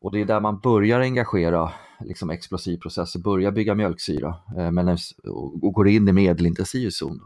och 0.00 0.12
det 0.12 0.20
är 0.20 0.24
där 0.24 0.40
man 0.40 0.60
börjar 0.60 1.00
engagera 1.00 1.72
liksom 2.00 2.30
explosiv 2.30 2.76
process, 2.76 3.16
börjar 3.16 3.50
bygga 3.50 3.74
mjölksyra 3.74 4.34
eh, 4.56 4.70
men, 4.70 4.88
och, 5.24 5.64
och 5.64 5.72
går 5.72 5.88
in 5.88 6.08
i 6.08 6.12
medelintensiv 6.12 6.90
zon. 6.90 7.20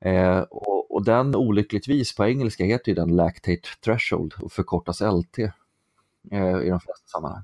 Eh, 0.00 0.38
och, 0.38 0.94
och, 0.94 1.04
den 1.04 1.34
olyckligtvis 1.34 2.16
på 2.16 2.24
engelska 2.24 2.64
heter 2.64 2.88
ju 2.88 2.94
den 2.94 3.16
lactate 3.16 3.68
threshold 3.84 4.34
och 4.42 4.52
förkortas 4.52 5.00
LT 5.00 5.38
eh, 5.38 6.58
i 6.62 6.68
de 6.68 6.80
flesta 6.80 7.06
sammanhang. 7.06 7.42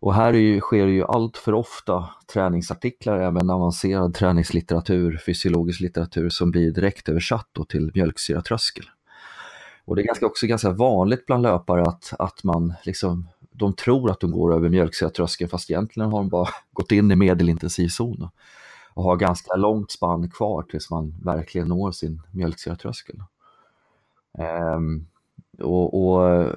Och 0.00 0.14
här 0.14 0.32
ju, 0.32 0.60
sker 0.60 0.86
ju 0.86 1.04
allt 1.04 1.36
för 1.36 1.54
ofta 1.54 2.08
träningsartiklar, 2.32 3.18
även 3.18 3.50
avancerad 3.50 4.14
träningslitteratur, 4.14 5.22
fysiologisk 5.26 5.80
litteratur 5.80 6.28
som 6.28 6.50
blir 6.50 6.70
direkt 6.70 7.08
översatt 7.08 7.48
till 7.68 7.90
mjölksyratröskel. 7.94 8.84
Och 9.86 9.96
det 9.96 10.02
är 10.02 10.06
ganska, 10.06 10.26
också 10.26 10.46
ganska 10.46 10.70
vanligt 10.70 11.26
bland 11.26 11.42
löpare 11.42 11.82
att, 11.82 12.12
att 12.18 12.44
man 12.44 12.74
liksom, 12.82 13.28
de 13.50 13.72
tror 13.72 14.10
att 14.10 14.20
de 14.20 14.30
går 14.30 14.54
över 14.54 14.68
mjölksyratröskeln 14.68 15.50
fast 15.50 15.70
egentligen 15.70 16.10
har 16.10 16.18
de 16.18 16.28
bara 16.28 16.48
gått 16.72 16.92
in 16.92 17.10
i 17.10 17.16
medelintensiv 17.16 17.88
zon 17.88 18.28
och 18.94 19.04
har 19.04 19.16
ganska 19.16 19.56
långt 19.56 19.90
spann 19.90 20.30
kvar 20.30 20.62
tills 20.62 20.90
man 20.90 21.14
verkligen 21.24 21.68
når 21.68 21.90
sin 21.90 22.22
mjölksyratröskel. 22.30 23.22
Ehm, 24.38 25.06
och, 25.58 25.94
och, 25.94 26.48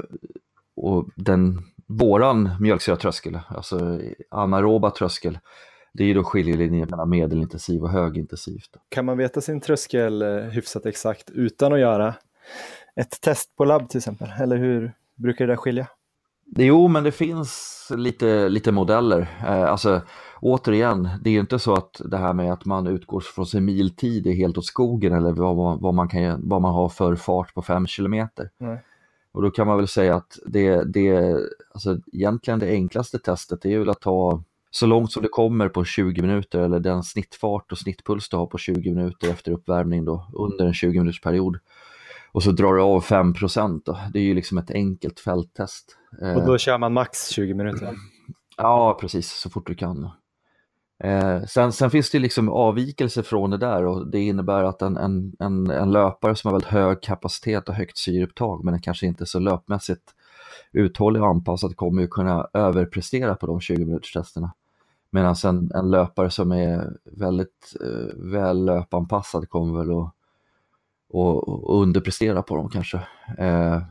och 0.76 1.06
den, 1.16 1.64
våran 1.86 2.50
mjölksyratröskel, 2.60 3.40
alltså 3.48 4.00
anaeroba 4.30 4.92
tröskel, 4.92 5.40
det 5.94 6.04
är 6.04 6.08
ju 6.08 6.14
då 6.14 6.24
skiljelinjen 6.24 6.88
mellan 6.90 7.10
medelintensiv 7.10 7.84
och 7.84 7.90
högintensivt. 7.90 8.78
Kan 8.90 9.06
man 9.06 9.18
veta 9.18 9.42
sin 9.42 9.62
tröskel 9.62 10.22
eh, 10.22 10.38
hyfsat 10.38 10.86
exakt 10.86 11.30
utan 11.30 11.74
att 11.74 11.80
göra 11.80 12.16
ett 12.96 13.22
test 13.22 13.56
på 13.56 13.66
labb 13.66 13.90
till 13.90 13.98
exempel? 13.98 14.30
Eller 14.40 14.58
hur 14.58 14.94
brukar 15.16 15.48
det 15.48 15.52
där 15.52 15.58
skilja? 15.58 15.88
Jo, 16.58 16.88
men 16.88 17.04
det 17.04 17.12
finns 17.12 17.88
lite, 17.96 18.50
lite 18.50 18.72
modeller. 18.72 19.28
Eh, 19.42 19.64
alltså, 19.64 20.02
återigen, 20.40 21.10
det 21.22 21.30
är 21.30 21.34
ju 21.34 21.40
inte 21.40 21.60
så 21.60 21.74
att 21.74 22.02
det 22.06 22.18
här 22.18 22.34
med 22.34 22.54
att 22.54 22.66
man 22.66 22.88
utgår 22.88 23.20
från 23.20 23.46
sin 23.46 23.66
miltid 23.66 24.28
är 24.28 24.34
helt 24.34 24.58
åt 24.58 24.66
skogen 24.66 25.14
eller 25.14 25.32
vad 25.32 25.56
man, 25.56 25.80
vad 25.82 25.94
man, 25.94 26.10
kan, 26.10 26.50
vad 26.50 26.62
man 26.62 26.74
har 26.74 26.90
för 26.90 27.16
fart 27.16 27.54
på 27.54 27.62
fem 27.62 27.88
kilometer. 27.88 28.50
Nej. 28.58 28.84
Och 29.32 29.42
då 29.42 29.52
kan 29.52 29.68
man 29.68 29.78
väl 29.78 29.88
säga 29.88 30.16
att 30.16 30.40
det, 30.46 30.84
det, 30.84 31.36
alltså 31.74 31.98
egentligen 32.14 32.60
det 32.60 32.70
enklaste 32.70 33.20
testet 33.20 33.66
är 33.66 33.80
väl 33.80 33.90
att 33.90 34.02
ta 34.02 34.44
så 34.72 34.86
långt 34.86 35.12
som 35.12 35.24
det 35.24 35.30
kommer 35.30 35.70
på 35.70 35.84
20 35.84 36.22
minuter 36.22 36.60
eller 36.60 36.80
den 36.80 37.04
snittfart 37.04 37.72
och 37.72 37.78
snittpuls 37.78 38.30
du 38.30 38.38
har 38.38 38.46
på 38.46 38.58
20 38.58 38.94
minuter 38.94 39.30
efter 39.30 39.52
uppvärmning 39.52 40.06
då 40.06 40.26
under 40.34 40.66
en 40.66 40.74
20 40.74 41.00
minuters 41.00 41.22
period. 41.22 41.60
Och 42.32 42.44
så 42.44 42.52
drar 42.52 42.74
du 42.74 42.82
av 42.82 43.02
5 43.02 43.34
då. 43.86 44.00
Det 44.14 44.20
är 44.20 44.24
ju 44.24 44.34
liksom 44.34 44.58
ett 44.58 44.72
enkelt 44.72 45.20
fälttest. 45.20 45.98
Och 46.36 46.46
då 46.46 46.58
kör 46.58 46.78
man 46.78 46.94
max 46.94 47.30
20 47.30 47.54
minuter? 47.54 47.96
Ja, 48.58 48.98
precis, 49.02 49.32
så 49.32 49.50
fort 49.50 49.68
du 49.68 49.76
kan. 49.76 50.10
Eh, 51.04 51.44
sen, 51.44 51.72
sen, 51.72 51.92
finns 51.92 52.12
det 52.12 52.20
liksom 52.20 52.50
avvikelser 52.50 53.22
från 53.22 53.50
det 53.50 53.58
där 53.58 53.86
och 53.86 54.08
det 54.08 54.20
innebär 54.20 54.64
att 54.64 54.82
en, 54.82 54.98
en, 54.98 55.34
en, 55.40 55.70
en, 55.70 55.92
löpare 55.92 56.36
som 56.36 56.48
har 56.48 56.54
väldigt 56.54 56.72
hög 56.72 57.02
kapacitet 57.02 57.70
och 57.70 57.76
högt 57.76 57.98
syreupptag 57.98 58.64
men 58.64 58.82
kanske 58.82 59.06
inte 59.06 59.26
så 59.26 59.40
löpmässigt 59.40 60.04
uthållig 60.72 61.22
och 61.22 61.28
anpassad 61.30 61.76
kommer 61.76 62.02
ju 62.02 62.08
kunna 62.08 62.48
överprestera 62.54 63.36
på 63.36 63.48
de 63.48 63.60
20 63.60 63.86
minuters 63.86 64.14
testerna. 64.14 64.54
Medan 65.12 65.36
en, 65.46 65.72
en 65.76 65.92
löpare 65.92 66.30
som 66.30 66.52
är 66.52 66.94
väldigt 67.04 67.76
eh, 67.82 68.32
väl 68.32 68.66
löpanpassad 68.66 69.50
kommer 69.50 69.80
väl 69.80 69.98
att 69.98 70.14
och, 71.10 71.50
och 71.50 71.82
underprestera 71.82 72.44
på 72.44 72.56
dem 72.56 72.70
kanske. 72.70 72.98
Eh, 73.38 73.82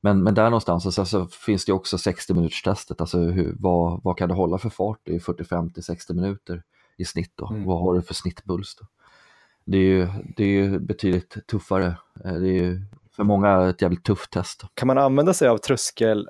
men, 0.00 0.22
men 0.22 0.34
där 0.34 0.44
någonstans 0.44 0.94
så, 0.94 1.04
så 1.04 1.26
finns 1.26 1.64
det 1.64 1.72
också 1.72 1.98
60 1.98 2.34
minuters 2.34 2.62
testet, 2.62 3.00
alltså 3.00 3.18
hur, 3.18 3.54
vad, 3.58 4.00
vad 4.04 4.18
kan 4.18 4.28
du 4.28 4.34
hålla 4.34 4.58
för 4.58 4.68
fart 4.68 5.08
i 5.08 5.20
45 5.20 5.70
till 5.70 5.82
60 5.82 6.14
minuter 6.14 6.62
i 6.96 7.04
snitt 7.04 7.32
då? 7.34 7.48
Mm. 7.48 7.64
Vad 7.64 7.80
har 7.80 7.94
du 7.94 8.02
för 8.02 8.14
snittpuls 8.14 8.76
då? 8.76 8.86
Det 9.64 9.76
är 9.76 9.82
ju, 9.82 10.08
det 10.36 10.44
är 10.44 10.48
ju 10.48 10.78
betydligt 10.78 11.46
tuffare. 11.46 11.86
Eh, 12.24 12.34
det 12.34 12.48
är 12.48 12.62
ju 12.62 12.80
för 13.16 13.24
många 13.24 13.68
ett 13.68 13.82
jävligt 13.82 14.04
tufft 14.04 14.30
test. 14.32 14.62
Kan 14.74 14.86
man 14.86 14.98
använda 14.98 15.34
sig 15.34 15.48
av 15.48 15.58
tröskel, 15.58 16.28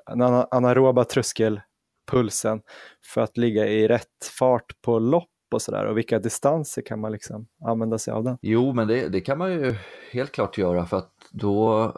anaeroba 0.51 1.03
tröskelpulsen 1.03 2.61
för 3.05 3.21
att 3.21 3.37
ligga 3.37 3.67
i 3.67 3.87
rätt 3.87 4.25
fart 4.39 4.81
på 4.81 4.99
lopp 4.99 5.29
och 5.53 5.61
sådär 5.61 5.85
och 5.85 5.97
vilka 5.97 6.19
distanser 6.19 6.81
kan 6.81 6.99
man 6.99 7.11
liksom 7.11 7.47
använda 7.65 7.97
sig 7.97 8.13
av 8.13 8.23
den? 8.23 8.37
Jo, 8.41 8.73
men 8.73 8.87
det, 8.87 9.09
det 9.09 9.21
kan 9.21 9.37
man 9.37 9.51
ju 9.51 9.75
helt 10.11 10.31
klart 10.31 10.57
göra 10.57 10.85
för 10.85 10.97
att 10.97 11.11
då 11.31 11.91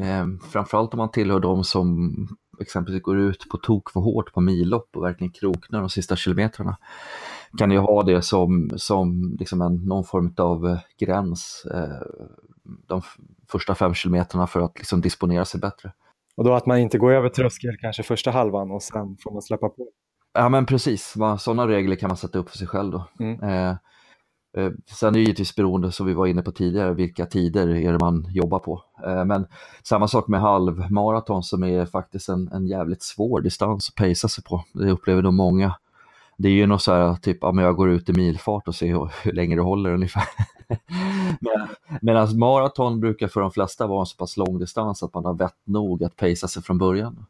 Eh, 0.00 0.26
framförallt 0.50 0.94
om 0.94 0.98
man 0.98 1.10
tillhör 1.10 1.40
de 1.40 1.64
som 1.64 2.12
exempelvis 2.60 3.02
går 3.02 3.18
ut 3.18 3.48
på 3.48 3.58
tok 3.58 3.90
för 3.90 4.00
hårt 4.00 4.32
på 4.32 4.40
millopp 4.40 4.96
och 4.96 5.04
verkligen 5.04 5.32
kroknar 5.32 5.80
de 5.80 5.90
sista 5.90 6.16
kilometrarna. 6.16 6.76
Kan 7.58 7.70
ju 7.70 7.78
ha 7.78 8.02
det 8.02 8.22
som, 8.22 8.70
som 8.76 9.36
liksom 9.38 9.62
en, 9.62 9.74
någon 9.74 10.04
form 10.04 10.34
av 10.36 10.66
eh, 10.66 10.78
gräns 10.98 11.66
eh, 11.74 12.06
de 12.86 13.02
första 13.48 13.74
fem 13.74 13.94
kilometrarna 13.94 14.46
för 14.46 14.60
att 14.60 14.78
liksom 14.78 15.00
disponera 15.00 15.44
sig 15.44 15.60
bättre. 15.60 15.92
Och 16.36 16.44
då 16.44 16.54
att 16.54 16.66
man 16.66 16.78
inte 16.78 16.98
går 16.98 17.12
över 17.12 17.28
tröskel 17.28 17.76
kanske 17.80 18.02
första 18.02 18.30
halvan 18.30 18.70
och 18.70 18.82
sen 18.82 19.16
får 19.22 19.32
man 19.32 19.42
släppa 19.42 19.68
på? 19.68 19.88
Ja 20.36 20.48
men 20.48 20.66
precis, 20.66 21.14
sådana 21.38 21.68
regler 21.68 21.96
kan 21.96 22.08
man 22.08 22.16
sätta 22.16 22.38
upp 22.38 22.50
för 22.50 22.58
sig 22.58 22.66
själv 22.66 22.92
då. 22.92 23.08
Mm. 23.18 23.42
Eh, 23.42 23.76
Eh, 24.56 24.70
sen 24.86 25.08
är 25.08 25.12
det 25.12 25.20
givetvis 25.20 25.56
beroende, 25.56 25.92
som 25.92 26.06
vi 26.06 26.14
var 26.14 26.26
inne 26.26 26.42
på 26.42 26.52
tidigare, 26.52 26.94
vilka 26.94 27.26
tider 27.26 27.68
är 27.68 27.92
det 27.92 27.98
man 27.98 28.26
jobbar 28.30 28.58
på. 28.58 28.82
Eh, 29.06 29.24
men 29.24 29.46
samma 29.82 30.08
sak 30.08 30.28
med 30.28 30.40
halvmaraton 30.40 31.42
som 31.42 31.64
är 31.64 31.86
faktiskt 31.86 32.28
en, 32.28 32.48
en 32.52 32.66
jävligt 32.66 33.02
svår 33.02 33.40
distans 33.40 33.88
att 33.88 33.94
pacea 33.94 34.14
sig 34.28 34.44
på. 34.44 34.64
Det 34.72 34.90
upplever 34.90 35.22
nog 35.22 35.34
många. 35.34 35.74
Det 36.38 36.48
är 36.48 36.52
ju 36.52 36.66
något 36.66 36.82
så 36.82 36.92
här, 36.92 37.14
typ, 37.14 37.38
ja, 37.40 37.52
men 37.52 37.64
jag 37.64 37.76
går 37.76 37.90
ut 37.90 38.08
i 38.08 38.12
milfart 38.12 38.68
och 38.68 38.74
ser 38.74 38.86
hur, 38.86 39.10
hur 39.22 39.32
länge 39.32 39.56
det 39.56 39.62
håller 39.62 39.94
ungefär. 39.94 40.24
men, 41.40 41.68
medan 42.02 42.38
maraton 42.38 43.00
brukar 43.00 43.28
för 43.28 43.40
de 43.40 43.50
flesta 43.50 43.86
vara 43.86 44.00
en 44.00 44.06
så 44.06 44.16
pass 44.16 44.36
lång 44.36 44.58
distans 44.58 45.02
att 45.02 45.14
man 45.14 45.24
har 45.24 45.34
vett 45.34 45.60
nog 45.64 46.04
att 46.04 46.16
pacea 46.16 46.48
sig 46.48 46.62
från 46.62 46.78
början. 46.78 47.26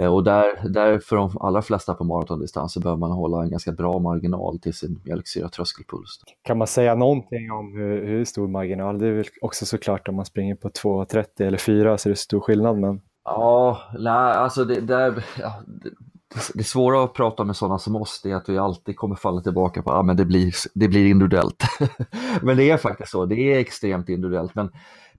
Eh, 0.00 0.14
och 0.14 0.24
där, 0.24 0.68
där 0.68 0.98
för 0.98 1.16
de 1.16 1.38
allra 1.40 1.62
flesta 1.62 1.94
på 1.94 2.04
maratondistans 2.04 2.72
så 2.72 2.80
behöver 2.80 2.98
man 2.98 3.10
hålla 3.10 3.42
en 3.42 3.50
ganska 3.50 3.72
bra 3.72 3.98
marginal 3.98 4.58
till 4.58 4.74
sin 4.74 5.00
mjölksyra-tröskelpuls. 5.04 6.20
Kan 6.42 6.58
man 6.58 6.66
säga 6.66 6.94
någonting 6.94 7.50
om 7.50 7.72
hur, 7.76 8.06
hur 8.06 8.24
stor 8.24 8.48
marginal? 8.48 8.98
Det 8.98 9.06
är 9.06 9.12
väl 9.12 9.24
också 9.40 9.66
såklart 9.66 10.08
om 10.08 10.14
man 10.16 10.24
springer 10.24 10.54
på 10.54 10.68
2.30 10.68 11.26
eller 11.46 11.58
4 11.58 11.98
så 11.98 12.08
är 12.08 12.10
det 12.10 12.16
stor 12.16 12.40
skillnad. 12.40 12.78
Men... 12.78 13.00
Ja, 13.24 13.78
nej, 13.98 14.12
alltså 14.12 14.64
det, 14.64 14.80
där, 14.80 15.24
ja, 15.38 15.54
det, 15.66 15.90
det 16.54 16.64
svåra 16.64 17.04
att 17.04 17.14
prata 17.14 17.44
med 17.44 17.56
sådana 17.56 17.78
som 17.78 17.96
oss 17.96 18.24
är 18.24 18.34
att 18.34 18.48
vi 18.48 18.58
alltid 18.58 18.96
kommer 18.96 19.16
falla 19.16 19.40
tillbaka 19.40 19.82
på 19.82 19.92
att 19.92 20.10
ah, 20.10 20.14
det, 20.14 20.24
blir, 20.24 20.54
det 20.74 20.88
blir 20.88 21.06
individuellt. 21.06 21.62
men 22.42 22.56
det 22.56 22.70
är 22.70 22.76
faktiskt 22.76 23.10
så, 23.10 23.26
det 23.26 23.34
är 23.34 23.58
extremt 23.58 24.08
individuellt. 24.08 24.54
Men 24.54 24.70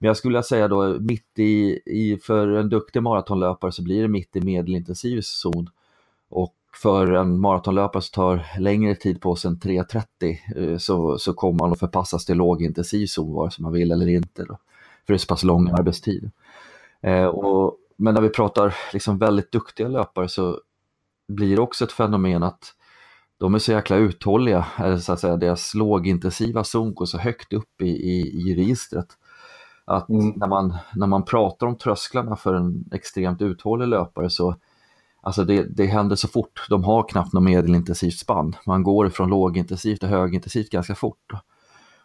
men 0.02 0.08
jag 0.08 0.18
skulle 0.18 0.44
säga 0.44 0.68
då 0.68 1.00
mitt 1.00 1.40
i, 1.40 1.82
i, 1.86 2.18
för 2.24 2.48
en 2.48 2.70
duktig 2.70 3.04
maratonlöpare 3.04 3.72
så 3.72 3.84
blir 3.84 4.02
det 4.02 4.08
mitt 4.08 4.36
i 4.36 4.42
medelintensiv 4.42 5.22
zon. 5.22 5.70
Och 6.30 6.56
för 6.74 7.12
en 7.12 7.40
maratonlöpare 7.40 8.02
som 8.02 8.14
tar 8.14 8.60
längre 8.60 8.96
tid 8.96 9.22
på 9.22 9.36
sig 9.36 9.50
än 9.50 9.58
3.30 9.58 10.38
eh, 10.56 10.78
så, 10.78 11.18
så 11.18 11.34
kommer 11.34 11.60
man 11.60 11.72
att 11.72 11.80
förpassas 11.80 12.26
till 12.26 12.38
lågintensiv 12.38 13.06
zon 13.06 13.34
vare 13.34 13.52
sig 13.52 13.64
man 13.64 13.74
vill 13.74 13.92
eller 13.92 14.08
inte. 14.08 14.44
Då, 14.44 14.58
för 15.06 15.14
det 15.14 15.14
är 15.14 15.18
så 15.18 15.28
pass 15.28 15.44
lång 15.44 15.70
arbetstid. 15.70 16.32
Eh, 17.02 17.26
och, 17.26 17.78
men 17.96 18.14
när 18.14 18.22
vi 18.22 18.30
pratar 18.30 18.76
liksom 18.94 19.18
väldigt 19.18 19.52
duktiga 19.52 19.88
löpare 19.88 20.30
så 20.30 20.60
blir 21.28 21.56
det 21.56 21.62
också 21.62 21.86
ett 21.86 21.92
fenomen 21.92 22.44
att 22.44 22.76
de 23.38 23.56
är 23.56 23.60
så 23.60 23.72
jäkla 23.72 23.96
uthålliga, 23.96 24.66
eller 24.78 24.98
så 24.98 25.14
att 25.14 25.20
säga 25.20 25.38
deras 25.38 25.74
lågintensiva 25.76 26.64
zon 26.64 26.94
går 26.94 27.06
så 27.06 27.18
högt 27.18 27.54
upp 27.54 27.82
i, 27.82 27.90
i, 27.90 28.50
i 28.50 28.56
registret 28.56 29.18
att 29.86 30.10
mm. 30.10 30.34
när, 30.36 30.48
man, 30.48 30.78
när 30.96 31.08
man 31.08 31.26
pratar 31.26 31.68
om 31.68 31.78
trösklarna 31.78 32.36
för 32.36 32.54
en 32.54 32.90
extremt 32.92 33.42
uthållig 33.42 33.88
löpare 33.88 34.30
så 34.30 34.56
Alltså 35.24 35.44
det, 35.44 35.64
det 35.64 35.86
händer 35.86 36.16
så 36.16 36.28
fort, 36.28 36.66
de 36.70 36.84
har 36.84 37.08
knappt 37.08 37.34
något 37.34 37.44
medelintensivt 37.44 38.18
spann. 38.20 38.56
Man 38.66 38.84
går 38.84 39.10
från 39.10 39.30
lågintensivt 39.30 40.00
till 40.00 40.10
högintensivt 40.10 40.70
ganska 40.70 40.96
fort. 40.96 41.32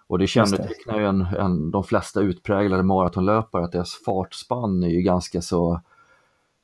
Och 0.06 0.18
det 0.18 0.26
kännetecknar 0.26 0.98
ju 0.98 1.06
en, 1.06 1.20
en, 1.20 1.70
de 1.70 1.84
flesta 1.84 2.20
utpräglade 2.20 2.82
maratonlöpare 2.82 3.64
att 3.64 3.72
deras 3.72 3.94
fartspann 4.04 4.82
är 4.82 4.88
ju 4.88 5.02
ganska 5.02 5.42
så, 5.42 5.80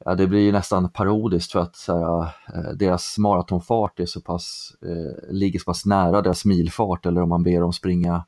ja 0.04 0.14
det 0.14 0.26
blir 0.26 0.52
nästan 0.52 0.88
parodiskt 0.88 1.52
för 1.52 1.60
att 1.60 1.84
här, 1.88 2.22
eh, 2.22 2.70
deras 2.74 3.18
maratonfart 3.18 4.00
är 4.00 4.06
så 4.06 4.20
pass, 4.20 4.76
eh, 4.82 5.32
ligger 5.32 5.58
så 5.58 5.64
pass 5.64 5.86
nära 5.86 6.22
deras 6.22 6.44
milfart 6.44 7.06
eller 7.06 7.22
om 7.22 7.28
man 7.28 7.42
ber 7.42 7.60
dem 7.60 7.72
springa 7.72 8.24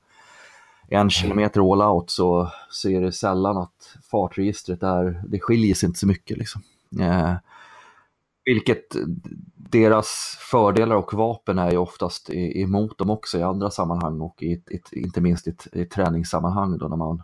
en 0.89 1.11
kilometer 1.11 1.73
all 1.73 1.95
out 1.95 2.11
så, 2.11 2.51
så 2.71 2.89
är 2.89 3.01
det 3.01 3.13
sällan 3.13 3.57
att 3.57 3.97
fartregistret 4.11 4.83
är, 4.83 5.23
det 5.29 5.41
skiljer 5.41 5.75
sig 5.75 5.87
inte 5.87 5.99
så 5.99 6.07
mycket. 6.07 6.39
Liksom. 6.39 6.63
Eh, 7.01 7.35
Vilket 8.45 8.97
deras 9.57 10.37
fördelar 10.51 10.97
och 10.97 11.15
vapen 11.15 11.59
är 11.59 11.71
ju 11.71 11.77
oftast 11.77 12.31
emot 12.31 12.99
dem 12.99 13.11
också 13.11 13.39
i 13.39 13.43
andra 13.43 13.71
sammanhang 13.71 14.21
och 14.21 14.43
i 14.43 14.53
ett, 14.53 14.93
inte 14.93 15.21
minst 15.21 15.47
i 15.49 15.51
ett 15.73 15.91
träningssammanhang 15.91 16.79
då 16.79 16.89
när 16.89 16.97
man, 16.97 17.23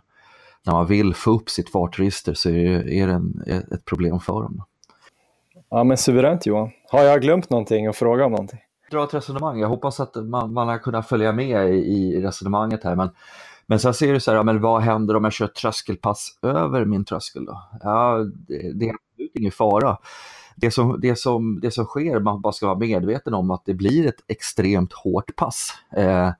när 0.65 0.73
man 0.73 0.85
vill 0.85 1.13
få 1.13 1.31
upp 1.31 1.49
sitt 1.49 1.71
fartregister 1.71 2.33
så 2.33 2.49
är 2.49 2.53
det, 2.53 2.93
är 2.93 3.07
det 3.07 3.13
en, 3.13 3.43
ett 3.71 3.85
problem 3.85 4.19
för 4.19 4.41
dem. 4.41 4.63
Ja 5.69 5.83
men 5.83 5.97
suveränt 5.97 6.45
Johan. 6.45 6.71
Har 6.89 7.03
jag 7.03 7.21
glömt 7.21 7.49
någonting 7.49 7.89
och 7.89 7.95
fråga 7.95 8.25
om 8.25 8.31
någonting? 8.31 8.59
Dra 8.91 9.03
ett 9.03 9.13
resonemang. 9.13 9.59
Jag 9.59 9.67
hoppas 9.69 9.99
att 9.99 10.15
man, 10.15 10.53
man 10.53 10.67
har 10.67 10.77
kunnat 10.77 11.07
följa 11.07 11.31
med 11.31 11.73
i, 11.73 11.77
i 11.77 12.21
resonemanget 12.21 12.83
här 12.83 12.95
men 12.95 13.09
men 13.71 13.79
sen 13.79 13.93
ser 13.93 14.13
du 14.13 14.19
så 14.19 14.31
här, 14.31 14.37
ja, 14.37 14.43
men 14.43 14.61
vad 14.61 14.81
händer 14.81 15.15
om 15.15 15.23
jag 15.23 15.33
kör 15.33 15.47
tröskelpass 15.47 16.39
över 16.41 16.85
min 16.85 17.05
tröskel 17.05 17.45
då? 17.45 17.61
Ja, 17.81 18.17
det, 18.47 18.73
det 18.73 18.89
är 18.89 18.93
absolut 18.93 19.31
ingen 19.35 19.51
fara. 19.51 19.97
Det 20.55 20.71
som, 20.71 20.99
det, 21.01 21.15
som, 21.15 21.59
det 21.61 21.71
som 21.71 21.85
sker, 21.85 22.19
man 22.19 22.41
bara 22.41 22.53
ska 22.53 22.65
vara 22.65 22.77
medveten 22.77 23.33
om 23.33 23.51
att 23.51 23.65
det 23.65 23.73
blir 23.73 24.07
ett 24.07 24.23
extremt 24.27 24.93
hårt 24.93 25.35
pass. 25.35 25.73
Eh, 25.91 26.31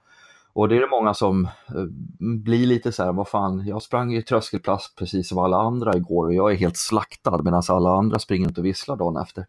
och 0.53 0.69
det 0.69 0.75
är 0.75 0.79
det 0.79 0.87
många 0.87 1.13
som 1.13 1.45
eh, 1.45 1.83
blir 2.19 2.67
lite 2.67 2.91
så 2.91 3.03
här, 3.03 3.13
vad 3.13 3.27
fan, 3.27 3.67
jag 3.67 3.81
sprang 3.81 4.11
ju 4.11 4.21
tröskelpass 4.21 4.93
precis 4.95 5.29
som 5.29 5.37
alla 5.37 5.57
andra 5.57 5.95
igår 5.95 6.25
och 6.25 6.33
jag 6.33 6.51
är 6.51 6.55
helt 6.55 6.77
slaktad 6.77 7.41
medan 7.43 7.63
alla 7.67 7.89
andra 7.89 8.19
springer 8.19 8.47
inte 8.47 8.61
och 8.61 8.65
visslar 8.65 8.95
dagen 8.95 9.17
efter. 9.17 9.45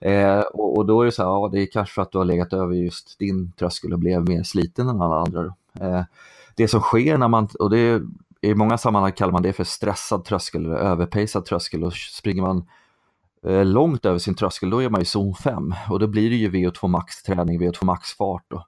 Eh, 0.00 0.40
och, 0.40 0.76
och, 0.76 0.86
då 0.86 1.00
är 1.00 1.06
det 1.06 1.12
så 1.12 1.22
här, 1.22 1.30
ja 1.30 1.48
det 1.52 1.60
är 1.60 1.66
kanske 1.66 1.94
för 1.94 2.02
att 2.02 2.12
du 2.12 2.18
har 2.18 2.24
legat 2.24 2.52
över 2.52 2.74
just 2.74 3.18
din 3.18 3.52
tröskel 3.52 3.92
och 3.92 3.98
blev 3.98 4.28
mer 4.28 4.42
sliten 4.42 4.88
än 4.88 5.02
alla 5.02 5.20
andra. 5.20 5.54
Eh, 5.80 6.02
det 6.60 6.68
som 6.68 6.80
sker 6.80 7.18
när 7.18 7.28
man, 7.28 7.48
och 7.58 7.70
det 7.70 7.78
är, 7.78 8.02
i 8.40 8.54
många 8.54 8.78
sammanhang 8.78 9.12
kallar 9.12 9.32
man 9.32 9.42
det 9.42 9.52
för 9.52 9.64
stressad 9.64 10.24
tröskel 10.24 10.66
eller 10.66 10.76
överpejsad 10.76 11.44
tröskel 11.44 11.84
och 11.84 11.92
springer 11.92 12.42
man 12.42 12.66
eh, 13.46 13.64
långt 13.64 14.06
över 14.06 14.18
sin 14.18 14.34
tröskel 14.34 14.70
då 14.70 14.82
är 14.82 14.88
man 14.88 15.02
i 15.02 15.04
zon 15.04 15.34
5 15.34 15.74
och 15.90 15.98
då 15.98 16.06
blir 16.06 16.30
det 16.30 16.36
ju 16.36 16.50
VO2 16.50 16.88
max 16.88 17.22
träning, 17.22 17.60
VO2 17.60 17.84
max 17.84 18.12
fart 18.16 18.52
och 18.52 18.64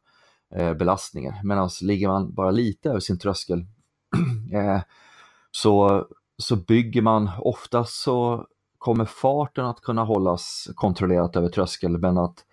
eh, 0.58 0.74
belastningar. 0.74 1.40
Medan 1.44 1.70
ligger 1.82 2.08
man 2.08 2.34
bara 2.34 2.50
lite 2.50 2.90
över 2.90 3.00
sin 3.00 3.18
tröskel 3.18 3.58
eh, 4.52 4.80
så, 5.50 6.06
så 6.38 6.56
bygger 6.56 7.02
man, 7.02 7.30
oftast 7.38 8.02
så 8.02 8.46
kommer 8.78 9.04
farten 9.04 9.64
att 9.64 9.80
kunna 9.80 10.04
hållas 10.04 10.68
kontrollerat 10.74 11.36
över 11.36 11.48
tröskel 11.48 11.98
men 11.98 12.18
att 12.18 12.44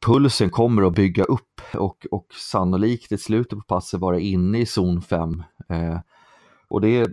pulsen 0.00 0.50
kommer 0.50 0.82
att 0.82 0.94
bygga 0.94 1.24
upp 1.24 1.60
och, 1.74 2.06
och 2.10 2.26
sannolikt 2.34 3.12
i 3.12 3.18
slutet 3.18 3.58
på 3.58 3.64
passet 3.64 4.00
vara 4.00 4.18
inne 4.18 4.58
i 4.58 4.66
zon 4.66 5.02
5. 5.02 5.42
Eh, 5.68 5.98
och 6.68 6.80
det, 6.80 7.08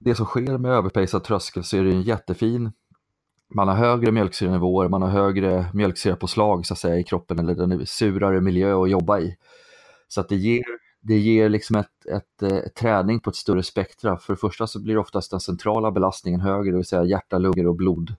det 0.00 0.14
som 0.14 0.26
sker 0.26 0.58
med 0.58 0.70
överpejsad 0.70 1.24
tröskel 1.24 1.64
så 1.64 1.76
är 1.76 1.84
det 1.84 1.90
en 1.90 2.02
jättefin 2.02 2.72
man 3.54 3.68
har 3.68 3.74
högre 3.74 4.12
mjölksyrenivåer, 4.12 4.88
man 4.88 5.02
har 5.02 5.08
högre 5.08 5.66
mjölksyrapåslag 5.74 6.66
så 6.66 6.74
att 6.74 6.78
säga 6.78 6.98
i 6.98 7.04
kroppen 7.04 7.38
eller 7.38 7.62
en 7.62 7.86
surare 7.86 8.40
miljö 8.40 8.82
att 8.82 8.90
jobba 8.90 9.18
i. 9.18 9.36
Så 10.08 10.20
att 10.20 10.28
det 10.28 10.36
ger, 10.36 10.64
det 11.00 11.18
ger 11.18 11.48
liksom 11.48 11.76
ett, 11.76 12.06
ett, 12.12 12.42
ett, 12.42 12.52
ett 12.52 12.74
träning 12.74 13.20
på 13.20 13.30
ett 13.30 13.36
större 13.36 13.62
spektra. 13.62 14.16
För 14.16 14.32
det 14.32 14.36
första 14.36 14.66
så 14.66 14.82
blir 14.82 14.98
oftast 14.98 15.30
den 15.30 15.40
centrala 15.40 15.90
belastningen 15.90 16.40
högre, 16.40 16.70
det 16.70 16.76
vill 16.76 16.86
säga 16.86 17.04
hjärta, 17.04 17.38
lungor 17.38 17.66
och 17.66 17.76
blod, 17.76 18.14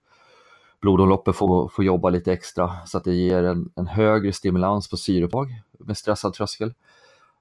blodomloppet 0.81 1.35
får, 1.35 1.69
får 1.69 1.85
jobba 1.85 2.09
lite 2.09 2.33
extra 2.33 2.71
så 2.85 2.97
att 2.97 3.03
det 3.03 3.13
ger 3.13 3.43
en, 3.43 3.71
en 3.75 3.87
högre 3.87 4.33
stimulans 4.33 4.89
på 4.89 4.97
syreupptag 4.97 5.61
med 5.79 5.97
stressad 5.97 6.33
tröskel. 6.33 6.73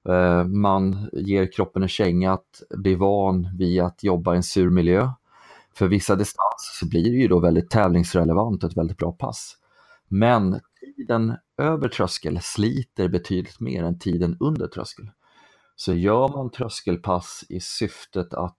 Eh, 0.09 0.43
man 0.43 1.09
ger 1.13 1.51
kroppen 1.51 1.83
en 1.83 1.89
känga 1.89 2.33
att 2.33 2.61
bli 2.69 2.95
van 2.95 3.49
vid 3.57 3.81
att 3.81 4.03
jobba 4.03 4.33
i 4.33 4.37
en 4.37 4.43
sur 4.43 4.69
miljö. 4.69 5.09
För 5.73 5.87
vissa 5.87 6.15
distanser 6.15 6.73
så 6.79 6.87
blir 6.89 7.03
det 7.03 7.17
ju 7.17 7.27
då 7.27 7.39
väldigt 7.39 7.69
tävlingsrelevant 7.69 8.63
och 8.63 8.69
ett 8.69 8.77
väldigt 8.77 8.97
bra 8.97 9.11
pass. 9.11 9.57
Men 10.07 10.59
tiden 10.79 11.37
över 11.57 11.89
tröskel 11.89 12.39
sliter 12.41 13.07
betydligt 13.07 13.59
mer 13.59 13.83
än 13.83 13.99
tiden 13.99 14.37
under 14.39 14.67
tröskel. 14.67 15.09
Så 15.75 15.93
gör 15.93 16.27
man 16.27 16.51
tröskelpass 16.51 17.43
i 17.49 17.59
syftet 17.59 18.33
att 18.33 18.57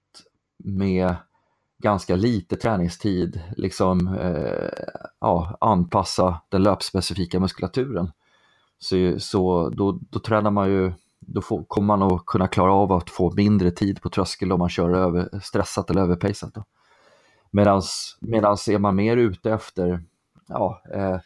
med 0.65 1.17
ganska 1.79 2.17
lite 2.17 2.57
träningstid 2.57 3.41
liksom, 3.57 4.09
eh, 4.09 4.85
ja, 5.21 5.57
anpassa 5.61 6.41
den 6.49 6.63
löpspecifika 6.63 7.41
muskulaturen. 7.41 8.13
Så, 8.79 9.15
så 9.19 9.69
då, 9.69 9.99
då 10.11 10.19
tränar 10.19 10.51
man 10.51 10.69
ju, 10.69 10.93
då 11.21 11.41
får, 11.41 11.65
kommer 11.65 11.97
man 11.97 12.13
att 12.13 12.27
kunna 12.27 12.49
klara 12.49 12.73
av 12.73 12.93
att 12.93 13.11
få 13.11 13.33
mindre 13.33 13.71
tid 13.71 14.03
på 14.03 14.11
tröskel 14.11 14.53
om 14.53 14.59
man 14.59 14.69
kör 14.69 14.91
över, 14.91 15.41
stressat 15.43 15.91
eller 15.91 16.03
överpejsat. 16.03 16.55
Medan 17.51 17.83
är 18.21 18.79
man 18.79 18.97
mer 18.97 19.17
ute 19.17 19.53
efter 19.53 20.03
ja, 20.47 20.83
eh, 20.95 21.19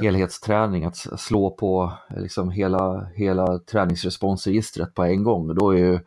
helhetsträning, 0.00 0.84
att 0.84 0.96
slå 0.96 1.50
på 1.50 1.92
liksom 2.16 2.50
hela, 2.50 3.08
hela 3.14 3.58
träningsresponsregistret 3.58 4.94
på 4.94 5.04
en 5.04 5.24
gång, 5.24 5.54
då 5.54 5.70
är 5.70 5.78
ju 5.78 6.00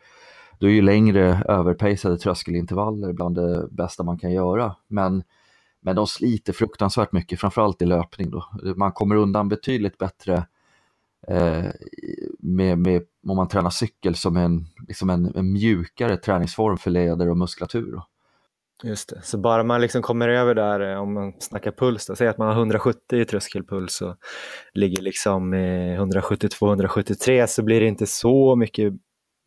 då 0.57 0.67
är 0.67 0.71
ju 0.71 0.81
längre 0.81 1.43
överpejsade 1.47 2.17
tröskelintervaller 2.17 3.13
bland 3.13 3.35
det 3.35 3.67
bästa 3.71 4.03
man 4.03 4.17
kan 4.17 4.31
göra. 4.31 4.75
Men, 4.87 5.23
men 5.81 5.95
de 5.95 6.07
sliter 6.07 6.53
fruktansvärt 6.53 7.11
mycket, 7.11 7.39
framförallt 7.39 7.81
i 7.81 7.85
löpning. 7.85 8.29
Då. 8.31 8.45
Man 8.75 8.91
kommer 8.91 9.15
undan 9.15 9.49
betydligt 9.49 9.97
bättre 9.97 10.45
eh, 11.27 11.65
med, 12.39 12.77
med, 12.77 13.03
om 13.27 13.35
man 13.35 13.47
tränar 13.47 13.69
cykel 13.69 14.15
som 14.15 14.37
en, 14.37 14.65
liksom 14.87 15.09
en, 15.09 15.35
en 15.35 15.53
mjukare 15.53 16.17
träningsform 16.17 16.77
för 16.77 16.91
leder 16.91 17.29
och 17.29 17.37
muskulatur. 17.37 17.91
Då. 17.91 18.05
Just 18.83 19.09
det, 19.09 19.21
så 19.23 19.37
bara 19.37 19.63
man 19.63 19.81
liksom 19.81 20.01
kommer 20.01 20.29
över 20.29 20.55
där, 20.55 20.91
eh, 20.91 21.01
om 21.01 21.13
man 21.13 21.33
snackar 21.39 21.71
puls, 21.71 22.05
då, 22.05 22.15
säg 22.15 22.27
att 22.27 22.37
man 22.37 22.47
har 22.47 22.55
170 22.55 23.19
i 23.19 23.25
tröskelpuls 23.25 24.01
och 24.01 24.15
ligger 24.73 25.01
liksom 25.01 25.53
172-173 25.53 27.45
så 27.47 27.63
blir 27.63 27.81
det 27.81 27.87
inte 27.87 28.05
så 28.05 28.55
mycket 28.55 28.93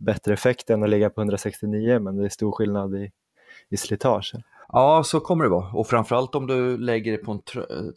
bättre 0.01 0.35
effekt 0.35 0.71
än 0.71 0.83
att 0.83 0.91
ligga 0.91 1.11
på 1.11 1.21
169 1.21 1.99
men 2.01 2.17
det 2.17 2.25
är 2.25 2.29
stor 2.29 2.53
skillnad 2.53 2.95
i, 2.95 3.11
i 3.69 3.77
slitage. 3.77 4.35
Ja, 4.73 5.05
så 5.05 5.21
kommer 5.21 5.45
det 5.45 5.51
vara. 5.51 5.73
Och 5.73 5.87
framförallt 5.87 6.35
om 6.35 6.47
du 6.47 6.79
lägger 6.79 7.13
det 7.13 7.19
på 7.19 7.33
en, 7.33 7.41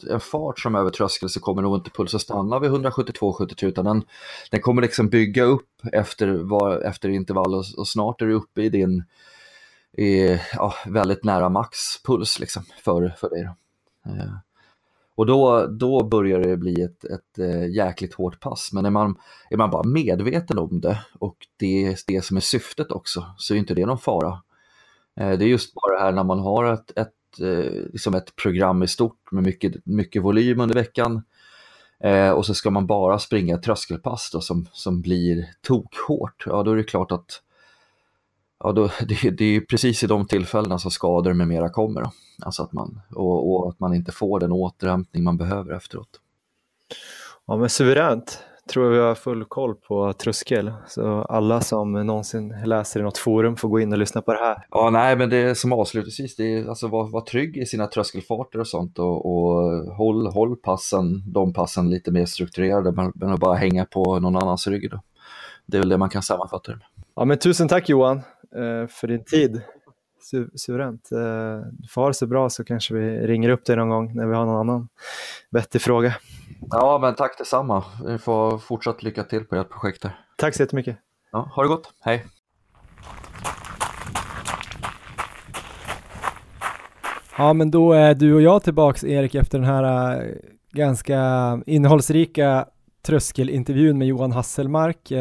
en 0.09 0.19
fart 0.19 0.59
som 0.59 0.75
över 0.75 0.89
tröskel 0.89 1.29
så 1.29 1.39
kommer 1.39 1.61
nog 1.61 1.75
inte 1.75 1.89
pulsen 1.89 2.19
stanna 2.19 2.59
vid 2.59 2.71
172-73 2.71 3.65
utan 3.65 3.85
den, 3.85 4.03
den 4.51 4.61
kommer 4.61 4.81
liksom 4.81 5.09
bygga 5.09 5.43
upp 5.43 5.69
efter, 5.91 6.27
var, 6.27 6.79
efter 6.79 7.09
intervall 7.09 7.55
och, 7.55 7.63
och 7.77 7.87
snart 7.87 8.21
är 8.21 8.25
du 8.25 8.33
uppe 8.33 8.61
i 8.61 8.69
din 8.69 9.03
i, 9.97 10.39
ja, 10.53 10.73
väldigt 10.87 11.23
nära 11.23 11.49
maxpuls 11.49 12.39
liksom 12.39 12.63
för, 12.83 13.15
för 13.17 13.29
dig. 13.29 13.49
Ja 14.03 14.41
och 15.15 15.25
då, 15.25 15.67
då 15.67 16.03
börjar 16.03 16.39
det 16.39 16.57
bli 16.57 16.81
ett, 16.81 17.05
ett 17.05 17.39
eh, 17.39 17.67
jäkligt 17.67 18.13
hårt 18.13 18.39
pass. 18.39 18.69
Men 18.73 18.85
är 18.85 18.89
man, 18.89 19.15
är 19.49 19.57
man 19.57 19.69
bara 19.69 19.83
medveten 19.83 20.59
om 20.59 20.81
det 20.81 21.05
och 21.19 21.37
det 21.59 21.85
är 21.85 21.97
det 22.07 22.25
som 22.25 22.37
är 22.37 22.41
syftet 22.41 22.91
också 22.91 23.25
så 23.37 23.53
är 23.53 23.57
inte 23.57 23.73
det 23.73 23.85
någon 23.85 23.97
fara. 23.97 24.41
Eh, 25.19 25.37
det 25.37 25.45
är 25.45 25.49
just 25.49 25.73
bara 25.73 25.97
det 25.97 26.03
här 26.03 26.11
när 26.11 26.23
man 26.23 26.39
har 26.39 26.73
ett, 26.73 26.97
ett, 26.97 27.39
eh, 27.41 27.71
liksom 27.91 28.15
ett 28.15 28.35
program 28.35 28.83
i 28.83 28.87
stort 28.87 29.31
med 29.31 29.43
mycket, 29.43 29.85
mycket 29.85 30.23
volym 30.23 30.59
under 30.59 30.75
veckan 30.75 31.23
och 32.35 32.45
så 32.45 32.53
ska 32.53 32.71
man 32.71 32.87
bara 32.87 33.19
springa 33.19 33.55
ett 33.55 33.63
tröskelpass 33.63 34.29
då, 34.33 34.41
som, 34.41 34.67
som 34.71 35.01
blir 35.01 35.49
tokhårt. 35.61 36.43
Ja, 36.45 36.63
då 36.63 36.71
är 36.71 36.75
det 36.75 36.83
klart 36.83 37.11
att 37.11 37.41
ja, 38.59 38.71
då, 38.71 38.89
det, 39.07 39.29
det 39.29 39.45
är 39.45 39.61
precis 39.61 40.03
i 40.03 40.07
de 40.07 40.27
tillfällena 40.27 40.79
som 40.79 40.91
skador 40.91 41.33
med 41.33 41.47
mera 41.47 41.69
kommer. 41.69 42.01
Då. 42.01 42.11
Alltså 42.45 42.63
att 42.63 42.73
man, 42.73 43.01
och, 43.15 43.53
och, 43.53 43.69
att 43.69 43.79
man 43.79 43.93
inte 43.93 44.11
får 44.11 44.39
den 44.39 44.51
återhämtning 44.51 45.23
man 45.23 45.37
behöver 45.37 45.73
efteråt. 45.73 46.19
Ja 47.45 47.57
men 47.57 47.69
suveränt. 47.69 48.43
Tror 48.69 48.89
vi 48.89 48.99
har 48.99 49.15
full 49.15 49.45
koll 49.45 49.75
på 49.75 50.13
tröskel. 50.13 50.73
Så 50.87 51.21
alla 51.21 51.61
som 51.61 51.91
någonsin 51.91 52.55
läser 52.65 52.99
i 52.99 53.03
något 53.03 53.17
forum 53.17 53.55
får 53.55 53.69
gå 53.69 53.79
in 53.79 53.91
och 53.93 53.97
lyssna 53.97 54.21
på 54.21 54.33
det 54.33 54.39
här. 54.39 54.65
Ja, 54.69 54.89
nej, 54.89 55.15
men 55.15 55.29
det 55.29 55.37
är 55.37 55.53
som 55.53 55.73
avslutningsvis, 55.73 56.35
det 56.35 56.43
är 56.43 56.69
alltså 56.69 56.87
vara 56.87 57.07
var 57.07 57.21
trygg 57.21 57.57
i 57.57 57.65
sina 57.65 57.87
tröskelfarter 57.87 58.59
och 58.59 58.67
sånt 58.67 58.99
och, 58.99 59.25
och 59.25 59.85
håll, 59.95 60.27
håll 60.27 60.55
passen, 60.55 61.23
de 61.27 61.53
passen 61.53 61.89
lite 61.89 62.11
mer 62.11 62.25
strukturerade, 62.25 63.11
men, 63.15 63.39
bara 63.39 63.55
hänga 63.55 63.85
på 63.85 64.19
någon 64.19 64.35
annans 64.35 64.67
rygg. 64.67 64.91
Då. 64.91 65.01
Det 65.65 65.77
är 65.77 65.81
väl 65.81 65.89
det 65.89 65.97
man 65.97 66.09
kan 66.09 66.23
sammanfatta 66.23 66.71
det 66.71 66.77
med. 66.77 66.87
Ja, 67.15 67.25
men 67.25 67.37
tusen 67.37 67.67
tack 67.67 67.89
Johan 67.89 68.21
för 68.87 69.07
din 69.07 69.23
tid. 69.23 69.61
Su 70.23 70.49
suveränt. 70.55 71.11
Eh, 71.11 71.19
du 71.71 71.87
får 71.87 72.01
ha 72.01 72.07
det 72.07 72.13
så 72.13 72.27
bra 72.27 72.49
så 72.49 72.63
kanske 72.63 72.93
vi 72.93 73.27
ringer 73.27 73.49
upp 73.49 73.65
dig 73.65 73.75
någon 73.75 73.89
gång 73.89 74.15
när 74.15 74.27
vi 74.27 74.35
har 74.35 74.45
någon 74.45 74.69
annan 74.69 74.87
vettig 75.51 75.81
fråga. 75.81 76.15
Ja, 76.71 76.99
men 77.01 77.15
tack 77.15 77.37
detsamma. 77.37 77.83
Vi 78.05 78.17
får 78.17 78.57
fortsatt 78.57 79.03
lycka 79.03 79.23
till 79.23 79.45
på 79.45 79.55
ert 79.55 79.69
projekt 79.69 80.01
där. 80.01 80.19
Tack 80.37 80.55
så 80.55 80.63
jättemycket. 80.63 80.97
Ja, 81.31 81.49
ha 81.55 81.63
det 81.63 81.69
gott. 81.69 81.93
Hej. 81.99 82.25
Ja, 87.37 87.53
men 87.53 87.71
då 87.71 87.93
är 87.93 88.13
du 88.13 88.33
och 88.33 88.41
jag 88.41 88.63
tillbaks 88.63 89.03
Erik 89.03 89.35
efter 89.35 89.59
den 89.59 89.67
här 89.67 90.15
äh, 90.15 90.29
ganska 90.71 91.19
innehållsrika 91.65 92.65
tröskelintervjun 93.05 93.97
med 93.97 94.07
Johan 94.07 94.31
Hasselmark. 94.31 95.11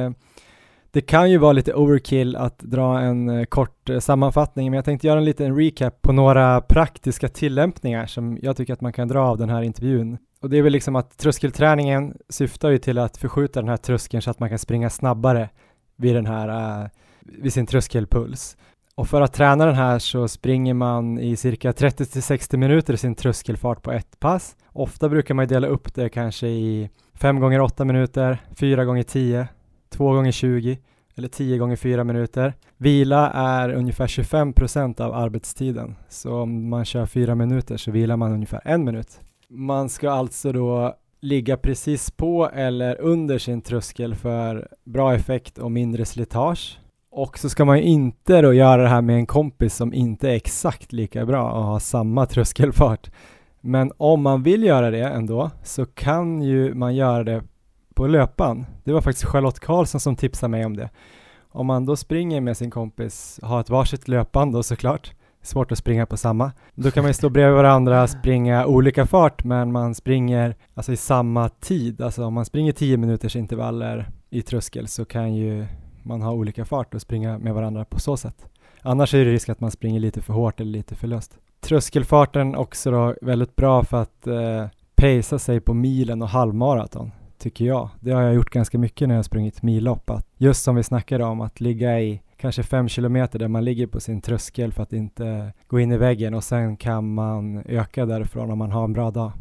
Det 0.95 1.01
kan 1.01 1.31
ju 1.31 1.39
vara 1.39 1.53
lite 1.53 1.75
overkill 1.75 2.37
att 2.37 2.59
dra 2.59 3.01
en 3.01 3.29
eh, 3.29 3.45
kort 3.45 3.91
eh, 3.91 3.99
sammanfattning, 3.99 4.71
men 4.71 4.77
jag 4.77 4.85
tänkte 4.85 5.07
göra 5.07 5.19
en 5.19 5.25
liten 5.25 5.57
recap 5.57 6.03
på 6.03 6.13
några 6.13 6.61
praktiska 6.61 7.29
tillämpningar 7.29 8.07
som 8.07 8.39
jag 8.43 8.57
tycker 8.57 8.73
att 8.73 8.81
man 8.81 8.93
kan 8.93 9.09
dra 9.09 9.21
av 9.21 9.39
den 9.39 9.51
här 9.51 9.63
intervjun. 9.63 10.19
Och 10.43 10.51
det 10.51 10.59
är 10.59 10.63
väl 10.63 10.73
liksom 10.73 10.97
att 10.97 11.19
tröskelträningen 11.19 12.17
syftar 12.29 12.71
ju 12.71 12.79
till 12.79 12.99
att 12.99 13.17
förskjuta 13.17 13.61
den 13.61 13.69
här 13.69 13.77
tröskeln 13.77 14.23
så 14.23 14.31
att 14.31 14.41
man 14.41 14.49
kan 14.49 14.59
springa 14.59 14.91
snabbare 14.91 15.49
vid 15.97 16.15
den 16.15 16.27
här, 16.27 16.83
eh, 16.83 16.89
vid 17.21 17.53
sin 17.53 17.67
tröskelpuls. 17.67 18.57
Och 18.95 19.09
för 19.09 19.21
att 19.21 19.33
träna 19.33 19.67
den 19.67 19.75
här 19.75 19.99
så 19.99 20.29
springer 20.29 20.75
man 20.75 21.19
i 21.19 21.37
cirka 21.37 21.73
30 21.73 22.07
till 22.07 22.23
60 22.23 22.57
minuter 22.57 22.97
sin 22.97 23.15
tröskelfart 23.15 23.83
på 23.83 23.93
ett 23.93 24.21
pass. 24.21 24.57
Ofta 24.73 25.09
brukar 25.09 25.35
man 25.35 25.47
dela 25.47 25.67
upp 25.67 25.95
det 25.95 26.09
kanske 26.09 26.47
i 26.47 26.91
5 27.15 27.41
gånger 27.41 27.61
8 27.61 27.85
minuter, 27.85 28.39
4 28.57 28.85
gånger 28.85 29.03
10, 29.03 29.49
2 29.93 30.13
gånger 30.13 30.33
20 30.33 30.79
eller 31.17 31.29
10 31.29 31.59
gånger 31.59 31.77
4 31.77 32.05
minuter. 32.05 32.55
Vila 32.77 33.31
är 33.31 33.71
ungefär 33.71 34.07
25 34.07 34.53
procent 34.53 35.01
av 35.01 35.15
arbetstiden, 35.15 35.95
så 36.09 36.35
om 36.35 36.69
man 36.69 36.85
kör 36.85 37.07
4 37.07 37.35
minuter 37.35 37.77
så 37.77 37.91
vilar 37.91 38.17
man 38.17 38.33
ungefär 38.33 38.61
en 38.65 38.85
minut. 38.85 39.21
Man 39.49 39.89
ska 39.89 40.11
alltså 40.11 40.53
då 40.53 40.95
ligga 41.21 41.57
precis 41.57 42.11
på 42.11 42.51
eller 42.55 43.01
under 43.01 43.39
sin 43.39 43.63
tröskel 43.63 44.15
för 44.15 44.69
bra 44.85 45.15
effekt 45.15 45.59
och 45.59 45.73
mindre 45.73 46.05
slitage. 46.05 46.79
Och 47.11 47.39
så 47.39 47.49
ska 47.49 47.65
man 47.65 47.79
ju 47.79 47.85
inte 47.85 48.43
då 48.43 48.53
göra 48.53 48.83
det 48.83 48.89
här 48.89 49.03
med 49.03 49.17
en 49.17 49.27
kompis 49.27 49.77
som 49.77 49.95
inte 49.95 50.31
är 50.31 50.35
exakt 50.35 50.93
lika 50.93 51.27
bra 51.27 51.53
och 51.53 51.65
har 51.65 51.79
samma 51.79 52.27
tröskelfart. 52.27 53.11
Men 53.61 53.93
om 53.97 54.23
man 54.23 54.43
vill 54.43 54.63
göra 54.63 54.91
det 54.91 55.09
ändå 55.09 55.51
så 55.63 55.87
kan 55.87 56.43
ju 56.43 56.75
man 56.75 56.95
göra 56.95 57.25
det 57.25 57.43
på 57.95 58.07
löpan. 58.07 58.67
Det 58.85 58.93
var 58.93 59.01
faktiskt 59.01 59.27
Charlotte 59.27 59.61
Karlsson 59.61 60.01
som 60.01 60.17
tipsade 60.17 60.51
mig 60.51 60.65
om 60.65 60.77
det. 60.77 60.91
Om 61.49 61.67
man 61.67 61.87
då 61.87 61.97
springer 61.97 62.41
med 62.41 62.57
sin 62.57 62.71
kompis, 62.71 63.41
har 63.43 63.61
ett 63.61 63.71
varsitt 63.71 64.09
löpband 64.09 64.53
då 64.53 64.63
såklart, 64.63 65.13
svårt 65.43 65.73
att 65.73 65.79
springa 65.79 66.07
på 66.07 66.17
samma. 66.17 66.53
Då 66.75 66.91
kan 66.91 67.03
man 67.03 67.11
ju 67.11 67.15
stå 67.15 67.29
bredvid 67.29 67.57
varandra, 67.57 68.07
springa 68.07 68.67
olika 68.67 69.07
fart, 69.07 69.45
men 69.45 69.73
man 69.73 69.95
springer 69.95 70.57
alltså 70.75 70.93
i 70.93 70.97
samma 70.97 71.49
tid. 71.49 72.03
Alltså 72.03 72.25
om 72.25 72.35
man 72.35 72.45
springer 72.45 72.73
10 72.73 72.97
minuters 72.97 73.37
intervaller 73.37 74.11
i 74.31 74.43
tröskel 74.43 74.89
så 74.89 75.05
kan 75.05 75.35
ju 75.35 75.67
man 76.03 76.23
ha 76.23 76.33
olika 76.33 76.65
fart 76.65 76.95
och 76.95 77.01
springa 77.01 77.39
med 77.39 77.55
varandra 77.55 77.85
på 77.85 78.01
så 78.01 78.17
sätt. 78.17 78.49
Annars 78.83 79.15
är 79.15 79.25
det 79.25 79.33
risk 79.33 79.49
att 79.49 79.61
man 79.61 79.71
springer 79.71 80.01
lite 80.01 80.21
för 80.21 80.33
hårt 80.33 80.61
eller 80.61 80.73
lite 80.73 80.95
för 80.95 81.07
löst. 81.07 81.39
Tröskelfarten 81.61 82.57
också 82.57 82.91
då 82.91 83.15
väldigt 83.23 83.57
bra 83.57 83.85
för 83.85 84.03
att 84.03 84.27
eh, 84.27 84.67
pacea 84.95 85.39
sig 85.39 85.61
på 85.61 85.75
milen 85.75 86.23
och 86.23 86.29
halvmaraton 86.29 87.11
tycker 87.43 87.65
jag. 87.65 87.91
Det 88.01 88.11
har 88.11 88.23
jag 88.23 88.35
gjort 88.35 88.51
ganska 88.51 88.79
mycket 88.79 89.09
när 89.09 89.15
jag 89.15 89.25
sprungit 89.25 89.63
millopp. 89.63 90.11
Att 90.11 90.27
just 90.37 90.63
som 90.63 90.77
vi 90.77 90.83
snackade 90.83 91.25
om, 91.25 91.41
att 91.41 91.61
ligga 91.61 92.01
i 92.01 92.23
kanske 92.37 92.63
fem 92.63 92.89
kilometer 92.89 93.39
där 93.39 93.49
man 93.49 93.65
ligger 93.65 93.87
på 93.87 94.01
sin 94.01 94.21
tröskel 94.21 94.73
för 94.73 94.83
att 94.83 94.93
inte 94.93 95.53
gå 95.67 95.81
in 95.81 95.93
i 95.93 95.97
väggen 95.97 96.35
och 96.35 96.45
sen 96.45 96.77
kan 96.77 97.15
man 97.15 97.63
öka 97.67 98.07
därifrån 98.07 98.51
om 98.51 98.59
man 98.59 98.73
har 98.73 98.85
en 98.85 98.93
bra 98.93 99.11
dag. 99.11 99.33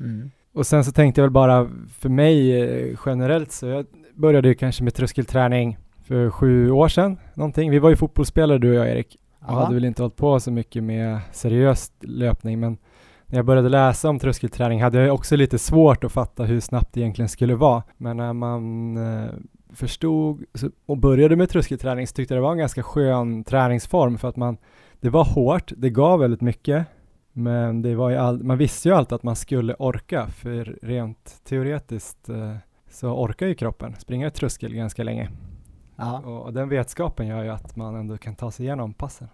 Mm. 0.00 0.30
Och 0.52 0.66
sen 0.66 0.84
så 0.84 0.92
tänkte 0.92 1.20
jag 1.20 1.24
väl 1.24 1.32
bara 1.32 1.70
för 1.98 2.08
mig 2.08 2.62
eh, 2.62 2.98
generellt 3.06 3.52
så 3.52 3.66
jag 3.66 3.86
började 4.14 4.48
ju 4.48 4.54
kanske 4.54 4.84
med 4.84 4.94
tröskelträning 4.94 5.78
för 6.04 6.30
sju 6.30 6.70
år 6.70 6.88
sedan 6.88 7.18
någonting. 7.34 7.70
Vi 7.70 7.78
var 7.78 7.90
ju 7.90 7.96
fotbollsspelare 7.96 8.58
du 8.58 8.68
och 8.68 8.74
jag 8.74 8.90
Erik 8.90 9.16
och 9.40 9.50
Aha. 9.50 9.60
hade 9.60 9.74
väl 9.74 9.84
inte 9.84 10.02
hållit 10.02 10.16
på 10.16 10.40
så 10.40 10.50
mycket 10.50 10.84
med 10.84 11.18
seriös 11.32 11.92
löpning 12.00 12.60
men 12.60 12.78
när 13.26 13.38
jag 13.38 13.46
började 13.46 13.68
läsa 13.68 14.08
om 14.08 14.18
tröskelträning 14.18 14.82
hade 14.82 15.04
jag 15.04 15.14
också 15.14 15.36
lite 15.36 15.58
svårt 15.58 16.04
att 16.04 16.12
fatta 16.12 16.44
hur 16.44 16.60
snabbt 16.60 16.92
det 16.92 17.00
egentligen 17.00 17.28
skulle 17.28 17.54
vara. 17.54 17.82
Men 17.96 18.16
när 18.16 18.32
man 18.32 18.96
eh, 18.96 19.30
förstod 19.72 20.44
och 20.86 20.98
började 20.98 21.36
med 21.36 21.50
tröskelträning 21.50 22.06
så 22.06 22.14
tyckte 22.14 22.34
jag 22.34 22.42
det 22.42 22.44
var 22.44 22.52
en 22.52 22.58
ganska 22.58 22.82
skön 22.82 23.44
träningsform 23.44 24.18
för 24.18 24.28
att 24.28 24.36
man, 24.36 24.56
det 25.00 25.10
var 25.10 25.24
hårt, 25.24 25.72
det 25.76 25.90
gav 25.90 26.20
väldigt 26.20 26.40
mycket, 26.40 26.86
men 27.32 27.82
det 27.82 27.94
var 27.94 28.10
ju 28.10 28.16
all, 28.16 28.42
man 28.42 28.58
visste 28.58 28.88
ju 28.88 28.94
alltid 28.94 29.12
att 29.12 29.22
man 29.22 29.36
skulle 29.36 29.74
orka, 29.74 30.26
för 30.26 30.78
rent 30.82 31.40
teoretiskt 31.44 32.28
eh, 32.28 32.56
så 32.90 33.08
orkar 33.08 33.46
ju 33.46 33.54
kroppen 33.54 33.94
springa 33.98 34.30
tröskel 34.30 34.74
ganska 34.74 35.04
länge. 35.04 35.30
Och, 36.24 36.42
och 36.42 36.52
den 36.52 36.68
vetskapen 36.68 37.26
gör 37.26 37.42
ju 37.42 37.50
att 37.50 37.76
man 37.76 37.94
ändå 37.94 38.18
kan 38.18 38.34
ta 38.34 38.50
sig 38.50 38.66
igenom 38.66 38.94
passen. 38.94 39.28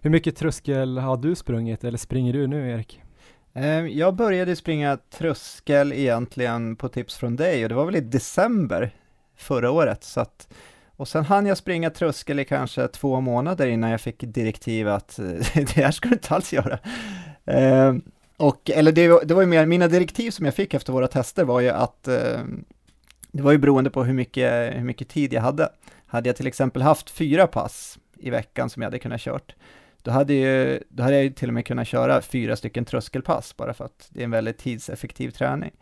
Hur 0.00 0.10
mycket 0.10 0.36
tröskel 0.36 0.98
har 0.98 1.16
du 1.16 1.34
sprungit 1.34 1.84
eller 1.84 1.98
springer 1.98 2.32
du 2.32 2.46
nu 2.46 2.70
Erik? 2.70 3.02
Ehm, 3.60 3.88
jag 3.88 4.14
började 4.14 4.56
springa 4.56 4.98
tröskel 5.10 5.92
egentligen 5.92 6.76
på 6.76 6.88
tips 6.88 7.16
från 7.16 7.36
dig 7.36 7.62
och 7.62 7.68
det 7.68 7.74
var 7.74 7.84
väl 7.84 7.96
i 7.96 8.00
december 8.00 8.90
förra 9.36 9.70
året. 9.70 10.04
Så 10.04 10.20
att, 10.20 10.48
och 10.96 11.08
sen 11.08 11.24
hann 11.24 11.46
jag 11.46 11.56
springa 11.56 11.90
tröskel 11.90 12.40
i 12.40 12.44
kanske 12.44 12.88
två 12.88 13.20
månader 13.20 13.66
innan 13.66 13.90
jag 13.90 14.00
fick 14.00 14.20
direktiv 14.20 14.88
att 14.88 15.18
eh, 15.18 15.24
det 15.54 15.76
här 15.76 15.90
ska 15.90 16.08
du 16.08 16.14
inte 16.14 16.34
alls 16.34 16.52
göra. 16.52 16.78
Ehm, 17.44 18.02
och, 18.36 18.70
eller 18.70 18.92
det, 18.92 19.24
det 19.24 19.34
var 19.34 19.42
ju 19.42 19.48
mer, 19.48 19.66
mina 19.66 19.88
direktiv 19.88 20.30
som 20.30 20.44
jag 20.44 20.54
fick 20.54 20.74
efter 20.74 20.92
våra 20.92 21.08
tester 21.08 21.44
var 21.44 21.60
ju 21.60 21.68
att 21.68 22.08
ehm, 22.08 22.64
det 23.32 23.42
var 23.42 23.52
ju 23.52 23.58
beroende 23.58 23.90
på 23.90 24.04
hur 24.04 24.14
mycket, 24.14 24.76
hur 24.76 24.84
mycket 24.84 25.08
tid 25.08 25.32
jag 25.32 25.42
hade. 25.42 25.68
Hade 26.06 26.28
jag 26.28 26.36
till 26.36 26.46
exempel 26.46 26.82
haft 26.82 27.10
fyra 27.10 27.46
pass 27.46 27.98
i 28.18 28.30
veckan 28.30 28.70
som 28.70 28.82
jag 28.82 28.86
hade 28.86 28.98
kunnat 28.98 29.20
kört, 29.20 29.54
då 30.02 30.10
hade, 30.10 30.34
ju, 30.34 30.82
då 30.88 31.02
hade 31.02 31.14
jag 31.14 31.24
ju 31.24 31.30
till 31.30 31.48
och 31.48 31.54
med 31.54 31.66
kunnat 31.66 31.88
köra 31.88 32.22
fyra 32.22 32.56
stycken 32.56 32.84
tröskelpass, 32.84 33.56
bara 33.56 33.74
för 33.74 33.84
att 33.84 34.08
det 34.10 34.20
är 34.20 34.24
en 34.24 34.30
väldigt 34.30 34.58
tidseffektiv 34.58 35.30
träning. 35.30 35.72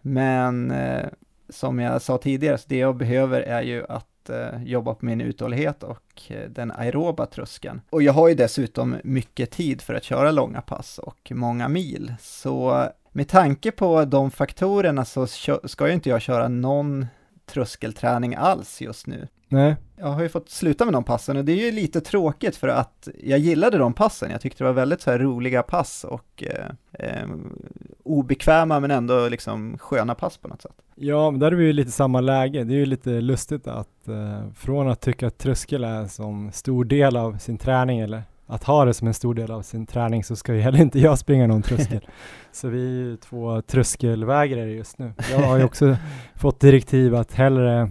Men 0.00 0.70
eh, 0.70 1.06
som 1.48 1.78
jag 1.78 2.02
sa 2.02 2.18
tidigare, 2.18 2.58
så 2.58 2.64
det 2.68 2.76
jag 2.76 2.96
behöver 2.96 3.40
är 3.40 3.62
ju 3.62 3.86
att 3.88 4.30
eh, 4.30 4.62
jobba 4.64 4.94
på 4.94 5.04
min 5.06 5.20
uthållighet 5.20 5.82
och 5.82 6.22
eh, 6.28 6.50
den 6.50 6.72
aeroba 6.72 7.26
tröskeln. 7.26 7.80
Och 7.90 8.02
jag 8.02 8.12
har 8.12 8.28
ju 8.28 8.34
dessutom 8.34 8.96
mycket 9.04 9.50
tid 9.50 9.82
för 9.82 9.94
att 9.94 10.04
köra 10.04 10.30
långa 10.30 10.60
pass 10.60 10.98
och 10.98 11.32
många 11.34 11.68
mil, 11.68 12.14
så 12.20 12.88
med 13.12 13.28
tanke 13.28 13.70
på 13.70 14.04
de 14.04 14.30
faktorerna 14.30 15.04
så 15.04 15.26
ska 15.64 15.86
ju 15.88 15.92
inte 15.92 16.08
jag 16.08 16.20
köra 16.20 16.48
någon 16.48 17.06
tröskelträning 17.46 18.34
alls 18.34 18.80
just 18.80 19.06
nu. 19.06 19.28
Nej. 19.48 19.76
Jag 19.96 20.06
har 20.06 20.22
ju 20.22 20.28
fått 20.28 20.48
sluta 20.48 20.84
med 20.84 20.94
de 20.94 21.04
passen 21.04 21.36
och 21.36 21.44
det 21.44 21.52
är 21.52 21.66
ju 21.66 21.72
lite 21.72 22.00
tråkigt 22.00 22.56
för 22.56 22.68
att 22.68 23.08
jag 23.24 23.38
gillade 23.38 23.78
de 23.78 23.92
passen. 23.92 24.30
Jag 24.30 24.40
tyckte 24.40 24.64
det 24.64 24.68
var 24.68 24.74
väldigt 24.74 25.00
så 25.00 25.10
här 25.10 25.18
roliga 25.18 25.62
pass 25.62 26.04
och 26.04 26.44
eh, 26.46 26.66
eh, 26.92 27.28
obekväma 28.04 28.80
men 28.80 28.90
ändå 28.90 29.28
liksom 29.28 29.78
sköna 29.78 30.14
pass 30.14 30.36
på 30.36 30.48
något 30.48 30.62
sätt. 30.62 30.76
Ja, 30.94 31.30
men 31.30 31.40
där 31.40 31.52
är 31.52 31.56
vi 31.56 31.64
ju 31.64 31.72
lite 31.72 31.90
samma 31.90 32.20
läge. 32.20 32.64
Det 32.64 32.74
är 32.74 32.78
ju 32.78 32.86
lite 32.86 33.20
lustigt 33.20 33.66
att 33.66 34.08
eh, 34.08 34.52
från 34.54 34.88
att 34.88 35.00
tycka 35.00 35.26
att 35.26 35.38
tröskel 35.38 35.84
är 35.84 35.94
en 35.94 36.08
sån 36.08 36.52
stor 36.52 36.84
del 36.84 37.16
av 37.16 37.38
sin 37.38 37.58
träning 37.58 38.00
eller 38.00 38.22
att 38.46 38.64
ha 38.64 38.84
det 38.84 38.94
som 38.94 39.08
en 39.08 39.14
stor 39.14 39.34
del 39.34 39.50
av 39.50 39.62
sin 39.62 39.86
träning 39.86 40.24
så 40.24 40.36
ska 40.36 40.54
ju 40.54 40.60
heller 40.60 40.80
inte 40.80 40.98
jag 41.00 41.18
springa 41.18 41.46
någon 41.46 41.62
tröskel. 41.62 42.06
så 42.52 42.68
vi 42.68 42.86
är 42.86 42.90
ju 42.90 43.16
två 43.16 43.62
tröskelvägrare 43.62 44.70
just 44.70 44.98
nu. 44.98 45.12
Jag 45.30 45.38
har 45.38 45.58
ju 45.58 45.64
också 45.64 45.96
fått 46.34 46.60
direktiv 46.60 47.14
att 47.14 47.34
hellre 47.34 47.90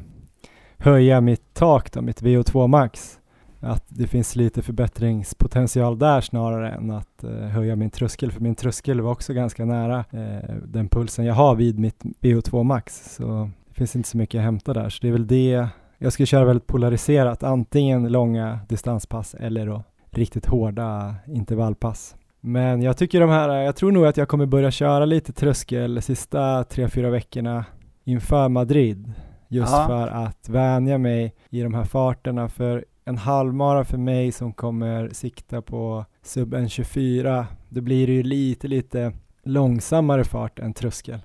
höja 0.78 1.22
mitt 1.22 1.54
tak 1.54 1.92
då, 1.92 2.02
mitt 2.02 2.22
VO2 2.22 2.68
max. 2.68 3.20
Att 3.60 3.84
det 3.88 4.08
finns 4.08 4.36
lite 4.36 4.62
förbättringspotential 4.62 6.00
där 6.00 6.22
snarare 6.22 6.72
än 6.72 6.92
att 6.92 7.24
eh, 7.24 7.30
höja 7.32 7.76
min 7.76 7.90
tröskel, 7.90 8.32
för 8.32 8.42
min 8.42 8.56
tröskel 8.56 9.02
var 9.02 9.12
också 9.12 9.34
ganska 9.34 9.66
nära 9.66 10.06
eh, 10.12 10.56
den 10.66 10.90
pulsen 10.90 11.26
jag 11.26 11.34
har 11.34 11.56
vid 11.56 11.80
mitt 11.80 12.04
VO2 12.22 12.64
max. 12.64 13.16
Så 13.16 13.50
det 13.68 13.74
finns 13.74 13.96
inte 13.96 14.10
så 14.10 14.18
mycket 14.18 14.40
att 14.40 14.46
hämta 14.46 14.74
där, 14.74 14.90
så 14.90 15.00
det 15.02 15.08
är 15.08 15.12
väl 15.12 15.28
det 15.28 15.68
jag 15.98 16.14
skulle 16.14 16.28
köra 16.28 16.46
väldigt 16.46 16.68
polariserat, 16.68 17.44
antingen 17.44 18.08
långa 18.12 18.60
distanspass 18.70 19.34
eller 19.34 19.68
då 19.68 19.84
riktigt 20.12 20.46
hårda 20.46 21.16
intervallpass. 21.28 22.16
Men 22.42 22.82
jag 22.82 22.98
tycker 22.98 23.20
de 23.20 23.30
här, 23.30 23.50
jag 23.50 23.76
tror 23.76 23.92
nog 23.92 24.06
att 24.06 24.18
jag 24.18 24.28
kommer 24.28 24.46
börja 24.46 24.72
köra 24.72 25.06
lite 25.06 25.34
tröskel 25.34 26.02
sista 26.02 26.64
tre, 26.64 26.90
fyra 26.90 27.10
veckorna 27.10 27.66
inför 28.04 28.50
Madrid. 28.50 29.14
Just 29.48 29.74
Aha. 29.74 29.88
för 29.88 30.08
att 30.08 30.50
vänja 30.50 30.98
mig 30.98 31.34
i 31.50 31.62
de 31.62 31.74
här 31.74 31.84
farterna. 31.84 32.50
För 32.50 32.86
en 33.06 33.18
halvmara 33.18 33.86
för 33.86 33.98
mig 33.98 34.32
som 34.32 34.54
kommer 34.54 35.10
sikta 35.10 35.62
på 35.62 36.06
sub 36.22 36.54
1.24, 36.54 37.46
då 37.70 37.82
blir 37.82 38.08
det 38.08 38.14
ju 38.14 38.24
lite, 38.24 38.68
lite 38.68 39.14
långsammare 39.44 40.24
fart 40.24 40.60
än 40.60 40.74
tröskel. 40.74 41.20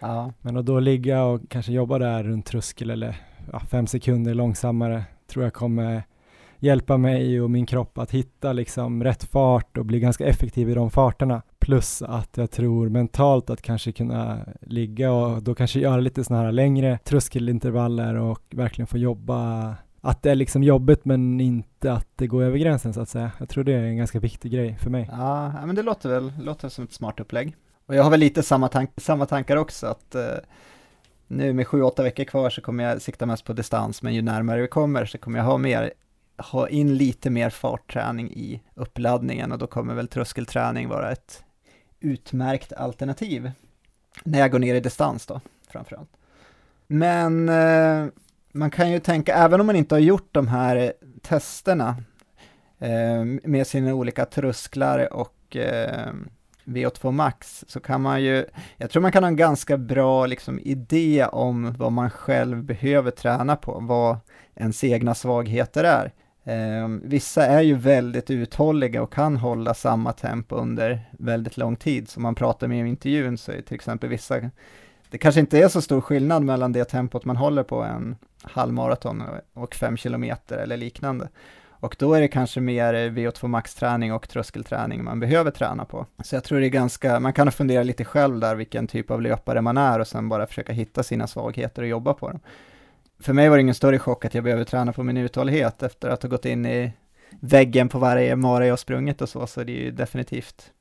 Ja. 0.00 0.32
Men 0.40 0.56
att 0.56 0.66
då 0.66 0.80
ligga 0.80 1.24
och 1.24 1.40
kanske 1.48 1.72
jobba 1.72 1.98
där 1.98 2.24
runt 2.24 2.46
tröskel 2.46 2.90
eller 2.90 3.16
ja, 3.52 3.60
fem 3.60 3.86
sekunder 3.86 4.34
långsammare 4.34 5.04
tror 5.26 5.44
jag 5.44 5.54
kommer 5.54 6.02
hjälpa 6.58 6.96
mig 6.96 7.40
och 7.40 7.50
min 7.50 7.66
kropp 7.66 7.98
att 7.98 8.10
hitta 8.10 8.52
liksom 8.52 9.04
rätt 9.04 9.24
fart 9.24 9.78
och 9.78 9.84
bli 9.84 10.00
ganska 10.00 10.26
effektiv 10.26 10.70
i 10.70 10.74
de 10.74 10.90
farterna. 10.90 11.42
Plus 11.64 12.02
att 12.02 12.36
jag 12.36 12.50
tror 12.50 12.88
mentalt 12.88 13.50
att 13.50 13.62
kanske 13.62 13.92
kunna 13.92 14.38
ligga 14.60 15.12
och 15.12 15.42
då 15.42 15.54
kanske 15.54 15.80
göra 15.80 15.96
lite 15.96 16.24
sådana 16.24 16.44
här 16.44 16.52
längre 16.52 16.98
tröskelintervaller 17.04 18.14
och 18.14 18.42
verkligen 18.50 18.86
få 18.86 18.98
jobba 18.98 19.74
att 20.00 20.22
det 20.22 20.30
är 20.30 20.34
liksom 20.34 20.62
jobbigt 20.62 21.04
men 21.04 21.40
inte 21.40 21.92
att 21.92 22.08
det 22.16 22.26
går 22.26 22.42
över 22.42 22.58
gränsen 22.58 22.94
så 22.94 23.00
att 23.00 23.08
säga. 23.08 23.30
Jag 23.38 23.48
tror 23.48 23.64
det 23.64 23.72
är 23.72 23.82
en 23.82 23.96
ganska 23.96 24.18
viktig 24.18 24.52
grej 24.52 24.76
för 24.80 24.90
mig. 24.90 25.08
Ja, 25.12 25.66
men 25.66 25.74
det 25.74 25.82
låter 25.82 26.08
väl 26.08 26.32
låter 26.42 26.68
som 26.68 26.84
ett 26.84 26.92
smart 26.92 27.20
upplägg. 27.20 27.56
Och 27.86 27.94
jag 27.94 28.02
har 28.02 28.10
väl 28.10 28.20
lite 28.20 28.42
samma, 28.42 28.68
tank 28.68 28.90
samma 28.96 29.26
tankar 29.26 29.56
också, 29.56 29.86
att 29.86 30.14
eh, 30.14 30.22
nu 31.26 31.52
med 31.52 31.66
sju, 31.66 31.82
åtta 31.82 32.02
veckor 32.02 32.24
kvar 32.24 32.50
så 32.50 32.60
kommer 32.60 32.84
jag 32.84 33.02
sikta 33.02 33.26
mest 33.26 33.44
på 33.44 33.52
distans, 33.52 34.02
men 34.02 34.14
ju 34.14 34.22
närmare 34.22 34.60
vi 34.60 34.68
kommer 34.68 35.04
så 35.04 35.18
kommer 35.18 35.38
jag 35.38 35.44
ha 35.44 35.58
mer 35.58 35.92
ha 36.36 36.68
in 36.68 36.96
lite 36.96 37.30
mer 37.30 37.50
fartträning 37.50 38.30
i 38.30 38.62
uppladdningen 38.74 39.52
och 39.52 39.58
då 39.58 39.66
kommer 39.66 39.94
väl 39.94 40.08
tröskelträning 40.08 40.88
vara 40.88 41.12
ett 41.12 41.43
utmärkt 42.04 42.72
alternativ 42.72 43.50
när 44.24 44.38
jag 44.38 44.50
går 44.50 44.58
ner 44.58 44.74
i 44.74 44.80
distans 44.80 45.26
då, 45.26 45.40
framförallt. 45.68 46.10
Men 46.86 47.48
eh, 47.48 48.06
man 48.52 48.70
kan 48.70 48.90
ju 48.90 48.98
tänka, 48.98 49.34
även 49.34 49.60
om 49.60 49.66
man 49.66 49.76
inte 49.76 49.94
har 49.94 50.00
gjort 50.00 50.28
de 50.32 50.48
här 50.48 50.92
testerna 51.22 51.96
eh, 52.78 53.24
med 53.42 53.66
sina 53.66 53.94
olika 53.94 54.24
trösklar 54.24 55.12
och 55.12 55.56
eh, 55.56 56.12
VO2 56.64 57.10
Max, 57.10 57.64
så 57.68 57.80
kan 57.80 58.00
man 58.00 58.22
ju, 58.22 58.46
jag 58.76 58.90
tror 58.90 59.02
man 59.02 59.12
kan 59.12 59.22
ha 59.24 59.28
en 59.28 59.36
ganska 59.36 59.76
bra 59.76 60.26
liksom, 60.26 60.60
idé 60.62 61.26
om 61.32 61.72
vad 61.72 61.92
man 61.92 62.10
själv 62.10 62.62
behöver 62.64 63.10
träna 63.10 63.56
på, 63.56 63.78
vad 63.80 64.16
ens 64.54 64.84
egna 64.84 65.14
svagheter 65.14 65.84
är. 65.84 66.12
Eh, 66.44 66.88
vissa 67.02 67.46
är 67.46 67.62
ju 67.62 67.74
väldigt 67.74 68.30
uthålliga 68.30 69.02
och 69.02 69.12
kan 69.12 69.36
hålla 69.36 69.74
samma 69.74 70.12
tempo 70.12 70.56
under 70.56 71.00
väldigt 71.10 71.56
lång 71.56 71.76
tid. 71.76 72.08
Som 72.08 72.22
man 72.22 72.34
pratar 72.34 72.68
med 72.68 72.86
i 72.86 72.88
intervjun 72.88 73.38
så 73.38 73.52
är 73.52 73.62
till 73.62 73.74
exempel 73.74 74.10
vissa, 74.10 74.50
det 75.10 75.18
kanske 75.18 75.40
inte 75.40 75.58
är 75.58 75.68
så 75.68 75.82
stor 75.82 76.00
skillnad 76.00 76.42
mellan 76.42 76.72
det 76.72 76.84
tempot 76.84 77.24
man 77.24 77.36
håller 77.36 77.62
på 77.62 77.82
en 77.82 78.16
halvmaraton 78.42 79.22
och 79.54 79.74
fem 79.74 79.96
kilometer 79.96 80.58
eller 80.58 80.76
liknande. 80.76 81.28
Och 81.84 81.96
då 81.98 82.14
är 82.14 82.20
det 82.20 82.28
kanske 82.28 82.60
mer 82.60 82.94
VO2 82.94 83.46
max-träning 83.46 84.12
och 84.12 84.28
tröskelträning 84.28 85.04
man 85.04 85.20
behöver 85.20 85.50
träna 85.50 85.84
på. 85.84 86.06
Så 86.24 86.36
jag 86.36 86.44
tror 86.44 86.60
det 86.60 86.66
är 86.66 86.70
ganska, 86.70 87.20
man 87.20 87.32
kan 87.32 87.52
fundera 87.52 87.82
lite 87.82 88.04
själv 88.04 88.40
där 88.40 88.54
vilken 88.54 88.86
typ 88.86 89.10
av 89.10 89.22
löpare 89.22 89.60
man 89.60 89.76
är 89.76 90.00
och 90.00 90.06
sen 90.06 90.28
bara 90.28 90.46
försöka 90.46 90.72
hitta 90.72 91.02
sina 91.02 91.26
svagheter 91.26 91.82
och 91.82 91.88
jobba 91.88 92.14
på 92.14 92.28
dem 92.28 92.40
för 93.24 93.32
mig 93.32 93.48
var 93.48 93.56
det 93.56 93.60
ingen 93.60 93.74
större 93.74 93.98
chock 93.98 94.24
att 94.24 94.34
jag 94.34 94.44
behöver 94.44 94.64
träna 94.64 94.92
på 94.92 95.02
min 95.02 95.16
uthållighet 95.16 95.82
efter 95.82 96.08
att 96.08 96.22
ha 96.22 96.28
gått 96.30 96.44
in 96.44 96.66
i 96.66 96.92
väggen 97.40 97.88
på 97.88 97.98
varje 97.98 98.36
mara 98.36 98.66
jag 98.66 98.78
sprungit 98.78 99.22
och 99.22 99.28
så, 99.28 99.46
så 99.46 99.64
det 99.64 99.72
är 99.72 99.84
ju 99.84 99.90
definitivt, 99.90 100.72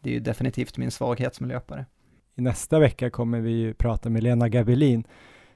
det 0.00 0.10
är 0.10 0.14
ju 0.14 0.20
definitivt 0.20 0.78
min 0.78 0.90
svaghet 0.90 1.34
som 1.34 1.48
löpare. 1.48 1.86
I 2.34 2.40
nästa 2.40 2.78
vecka 2.78 3.10
kommer 3.10 3.40
vi 3.40 3.50
ju 3.50 3.74
prata 3.74 4.10
med 4.10 4.22
Lena 4.22 4.48
Gabelin 4.48 5.04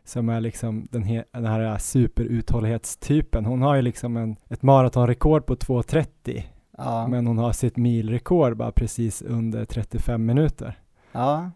som 0.05 0.29
är 0.29 0.41
liksom 0.41 0.89
den, 0.91 1.23
den 1.33 1.47
här 1.47 1.79
superuthållighetstypen. 1.79 3.45
Hon 3.45 3.63
har 3.63 3.77
ju 3.77 3.83
liksom 3.83 4.17
en, 4.17 4.37
ett 4.49 4.63
maratonrekord 4.63 5.47
på 5.47 5.57
2.30 5.57 6.43
ja. 6.79 7.07
men 7.07 7.27
hon 7.27 7.39
har 7.39 7.53
sitt 7.53 7.77
milrekord 7.77 8.57
bara 8.57 8.73
precis 8.73 9.23
under 9.23 9.65
35 9.65 10.27
minuter. 10.27 10.79
Ja, 11.13 11.51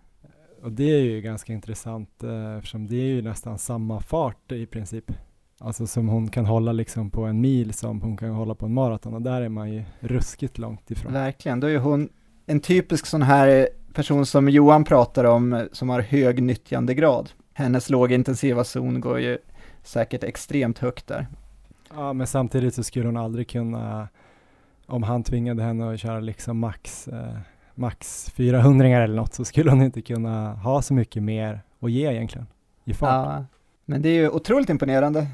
och 0.62 0.72
det 0.72 0.90
är 0.90 1.00
ju 1.00 1.20
ganska 1.20 1.52
intressant 1.52 2.22
eh, 2.22 2.56
eftersom 2.56 2.86
det 2.86 2.96
är 2.96 3.06
ju 3.06 3.22
nästan 3.22 3.58
samma 3.58 4.00
fart 4.00 4.52
i 4.52 4.66
princip. 4.66 5.12
Alltså 5.58 5.86
som 5.86 6.08
hon 6.08 6.28
kan 6.28 6.46
hålla 6.46 6.72
liksom 6.72 7.10
på 7.10 7.24
en 7.24 7.40
mil 7.40 7.72
som 7.72 8.00
hon 8.00 8.16
kan 8.16 8.30
hålla 8.30 8.54
på 8.54 8.66
en 8.66 8.74
maraton 8.74 9.14
och 9.14 9.22
där 9.22 9.40
är 9.40 9.48
man 9.48 9.72
ju 9.72 9.84
ruskigt 10.00 10.58
långt 10.58 10.90
ifrån. 10.90 11.12
Verkligen, 11.12 11.60
då 11.60 11.66
är 11.66 11.78
hon 11.78 12.08
en 12.46 12.60
typisk 12.60 13.06
sån 13.06 13.22
här 13.22 13.68
person 13.94 14.26
som 14.26 14.48
Johan 14.48 14.84
pratar 14.84 15.24
om 15.24 15.68
som 15.72 15.88
har 15.88 16.00
hög 16.00 16.42
nyttjandegrad. 16.42 17.30
Hennes 17.52 17.90
lågintensiva 17.90 18.64
zon 18.64 19.00
går 19.00 19.20
ju 19.20 19.38
säkert 19.82 20.24
extremt 20.24 20.78
högt 20.78 21.06
där. 21.06 21.26
Ja, 21.94 22.12
men 22.12 22.26
samtidigt 22.26 22.74
så 22.74 22.82
skulle 22.82 23.06
hon 23.06 23.16
aldrig 23.16 23.48
kunna, 23.48 24.08
om 24.86 25.02
han 25.02 25.22
tvingade 25.22 25.62
henne 25.62 25.92
att 25.92 26.00
köra 26.00 26.20
liksom 26.20 26.58
max 26.58 27.08
eh, 27.08 27.36
max 27.82 28.30
400 28.30 28.88
eller 28.88 29.14
något 29.14 29.34
så 29.34 29.44
skulle 29.44 29.70
hon 29.70 29.82
inte 29.82 30.02
kunna 30.02 30.54
ha 30.54 30.82
så 30.82 30.94
mycket 30.94 31.22
mer 31.22 31.60
att 31.80 31.90
ge 31.90 32.12
egentligen 32.12 32.46
i 32.84 32.94
fart. 32.94 33.26
Ja, 33.26 33.44
men 33.84 34.02
det 34.02 34.08
är 34.08 34.14
ju 34.14 34.28
otroligt 34.28 34.70
imponerande. 34.70 35.26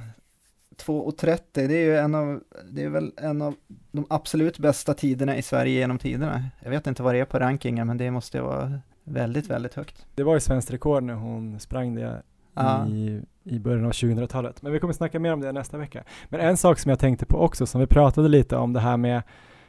2.30, 0.76 1.40
det 1.52 1.62
är 1.62 1.84
ju 1.84 1.96
en 1.96 2.14
av, 2.14 2.40
det 2.70 2.84
är 2.84 2.88
väl 2.88 3.12
en 3.16 3.42
av 3.42 3.54
de 3.92 4.06
absolut 4.10 4.58
bästa 4.58 4.94
tiderna 4.94 5.36
i 5.36 5.42
Sverige 5.42 5.78
genom 5.78 5.98
tiderna. 5.98 6.44
Jag 6.62 6.70
vet 6.70 6.86
inte 6.86 7.02
vad 7.02 7.14
det 7.14 7.20
är 7.20 7.24
på 7.24 7.38
rankingen, 7.38 7.86
men 7.86 7.98
det 7.98 8.10
måste 8.10 8.40
vara 8.40 8.80
väldigt, 9.04 9.50
väldigt 9.50 9.74
högt. 9.74 10.06
Det 10.14 10.22
var 10.22 10.34
ju 10.34 10.40
svenskt 10.40 10.70
rekord 10.70 11.02
när 11.02 11.14
hon 11.14 11.60
sprang 11.60 11.94
det 11.94 12.22
ja. 12.54 12.86
i, 12.88 13.22
i 13.44 13.58
början 13.58 13.84
av 13.84 13.92
2000-talet. 13.92 14.62
Men 14.62 14.72
vi 14.72 14.80
kommer 14.80 14.94
snacka 14.94 15.18
mer 15.18 15.32
om 15.32 15.40
det 15.40 15.52
nästa 15.52 15.78
vecka. 15.78 16.04
Men 16.28 16.40
en 16.40 16.56
sak 16.56 16.78
som 16.78 16.90
jag 16.90 16.98
tänkte 16.98 17.26
på 17.26 17.38
också, 17.38 17.66
som 17.66 17.80
vi 17.80 17.86
pratade 17.86 18.28
lite 18.28 18.56
om 18.56 18.72
det 18.72 18.80
här 18.80 18.96
med 18.96 19.22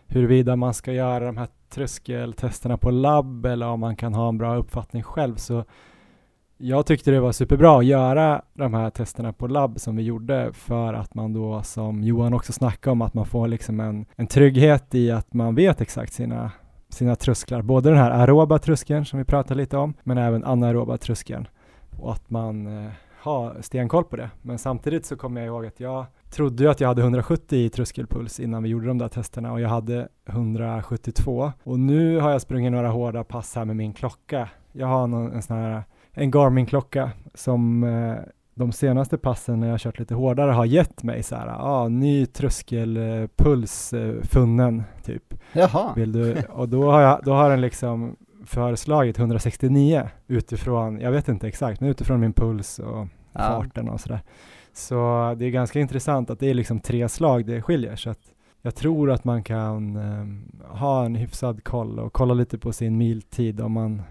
huruvida 0.10 0.56
man 0.56 0.74
ska 0.74 0.94
göra 0.94 1.26
de 1.26 1.38
här 1.38 1.48
tröskeltesterna 1.70 2.78
på 2.78 2.92
labb 2.92 3.46
eller 3.46 3.68
om 3.68 3.80
man 3.80 3.96
kan 3.96 4.14
ha 4.14 4.30
en 4.30 4.38
bra 4.38 4.56
uppfattning 4.56 5.04
själv. 5.04 5.36
Så 5.36 5.64
jag 6.58 6.86
tyckte 6.86 7.12
det 7.12 7.20
var 7.20 7.32
superbra 7.32 7.80
att 7.80 7.86
göra 7.86 8.42
de 8.54 8.74
här 8.74 8.90
testerna 8.90 9.34
på 9.34 9.48
labb 9.48 9.80
som 9.80 9.96
vi 9.96 10.04
gjorde 10.04 10.54
för 10.54 10.94
att 10.94 11.14
man 11.14 11.34
då, 11.34 11.64
som 11.64 12.04
Johan 12.04 12.34
också 12.34 12.54
snackade 12.54 12.92
om, 12.92 13.02
att 13.02 13.14
man 13.14 13.26
får 13.26 13.48
liksom 13.48 13.80
en, 13.80 14.06
en 14.16 14.28
trygghet 14.28 14.96
i 14.96 15.12
att 15.12 15.34
man 15.34 15.56
vet 15.56 15.82
exakt 15.82 16.14
sina, 16.14 16.52
sina 16.90 17.16
trösklar. 17.16 17.62
Både 17.62 17.90
den 17.90 17.98
här 17.98 18.12
aeroba 18.12 18.60
tröskeln 18.60 19.06
som 19.06 19.20
vi 19.20 19.26
pratade 19.26 19.56
lite 19.62 19.78
om, 19.78 19.94
men 20.04 20.18
även 20.18 20.44
anaeroba 20.44 20.98
tröskeln. 20.98 21.48
Och 22.00 22.12
att 22.12 22.30
man 22.30 22.86
eh, 22.86 22.92
har 23.22 23.62
stenkoll 23.62 24.04
på 24.04 24.16
det. 24.16 24.30
Men 24.42 24.58
samtidigt 24.58 25.06
så 25.06 25.16
kommer 25.16 25.42
jag 25.42 25.48
ihåg 25.48 25.66
att 25.66 25.80
jag 25.80 26.06
trodde 26.30 26.64
ju 26.64 26.70
att 26.70 26.80
jag 26.80 26.88
hade 26.88 27.02
170 27.02 27.58
i 27.58 27.70
tröskelpuls 27.70 28.40
innan 28.40 28.64
vi 28.64 28.70
gjorde 28.70 28.88
de 28.88 28.98
där 28.98 29.08
testerna 29.08 29.52
och 29.52 29.62
jag 29.62 29.70
hade 29.70 30.08
172. 30.26 31.52
Och 31.64 31.80
nu 31.80 32.20
har 32.20 32.32
jag 32.32 32.42
sprungit 32.42 32.72
några 32.72 32.90
hårda 32.90 33.24
pass 33.24 33.56
här 33.56 33.66
med 33.66 33.76
min 33.76 33.94
klocka. 33.94 34.50
Jag 34.72 34.88
har 34.88 35.08
någon, 35.08 35.32
en 35.32 35.42
sån 35.42 35.58
här, 35.58 35.84
en 36.12 36.32
Garmin-klocka 36.32 37.12
som 37.34 37.84
eh, 37.84 38.16
de 38.54 38.72
senaste 38.72 39.18
passen 39.18 39.60
när 39.60 39.70
jag 39.70 39.80
kört 39.80 40.00
lite 40.00 40.16
hårdare 40.16 40.52
har 40.52 40.66
gett 40.66 41.04
mig 41.04 41.24
så 41.24 41.36
här, 41.36 41.48
ah, 41.48 41.88
ny 41.88 42.26
tröskelpuls 42.26 43.94
eh, 43.94 44.22
funnen, 44.22 44.84
typ. 45.04 45.34
Jaha. 45.54 45.94
Vill 45.96 46.12
du? 46.12 46.36
Och 46.50 46.70
då 46.70 46.92
har, 46.92 47.02
jag, 47.02 47.20
då 47.24 47.34
har 47.34 47.50
den 47.50 47.62
liksom 47.62 48.16
föreslagit 48.46 49.20
169 49.20 50.10
utifrån, 50.28 51.00
jag 51.00 51.12
vet 51.12 51.28
inte 51.28 51.48
exakt, 51.48 51.82
men 51.82 51.90
utifrån 51.90 52.20
min 52.20 52.34
puls 52.34 52.80
och 52.80 53.08
ja. 53.34 53.40
farten 53.40 53.90
och 53.90 54.02
sådär. 54.02 54.22
Så 54.80 55.36
det 55.38 55.46
är 55.46 55.50
ganska 55.50 55.80
intressant 55.80 56.30
att 56.30 56.40
det 56.40 56.50
är 56.50 56.54
liksom 56.54 56.80
tre 56.80 57.10
slag 57.10 57.46
det 57.46 57.62
skiljer. 57.62 57.96
Så 57.96 58.10
att 58.10 58.34
jag 58.62 58.76
tror 58.76 59.12
att 59.12 59.24
man 59.24 59.44
kan 59.44 59.96
eh, 59.96 60.26
ha 60.78 61.06
en 61.06 61.16
hyfsad 61.16 61.64
koll 61.64 62.00
och 62.00 62.14
kolla 62.14 62.34
lite 62.34 62.58
på 62.58 62.72
sin 62.74 62.98
miltid. 62.98 63.62
Om 63.62 63.72
man 63.72 64.02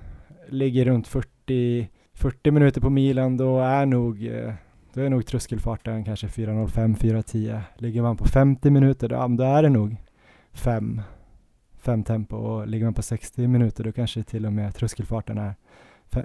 ligger 0.49 0.85
runt 0.85 1.09
40, 1.09 1.89
40 2.15 2.51
minuter 2.51 2.81
på 2.81 2.91
milen 2.91 3.37
då 3.37 3.61
är 3.61 3.87
nog 3.87 4.27
eh, 4.27 4.53
då 4.93 5.01
är 5.01 5.11
nog 5.11 5.27
tröskelfarten 5.27 6.05
kanske 6.05 6.27
4.05, 6.27 6.97
4.10. 6.97 7.61
Ligger 7.77 8.03
man 8.03 8.17
på 8.17 8.25
50 8.25 8.71
minuter, 8.71 9.09
då, 9.09 9.27
då 9.29 9.45
är 9.45 9.63
det 9.63 9.69
nog 9.69 9.97
5, 10.53 11.01
5 11.79 12.05
tempo 12.05 12.37
och 12.37 12.69
ligger 12.69 12.85
man 12.85 12.95
på 12.95 13.03
60 13.03 13.47
minuter 13.47 13.85
då 13.85 13.93
kanske 13.93 14.23
till 14.23 14.47
och 14.47 14.53
med 14.53 14.75
tröskelfarten 14.75 15.39
är 15.39 15.55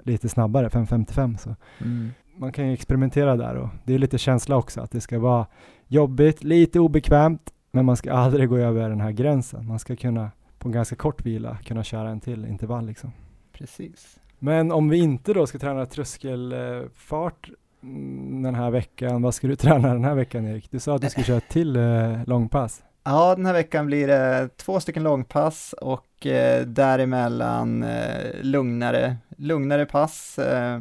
lite 0.04 0.28
snabbare, 0.28 0.68
5.55 0.68 1.36
så. 1.36 1.56
Mm 1.80 2.10
man 2.36 2.52
kan 2.52 2.66
ju 2.66 2.72
experimentera 2.72 3.36
där 3.36 3.54
och 3.54 3.68
det 3.84 3.94
är 3.94 3.98
lite 3.98 4.18
känsla 4.18 4.56
också 4.56 4.80
att 4.80 4.90
det 4.90 5.00
ska 5.00 5.18
vara 5.18 5.46
jobbigt, 5.86 6.44
lite 6.44 6.80
obekvämt, 6.80 7.52
men 7.70 7.84
man 7.84 7.96
ska 7.96 8.12
aldrig 8.12 8.48
gå 8.48 8.56
över 8.56 8.88
den 8.88 9.00
här 9.00 9.10
gränsen. 9.10 9.66
Man 9.66 9.78
ska 9.78 9.96
kunna 9.96 10.30
på 10.58 10.68
en 10.68 10.72
ganska 10.72 10.96
kort 10.96 11.26
vila 11.26 11.58
kunna 11.64 11.84
köra 11.84 12.10
en 12.10 12.20
till 12.20 12.46
intervall 12.46 12.86
liksom. 12.86 13.12
Precis. 13.52 14.18
Men 14.38 14.72
om 14.72 14.88
vi 14.88 14.98
inte 14.98 15.32
då 15.32 15.46
ska 15.46 15.58
träna 15.58 15.86
tröskelfart 15.86 17.50
mm, 17.82 18.42
den 18.42 18.54
här 18.54 18.70
veckan, 18.70 19.22
vad 19.22 19.34
ska 19.34 19.46
du 19.46 19.56
träna 19.66 19.92
den 19.92 20.04
här 20.04 20.14
veckan 20.14 20.46
Erik? 20.46 20.70
Du 20.70 20.80
sa 20.80 20.94
att 20.94 21.02
du 21.02 21.10
ska 21.10 21.22
köra 21.22 21.36
ett 21.36 21.48
till 21.48 21.76
eh, 21.76 22.24
långpass. 22.26 22.82
Ja, 23.04 23.34
den 23.34 23.46
här 23.46 23.52
veckan 23.52 23.86
blir 23.86 24.08
det 24.08 24.48
två 24.56 24.80
stycken 24.80 25.02
långpass 25.02 25.72
och 25.72 26.26
eh, 26.26 26.66
däremellan 26.66 27.82
eh, 27.82 28.42
lugnare, 28.42 29.16
lugnare 29.36 29.86
pass. 29.86 30.38
Eh, 30.38 30.80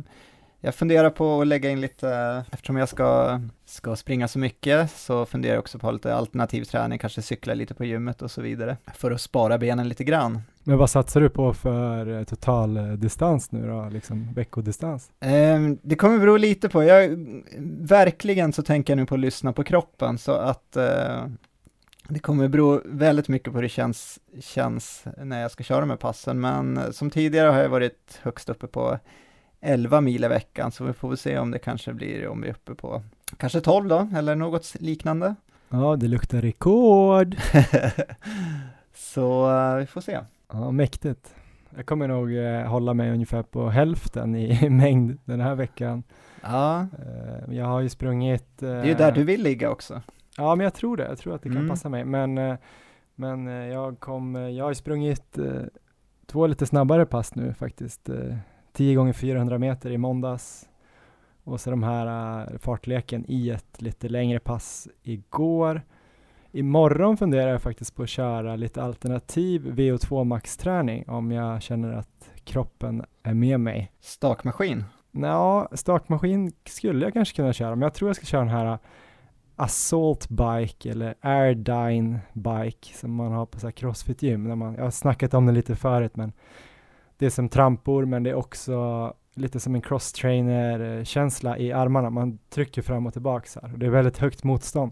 jag 0.65 0.75
funderar 0.75 1.09
på 1.09 1.41
att 1.41 1.47
lägga 1.47 1.69
in 1.69 1.81
lite, 1.81 2.43
eftersom 2.51 2.77
jag 2.77 2.89
ska, 2.89 3.39
ska 3.65 3.95
springa 3.95 4.27
så 4.27 4.39
mycket, 4.39 4.91
så 4.91 5.25
funderar 5.25 5.53
jag 5.53 5.59
också 5.59 5.79
på 5.79 5.91
lite 5.91 6.15
alternativ 6.15 6.63
träning, 6.63 6.99
kanske 6.99 7.21
cykla 7.21 7.53
lite 7.53 7.73
på 7.73 7.85
gymmet 7.85 8.21
och 8.21 8.31
så 8.31 8.41
vidare, 8.41 8.77
för 8.93 9.11
att 9.11 9.21
spara 9.21 9.57
benen 9.57 9.89
lite 9.89 10.03
grann. 10.03 10.41
Men 10.63 10.77
vad 10.77 10.89
satsar 10.89 11.21
du 11.21 11.29
på 11.29 11.53
för 11.53 12.19
eh, 12.19 12.23
total 12.23 12.77
eh, 12.77 12.83
distans 12.83 13.51
nu 13.51 13.67
då, 13.67 13.89
liksom 13.91 14.33
veckodistans? 14.33 15.11
Um, 15.55 15.77
det 15.81 15.95
kommer 15.95 16.19
bero 16.19 16.37
lite 16.37 16.69
på, 16.69 16.83
jag, 16.83 17.09
verkligen 17.79 18.53
så 18.53 18.63
tänker 18.63 18.93
jag 18.93 18.97
nu 18.97 19.05
på 19.05 19.15
att 19.15 19.21
lyssna 19.21 19.53
på 19.53 19.63
kroppen, 19.63 20.17
så 20.17 20.31
att 20.31 20.77
det 22.07 22.19
kommer 22.19 22.47
bero 22.47 22.81
väldigt 22.85 23.27
mycket 23.27 23.53
på 23.53 23.57
hur 23.57 23.63
det 23.63 23.69
känns, 23.69 24.19
känns 24.39 25.05
när 25.17 25.41
jag 25.41 25.51
ska 25.51 25.63
köra 25.63 25.79
de 25.79 25.89
här 25.89 25.97
passen, 25.97 26.41
men 26.41 26.93
som 26.93 27.09
tidigare 27.09 27.49
har 27.51 27.61
jag 27.61 27.69
varit 27.69 28.19
högst 28.21 28.49
uppe 28.49 28.67
på 28.67 28.99
11 29.61 30.01
mil 30.01 30.23
i 30.23 30.27
veckan, 30.27 30.71
så 30.71 30.83
vi 30.83 30.93
får 30.93 31.07
väl 31.09 31.17
se 31.17 31.37
om 31.37 31.51
det 31.51 31.59
kanske 31.59 31.93
blir, 31.93 32.27
om 32.27 32.41
vi 32.41 32.47
är 32.47 32.53
uppe 32.53 32.75
på 32.75 33.03
kanske 33.37 33.61
12 33.61 33.87
då, 33.87 34.09
eller 34.15 34.35
något 34.35 34.75
liknande. 34.79 35.35
Ja, 35.69 35.95
det 35.95 36.07
luktar 36.07 36.41
rekord. 36.41 37.35
så 38.95 39.49
uh, 39.51 39.77
vi 39.77 39.85
får 39.85 40.01
se. 40.01 40.19
Ja, 40.51 40.71
mäktigt. 40.71 41.35
Jag 41.75 41.85
kommer 41.85 42.07
nog 42.07 42.35
eh, 42.37 42.61
hålla 42.61 42.93
mig 42.93 43.11
ungefär 43.11 43.43
på 43.43 43.69
hälften 43.69 44.35
i 44.35 44.69
mängd 44.69 45.17
den 45.25 45.41
här 45.41 45.55
veckan. 45.55 46.03
Ja, 46.41 46.79
Eh, 46.79 47.55
Jag 47.55 47.65
har 47.65 47.79
ju 47.79 47.89
sprungit... 47.89 48.57
det 48.57 48.67
är 48.67 48.85
ju 48.85 48.93
där 48.93 49.11
du 49.11 49.23
vill 49.23 49.43
ligga 49.43 49.69
också. 49.69 50.01
Ja, 50.37 50.55
men 50.55 50.63
jag 50.63 50.73
tror 50.73 50.97
det. 50.97 51.07
Jag 51.07 51.17
tror 51.17 51.35
att 51.35 51.41
det 51.41 51.49
kan 51.49 51.57
Mm. 51.57 51.69
passa 51.69 51.89
mig. 51.89 52.05
Men, 52.05 52.37
eh, 52.37 52.55
men 53.15 53.47
eh, 53.47 53.53
jag, 53.53 53.99
kom, 53.99 54.35
eh, 54.35 54.41
jag 54.49 54.65
har 54.65 54.73
sprungit 54.73 55.37
två 56.25 56.47
lite 56.47 56.65
snabbare 56.65 57.05
pass 57.05 57.35
nu 57.35 57.53
faktiskt. 57.53 58.09
Eh, 58.09 58.35
10 58.71 58.95
gånger 58.95 59.13
400 59.13 59.57
meter 59.57 59.91
i 59.91 59.97
måndags 59.97 60.69
och 61.43 61.59
så 61.61 61.69
de 61.69 61.83
här 61.83 62.57
fartleken 62.57 63.25
i 63.27 63.49
ett 63.49 63.81
lite 63.81 64.09
längre 64.09 64.39
pass 64.39 64.87
igår. 65.01 65.81
Imorgon 66.51 67.17
funderar 67.17 67.51
jag 67.51 67.61
faktiskt 67.61 67.95
på 67.95 68.03
att 68.03 68.09
köra 68.09 68.55
lite 68.55 68.83
alternativ 68.83 69.73
VO2 69.75 70.23
max-träning 70.23 71.09
om 71.09 71.31
jag 71.31 71.61
känner 71.61 71.93
att 71.93 72.31
kroppen 72.43 73.05
är 73.23 73.33
med 73.33 73.59
mig. 73.59 73.91
Stakmaskin. 73.99 74.83
Nå, 75.11 75.67
stakmaskin 75.71 76.51
skulle 76.65 77.05
jag 77.05 77.13
kanske 77.13 77.35
kunna 77.35 77.53
köra, 77.53 77.69
men 77.75 77.81
jag 77.81 77.93
tror 77.93 78.09
jag 78.09 78.15
ska 78.15 78.25
köra 78.25 78.41
den 78.41 78.49
här 78.49 78.77
Assault 79.55 80.29
Bike 80.29 80.89
eller 80.89 81.15
Airdyne 81.21 82.19
Bike 82.33 82.93
som 82.93 83.15
man 83.15 83.31
har 83.31 83.45
på 83.45 83.59
så 83.59 83.67
här 83.67 83.71
crossfit 83.71 84.21
gym. 84.21 84.43
När 84.43 84.55
man, 84.55 84.75
jag 84.75 84.83
har 84.83 84.91
snackat 84.91 85.33
om 85.33 85.45
det 85.45 85.51
lite 85.51 85.75
förut, 85.75 86.15
men 86.15 86.31
det 87.17 87.25
är 87.25 87.29
som 87.29 87.49
trampor, 87.49 88.05
men 88.05 88.23
det 88.23 88.29
är 88.29 88.35
också 88.35 89.13
lite 89.35 89.59
som 89.59 89.75
en 89.75 89.81
cross-trainer 89.81 91.03
känsla 91.03 91.57
i 91.57 91.71
armarna. 91.71 92.09
Man 92.09 92.39
trycker 92.49 92.81
fram 92.81 93.05
och 93.05 93.13
tillbaka 93.13 93.47
så 93.47 93.59
här 93.59 93.73
och 93.73 93.79
det 93.79 93.85
är 93.85 93.89
väldigt 93.89 94.17
högt 94.17 94.43
motstånd. 94.43 94.91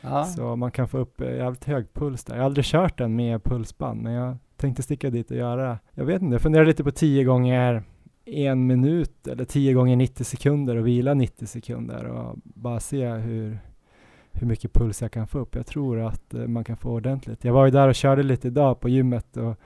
Ja. 0.00 0.24
Så 0.24 0.56
man 0.56 0.70
kan 0.70 0.88
få 0.88 0.98
upp 0.98 1.20
eh, 1.20 1.36
jävligt 1.36 1.64
hög 1.64 1.94
puls 1.94 2.24
där. 2.24 2.34
Jag 2.34 2.42
har 2.42 2.46
aldrig 2.46 2.64
kört 2.64 2.98
den 2.98 3.16
med 3.16 3.44
pulsband, 3.44 4.02
men 4.02 4.12
jag 4.12 4.36
tänkte 4.56 4.82
sticka 4.82 5.10
dit 5.10 5.30
och 5.30 5.36
göra, 5.36 5.78
jag 5.94 6.04
vet 6.04 6.22
inte, 6.22 6.34
jag 6.34 6.42
funderar 6.42 6.66
lite 6.66 6.84
på 6.84 6.90
10 6.90 7.24
gånger 7.24 7.82
en 8.24 8.66
minut 8.66 9.26
eller 9.26 9.44
10 9.44 9.72
gånger 9.72 9.96
90 9.96 10.24
sekunder 10.24 10.76
och 10.76 10.86
vila 10.86 11.14
90 11.14 11.46
sekunder 11.46 12.04
och 12.04 12.36
bara 12.44 12.80
se 12.80 13.08
hur, 13.08 13.58
hur 14.32 14.46
mycket 14.46 14.72
puls 14.72 15.02
jag 15.02 15.12
kan 15.12 15.26
få 15.26 15.38
upp. 15.38 15.54
Jag 15.54 15.66
tror 15.66 16.00
att 16.00 16.34
eh, 16.34 16.40
man 16.40 16.64
kan 16.64 16.76
få 16.76 16.90
ordentligt. 16.90 17.44
Jag 17.44 17.52
var 17.52 17.64
ju 17.64 17.70
där 17.70 17.88
och 17.88 17.94
körde 17.94 18.22
lite 18.22 18.48
idag 18.48 18.80
på 18.80 18.88
gymmet 18.88 19.36
och 19.36 19.56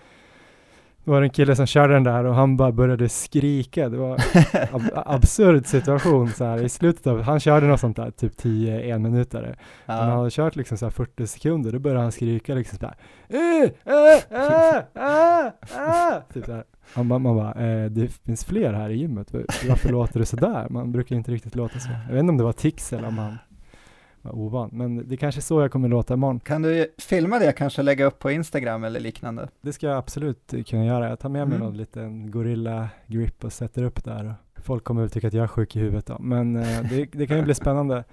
det 1.05 1.11
var 1.11 1.23
en 1.23 1.31
kille 1.31 1.57
som 1.57 1.67
körde 1.67 1.95
den 1.95 2.05
där 2.05 2.25
och 2.25 2.35
han 2.35 2.57
bara 2.57 2.73
började 2.73 3.09
skrika. 3.09 3.89
Det 3.89 3.97
var 3.97 4.13
ab 4.73 4.83
absurd 4.95 5.67
situation 5.67 6.29
så 6.29 6.45
här 6.45 6.63
i 6.63 6.69
slutet 6.69 7.07
av, 7.07 7.23
han 7.23 7.41
körde 7.41 7.67
något 7.67 7.81
sånt 7.81 7.97
där 7.97 8.11
typ 8.11 8.37
10 8.37 8.95
en 8.95 9.03
minuter. 9.03 9.57
Men 9.87 9.97
han 9.97 10.09
ja. 10.09 10.17
hade 10.17 10.31
kört 10.31 10.57
liksom 10.57 10.79
så 10.79 10.87
här 10.87 10.91
40 10.91 11.27
sekunder, 11.27 11.73
då 11.73 11.79
började 11.79 12.03
han 12.03 12.13
skrika 12.13 12.55
liksom 12.55 12.79
så 12.79 12.87
här. 12.87 12.97
"Eh, 13.29 13.71
eh, 13.85 14.19
eh, 14.31 14.77
eh, 14.95 15.47
eh." 15.47 16.23
Typ 16.35 16.45
så 16.45 16.53
här. 16.53 16.65
Han 16.95 17.09
bara, 17.09 17.19
man 17.19 17.37
bara, 17.37 17.53
eh, 17.53 17.91
det 17.91 18.09
finns 18.09 18.45
fler 18.45 18.73
här 18.73 18.91
i 18.91 18.97
gymmet, 18.97 19.33
Var- 19.33 19.69
varför 19.69 19.89
låter 19.89 20.21
det 20.21 20.27
så 20.27 20.37
där? 20.37 20.69
Man 20.69 20.93
brukar 20.93 21.17
inte 21.17 21.31
riktigt 21.31 21.55
låta 21.55 21.79
så. 21.79 21.89
Jag 22.09 22.15
vet 22.15 22.21
inte 22.21 22.31
om 22.31 22.39
det 22.39 22.45
var 22.45 22.53
tics 22.53 22.93
eller 22.93 23.09
om 23.09 23.19
han 23.19 23.39
var 24.25 24.33
ovan, 24.39 24.71
men 24.73 25.09
det 25.09 25.15
är 25.15 25.17
kanske 25.17 25.39
är 25.39 25.43
så 25.43 25.61
jag 25.61 25.71
kommer 25.73 25.89
låta 25.89 26.15
imorgon. 26.15 26.41
Kan 26.41 26.63
du 26.63 26.87
filma 26.99 27.39
det 27.39 27.53
kanske 27.53 27.81
och 27.81 27.85
lägga 27.85 28.05
upp 28.05 28.19
på 28.19 28.31
Instagram 28.31 28.85
eller 28.85 29.01
liknande? 29.01 29.49
Det 29.61 29.73
ska 29.73 29.87
jag 29.87 29.97
absolut 29.99 30.55
kunna 30.67 30.85
göra. 30.85 31.09
Jag 31.09 31.19
tar 31.19 31.29
med 31.29 31.49
mig 31.49 31.57
Mm. 31.57 31.67
någon 31.69 31.77
liten 31.77 32.31
gorilla 32.31 32.89
grip 33.07 33.45
och 33.45 33.53
sätter 33.53 33.83
upp 33.83 34.05
där. 34.05 34.35
Folk 34.57 34.85
kommer 34.85 35.01
väl 35.01 35.11
tycka 35.11 35.27
att 35.29 35.35
jag 35.35 35.43
är 35.43 35.49
sjuk 35.49 35.77
i 35.77 35.79
huvudet 35.81 36.07
då, 36.07 36.17
men 36.21 36.57
eh, 36.57 36.83
det, 36.91 37.05
det 37.13 37.27
kan 37.27 37.37
ju 37.37 37.43
bli 37.43 37.55
spännande. 37.55 38.05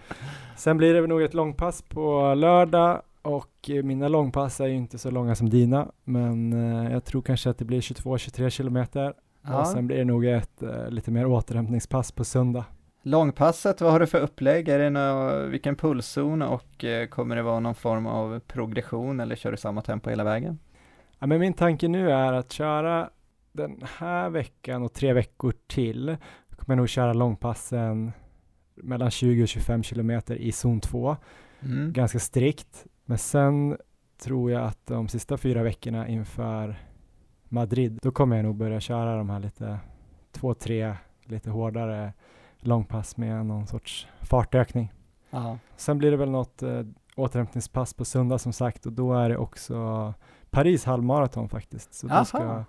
Sen 0.57 0.77
blir 0.77 0.93
det 0.93 1.07
nog 1.07 1.21
ett 1.21 1.33
långpass 1.33 1.81
på 1.81 2.33
lördag 2.33 3.01
och 3.21 3.69
mina 3.83 4.07
långpass 4.07 4.59
är 4.61 4.65
ju 4.67 4.75
inte 4.75 4.97
så 4.97 5.11
långa 5.11 5.35
som 5.35 5.49
dina, 5.49 5.87
men 6.03 6.53
eh, 6.53 6.91
jag 6.93 7.03
tror 7.05 7.21
kanske 7.21 7.49
att 7.49 7.57
det 7.57 7.65
blir 7.65 7.81
22-23 7.81 8.49
kilometer 8.49 9.13
och 9.59 9.67
sen 9.67 9.87
blir 9.87 9.97
det 9.97 10.05
nog 10.05 10.25
ett 10.25 10.63
eh, 10.63 10.89
lite 10.89 11.11
mer 11.11 11.25
återhämtningspass 11.25 12.11
på 12.11 12.23
söndag. 12.23 12.65
Långpasset, 13.03 13.81
vad 13.81 13.91
har 13.91 13.99
du 13.99 14.07
för 14.07 14.19
upplägg? 14.19 14.69
Är 14.69 14.79
det 14.79 14.89
nå, 14.89 15.45
vilken 15.45 15.75
pulszon 15.75 16.41
och 16.41 16.83
eh, 16.83 17.07
kommer 17.07 17.35
det 17.35 17.41
vara 17.41 17.59
någon 17.59 17.75
form 17.75 18.07
av 18.07 18.39
progression 18.39 19.19
eller 19.19 19.35
kör 19.35 19.51
du 19.51 19.57
samma 19.57 19.81
tempo 19.81 20.09
hela 20.09 20.23
vägen? 20.23 20.59
Ja, 21.19 21.27
men 21.27 21.39
min 21.39 21.53
tanke 21.53 21.87
nu 21.87 22.11
är 22.11 22.33
att 22.33 22.51
köra 22.51 23.09
den 23.51 23.83
här 23.97 24.29
veckan 24.29 24.83
och 24.83 24.93
tre 24.93 25.13
veckor 25.13 25.53
till. 25.67 26.17
Kommer 26.49 26.75
jag 26.75 26.77
nog 26.77 26.89
köra 26.89 27.13
långpassen 27.13 28.11
mellan 28.75 29.11
20 29.11 29.43
och 29.43 29.47
25 29.47 29.83
kilometer 29.83 30.35
i 30.35 30.51
zon 30.51 30.79
2. 30.79 31.17
Mm. 31.59 31.93
Ganska 31.93 32.19
strikt. 32.19 32.85
Men 33.05 33.17
sen 33.17 33.77
tror 34.23 34.51
jag 34.51 34.65
att 34.65 34.85
de 34.85 35.07
sista 35.07 35.37
fyra 35.37 35.63
veckorna 35.63 36.07
inför 36.07 36.75
Madrid, 37.49 37.99
då 38.01 38.11
kommer 38.11 38.35
jag 38.35 38.45
nog 38.45 38.55
börja 38.55 38.79
köra 38.79 39.17
de 39.17 39.29
här 39.29 39.39
lite 39.39 39.79
två, 40.31 40.53
tre 40.53 40.95
lite 41.25 41.49
hårdare 41.49 42.13
långpass 42.67 43.17
med 43.17 43.45
någon 43.45 43.67
sorts 43.67 44.07
fartökning. 44.21 44.93
Ja. 45.29 45.57
Sen 45.75 45.97
blir 45.97 46.11
det 46.11 46.17
väl 46.17 46.29
något 46.31 46.63
eh, 46.63 46.83
återhämtningspass 47.15 47.93
på 47.93 48.05
söndag 48.05 48.37
som 48.37 48.53
sagt 48.53 48.85
och 48.85 48.91
då 48.91 49.13
är 49.13 49.29
det 49.29 49.37
också 49.37 50.13
Paris 50.49 50.85
halvmaraton 50.85 51.49
faktiskt. 51.49 51.93
Så 51.93 52.07
Aha. 52.07 52.19
då 52.19 52.25
ska 52.25 52.63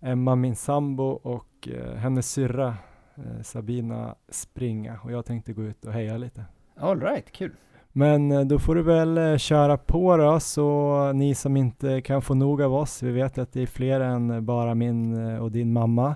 Emma, 0.00 0.34
min 0.34 0.56
sambo 0.56 1.04
och 1.04 1.68
eh, 1.68 1.94
hennes 1.94 2.30
syrra 2.30 2.76
eh, 3.14 3.42
Sabina 3.42 4.14
springa 4.28 5.00
och 5.04 5.12
jag 5.12 5.26
tänkte 5.26 5.52
gå 5.52 5.62
ut 5.62 5.84
och 5.84 5.92
heja 5.92 6.16
lite. 6.16 6.44
All 6.76 7.00
right, 7.00 7.32
kul. 7.32 7.56
Men 7.92 8.32
eh, 8.32 8.40
då 8.40 8.58
får 8.58 8.74
du 8.74 8.82
väl 8.82 9.18
eh, 9.18 9.36
köra 9.36 9.76
på 9.76 10.16
då, 10.16 10.40
så 10.40 11.12
ni 11.12 11.34
som 11.34 11.56
inte 11.56 12.00
kan 12.00 12.22
få 12.22 12.34
nog 12.34 12.62
av 12.62 12.74
oss, 12.74 13.02
vi 13.02 13.10
vet 13.10 13.38
att 13.38 13.52
det 13.52 13.62
är 13.62 13.66
fler 13.66 14.00
än 14.00 14.44
bara 14.44 14.74
min 14.74 15.28
eh, 15.28 15.42
och 15.42 15.52
din 15.52 15.72
mamma. 15.72 16.14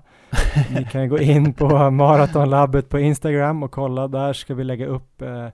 Ni 0.76 0.84
kan 0.90 1.08
gå 1.08 1.18
in 1.18 1.52
på 1.52 1.90
Maratonlabbet 1.90 2.88
på 2.88 2.98
Instagram 2.98 3.62
och 3.62 3.70
kolla, 3.70 4.08
där 4.08 4.32
ska 4.32 4.54
vi 4.54 4.64
lägga 4.64 4.86
upp 4.86 5.22
eh, 5.22 5.48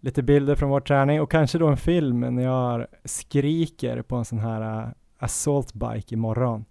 lite 0.00 0.22
bilder 0.22 0.54
från 0.54 0.70
vår 0.70 0.80
träning 0.80 1.20
och 1.20 1.30
kanske 1.30 1.58
då 1.58 1.66
en 1.66 1.76
film 1.76 2.20
när 2.20 2.42
jag 2.42 2.86
skriker 3.04 4.02
på 4.02 4.16
en 4.16 4.24
sån 4.24 4.38
här 4.38 4.82
uh, 4.82 4.88
assault 5.18 5.72
bike 5.72 6.14
imorgon. 6.14 6.64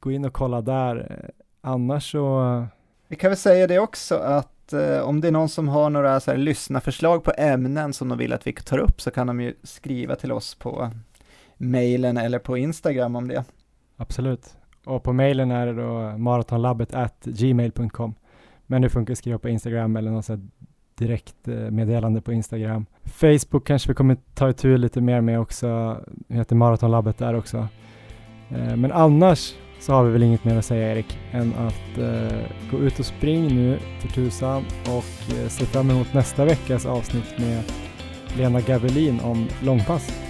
Gå 0.00 0.10
in 0.10 0.24
och 0.24 0.32
kolla 0.32 0.60
där. 0.60 1.24
Annars 1.60 2.12
så 2.12 2.64
Vi 3.08 3.16
kan 3.16 3.30
väl 3.30 3.36
säga 3.36 3.66
det 3.66 3.78
också 3.78 4.14
att 4.14 4.59
eh, 4.72 5.00
om 5.00 5.20
det 5.20 5.28
är 5.28 5.32
någon 5.32 5.48
som 5.48 5.68
har 5.68 5.90
några 5.90 6.20
så 6.20 6.30
här 6.30 6.38
lyssnarförslag 6.38 7.24
på 7.24 7.32
ämnen 7.38 7.92
som 7.92 8.08
de 8.08 8.18
vill 8.18 8.32
att 8.32 8.46
vi 8.46 8.52
tar 8.52 8.78
upp 8.78 9.00
så 9.00 9.10
kan 9.10 9.26
de 9.26 9.40
ju 9.40 9.54
skriva 9.62 10.16
till 10.16 10.32
oss 10.32 10.54
på 10.54 10.90
mejlen 11.56 12.16
eller 12.16 12.38
på 12.38 12.56
Instagram 12.56 13.16
om 13.16 13.28
det. 13.28 13.44
Absolut. 13.96 14.56
Och 14.84 15.02
på 15.02 15.12
mejlen 15.12 15.50
är 15.50 15.66
det 15.66 15.72
då 15.72 16.18
maratonlabbet 16.18 16.94
at 16.94 17.24
gmail.com. 17.24 18.14
Men 18.66 18.82
det 18.82 18.88
funkar 18.90 19.12
att 19.12 19.18
skriva 19.18 19.38
på 19.38 19.48
Instagram 19.48 19.96
eller 19.96 20.10
något 20.10 20.24
sånt 20.24 20.54
direkt 20.94 21.48
eh, 21.48 21.54
meddelande 21.54 22.20
på 22.20 22.32
Instagram. 22.32 22.86
Facebook 23.04 23.66
kanske 23.66 23.88
vi 23.88 23.94
kommer 23.94 24.16
ta 24.34 24.50
itu 24.50 24.76
lite 24.76 25.00
mer 25.00 25.20
med 25.20 25.40
också. 25.40 26.00
Det 26.06 26.34
heter 26.34 26.56
Maratonlabbet 26.56 27.18
där 27.18 27.34
också. 27.34 27.68
Eh, 28.50 28.76
men 28.76 28.92
annars 28.92 29.54
så 29.80 29.92
har 29.92 30.04
vi 30.04 30.10
väl 30.10 30.22
inget 30.22 30.44
mer 30.44 30.56
att 30.56 30.64
säga 30.64 30.92
Erik 30.92 31.18
än 31.32 31.54
att 31.54 31.98
eh, 31.98 32.38
gå 32.70 32.78
ut 32.78 32.98
och 32.98 33.06
spring 33.06 33.54
nu 33.54 33.78
för 34.00 34.08
tusan 34.08 34.64
och 34.84 35.34
eh, 35.38 35.48
se 35.48 35.66
fram 35.66 35.90
emot 35.90 36.14
nästa 36.14 36.44
veckas 36.44 36.86
avsnitt 36.86 37.38
med 37.38 37.62
Lena 38.36 38.60
Gavelin 38.60 39.20
om 39.20 39.48
långpass. 39.62 40.29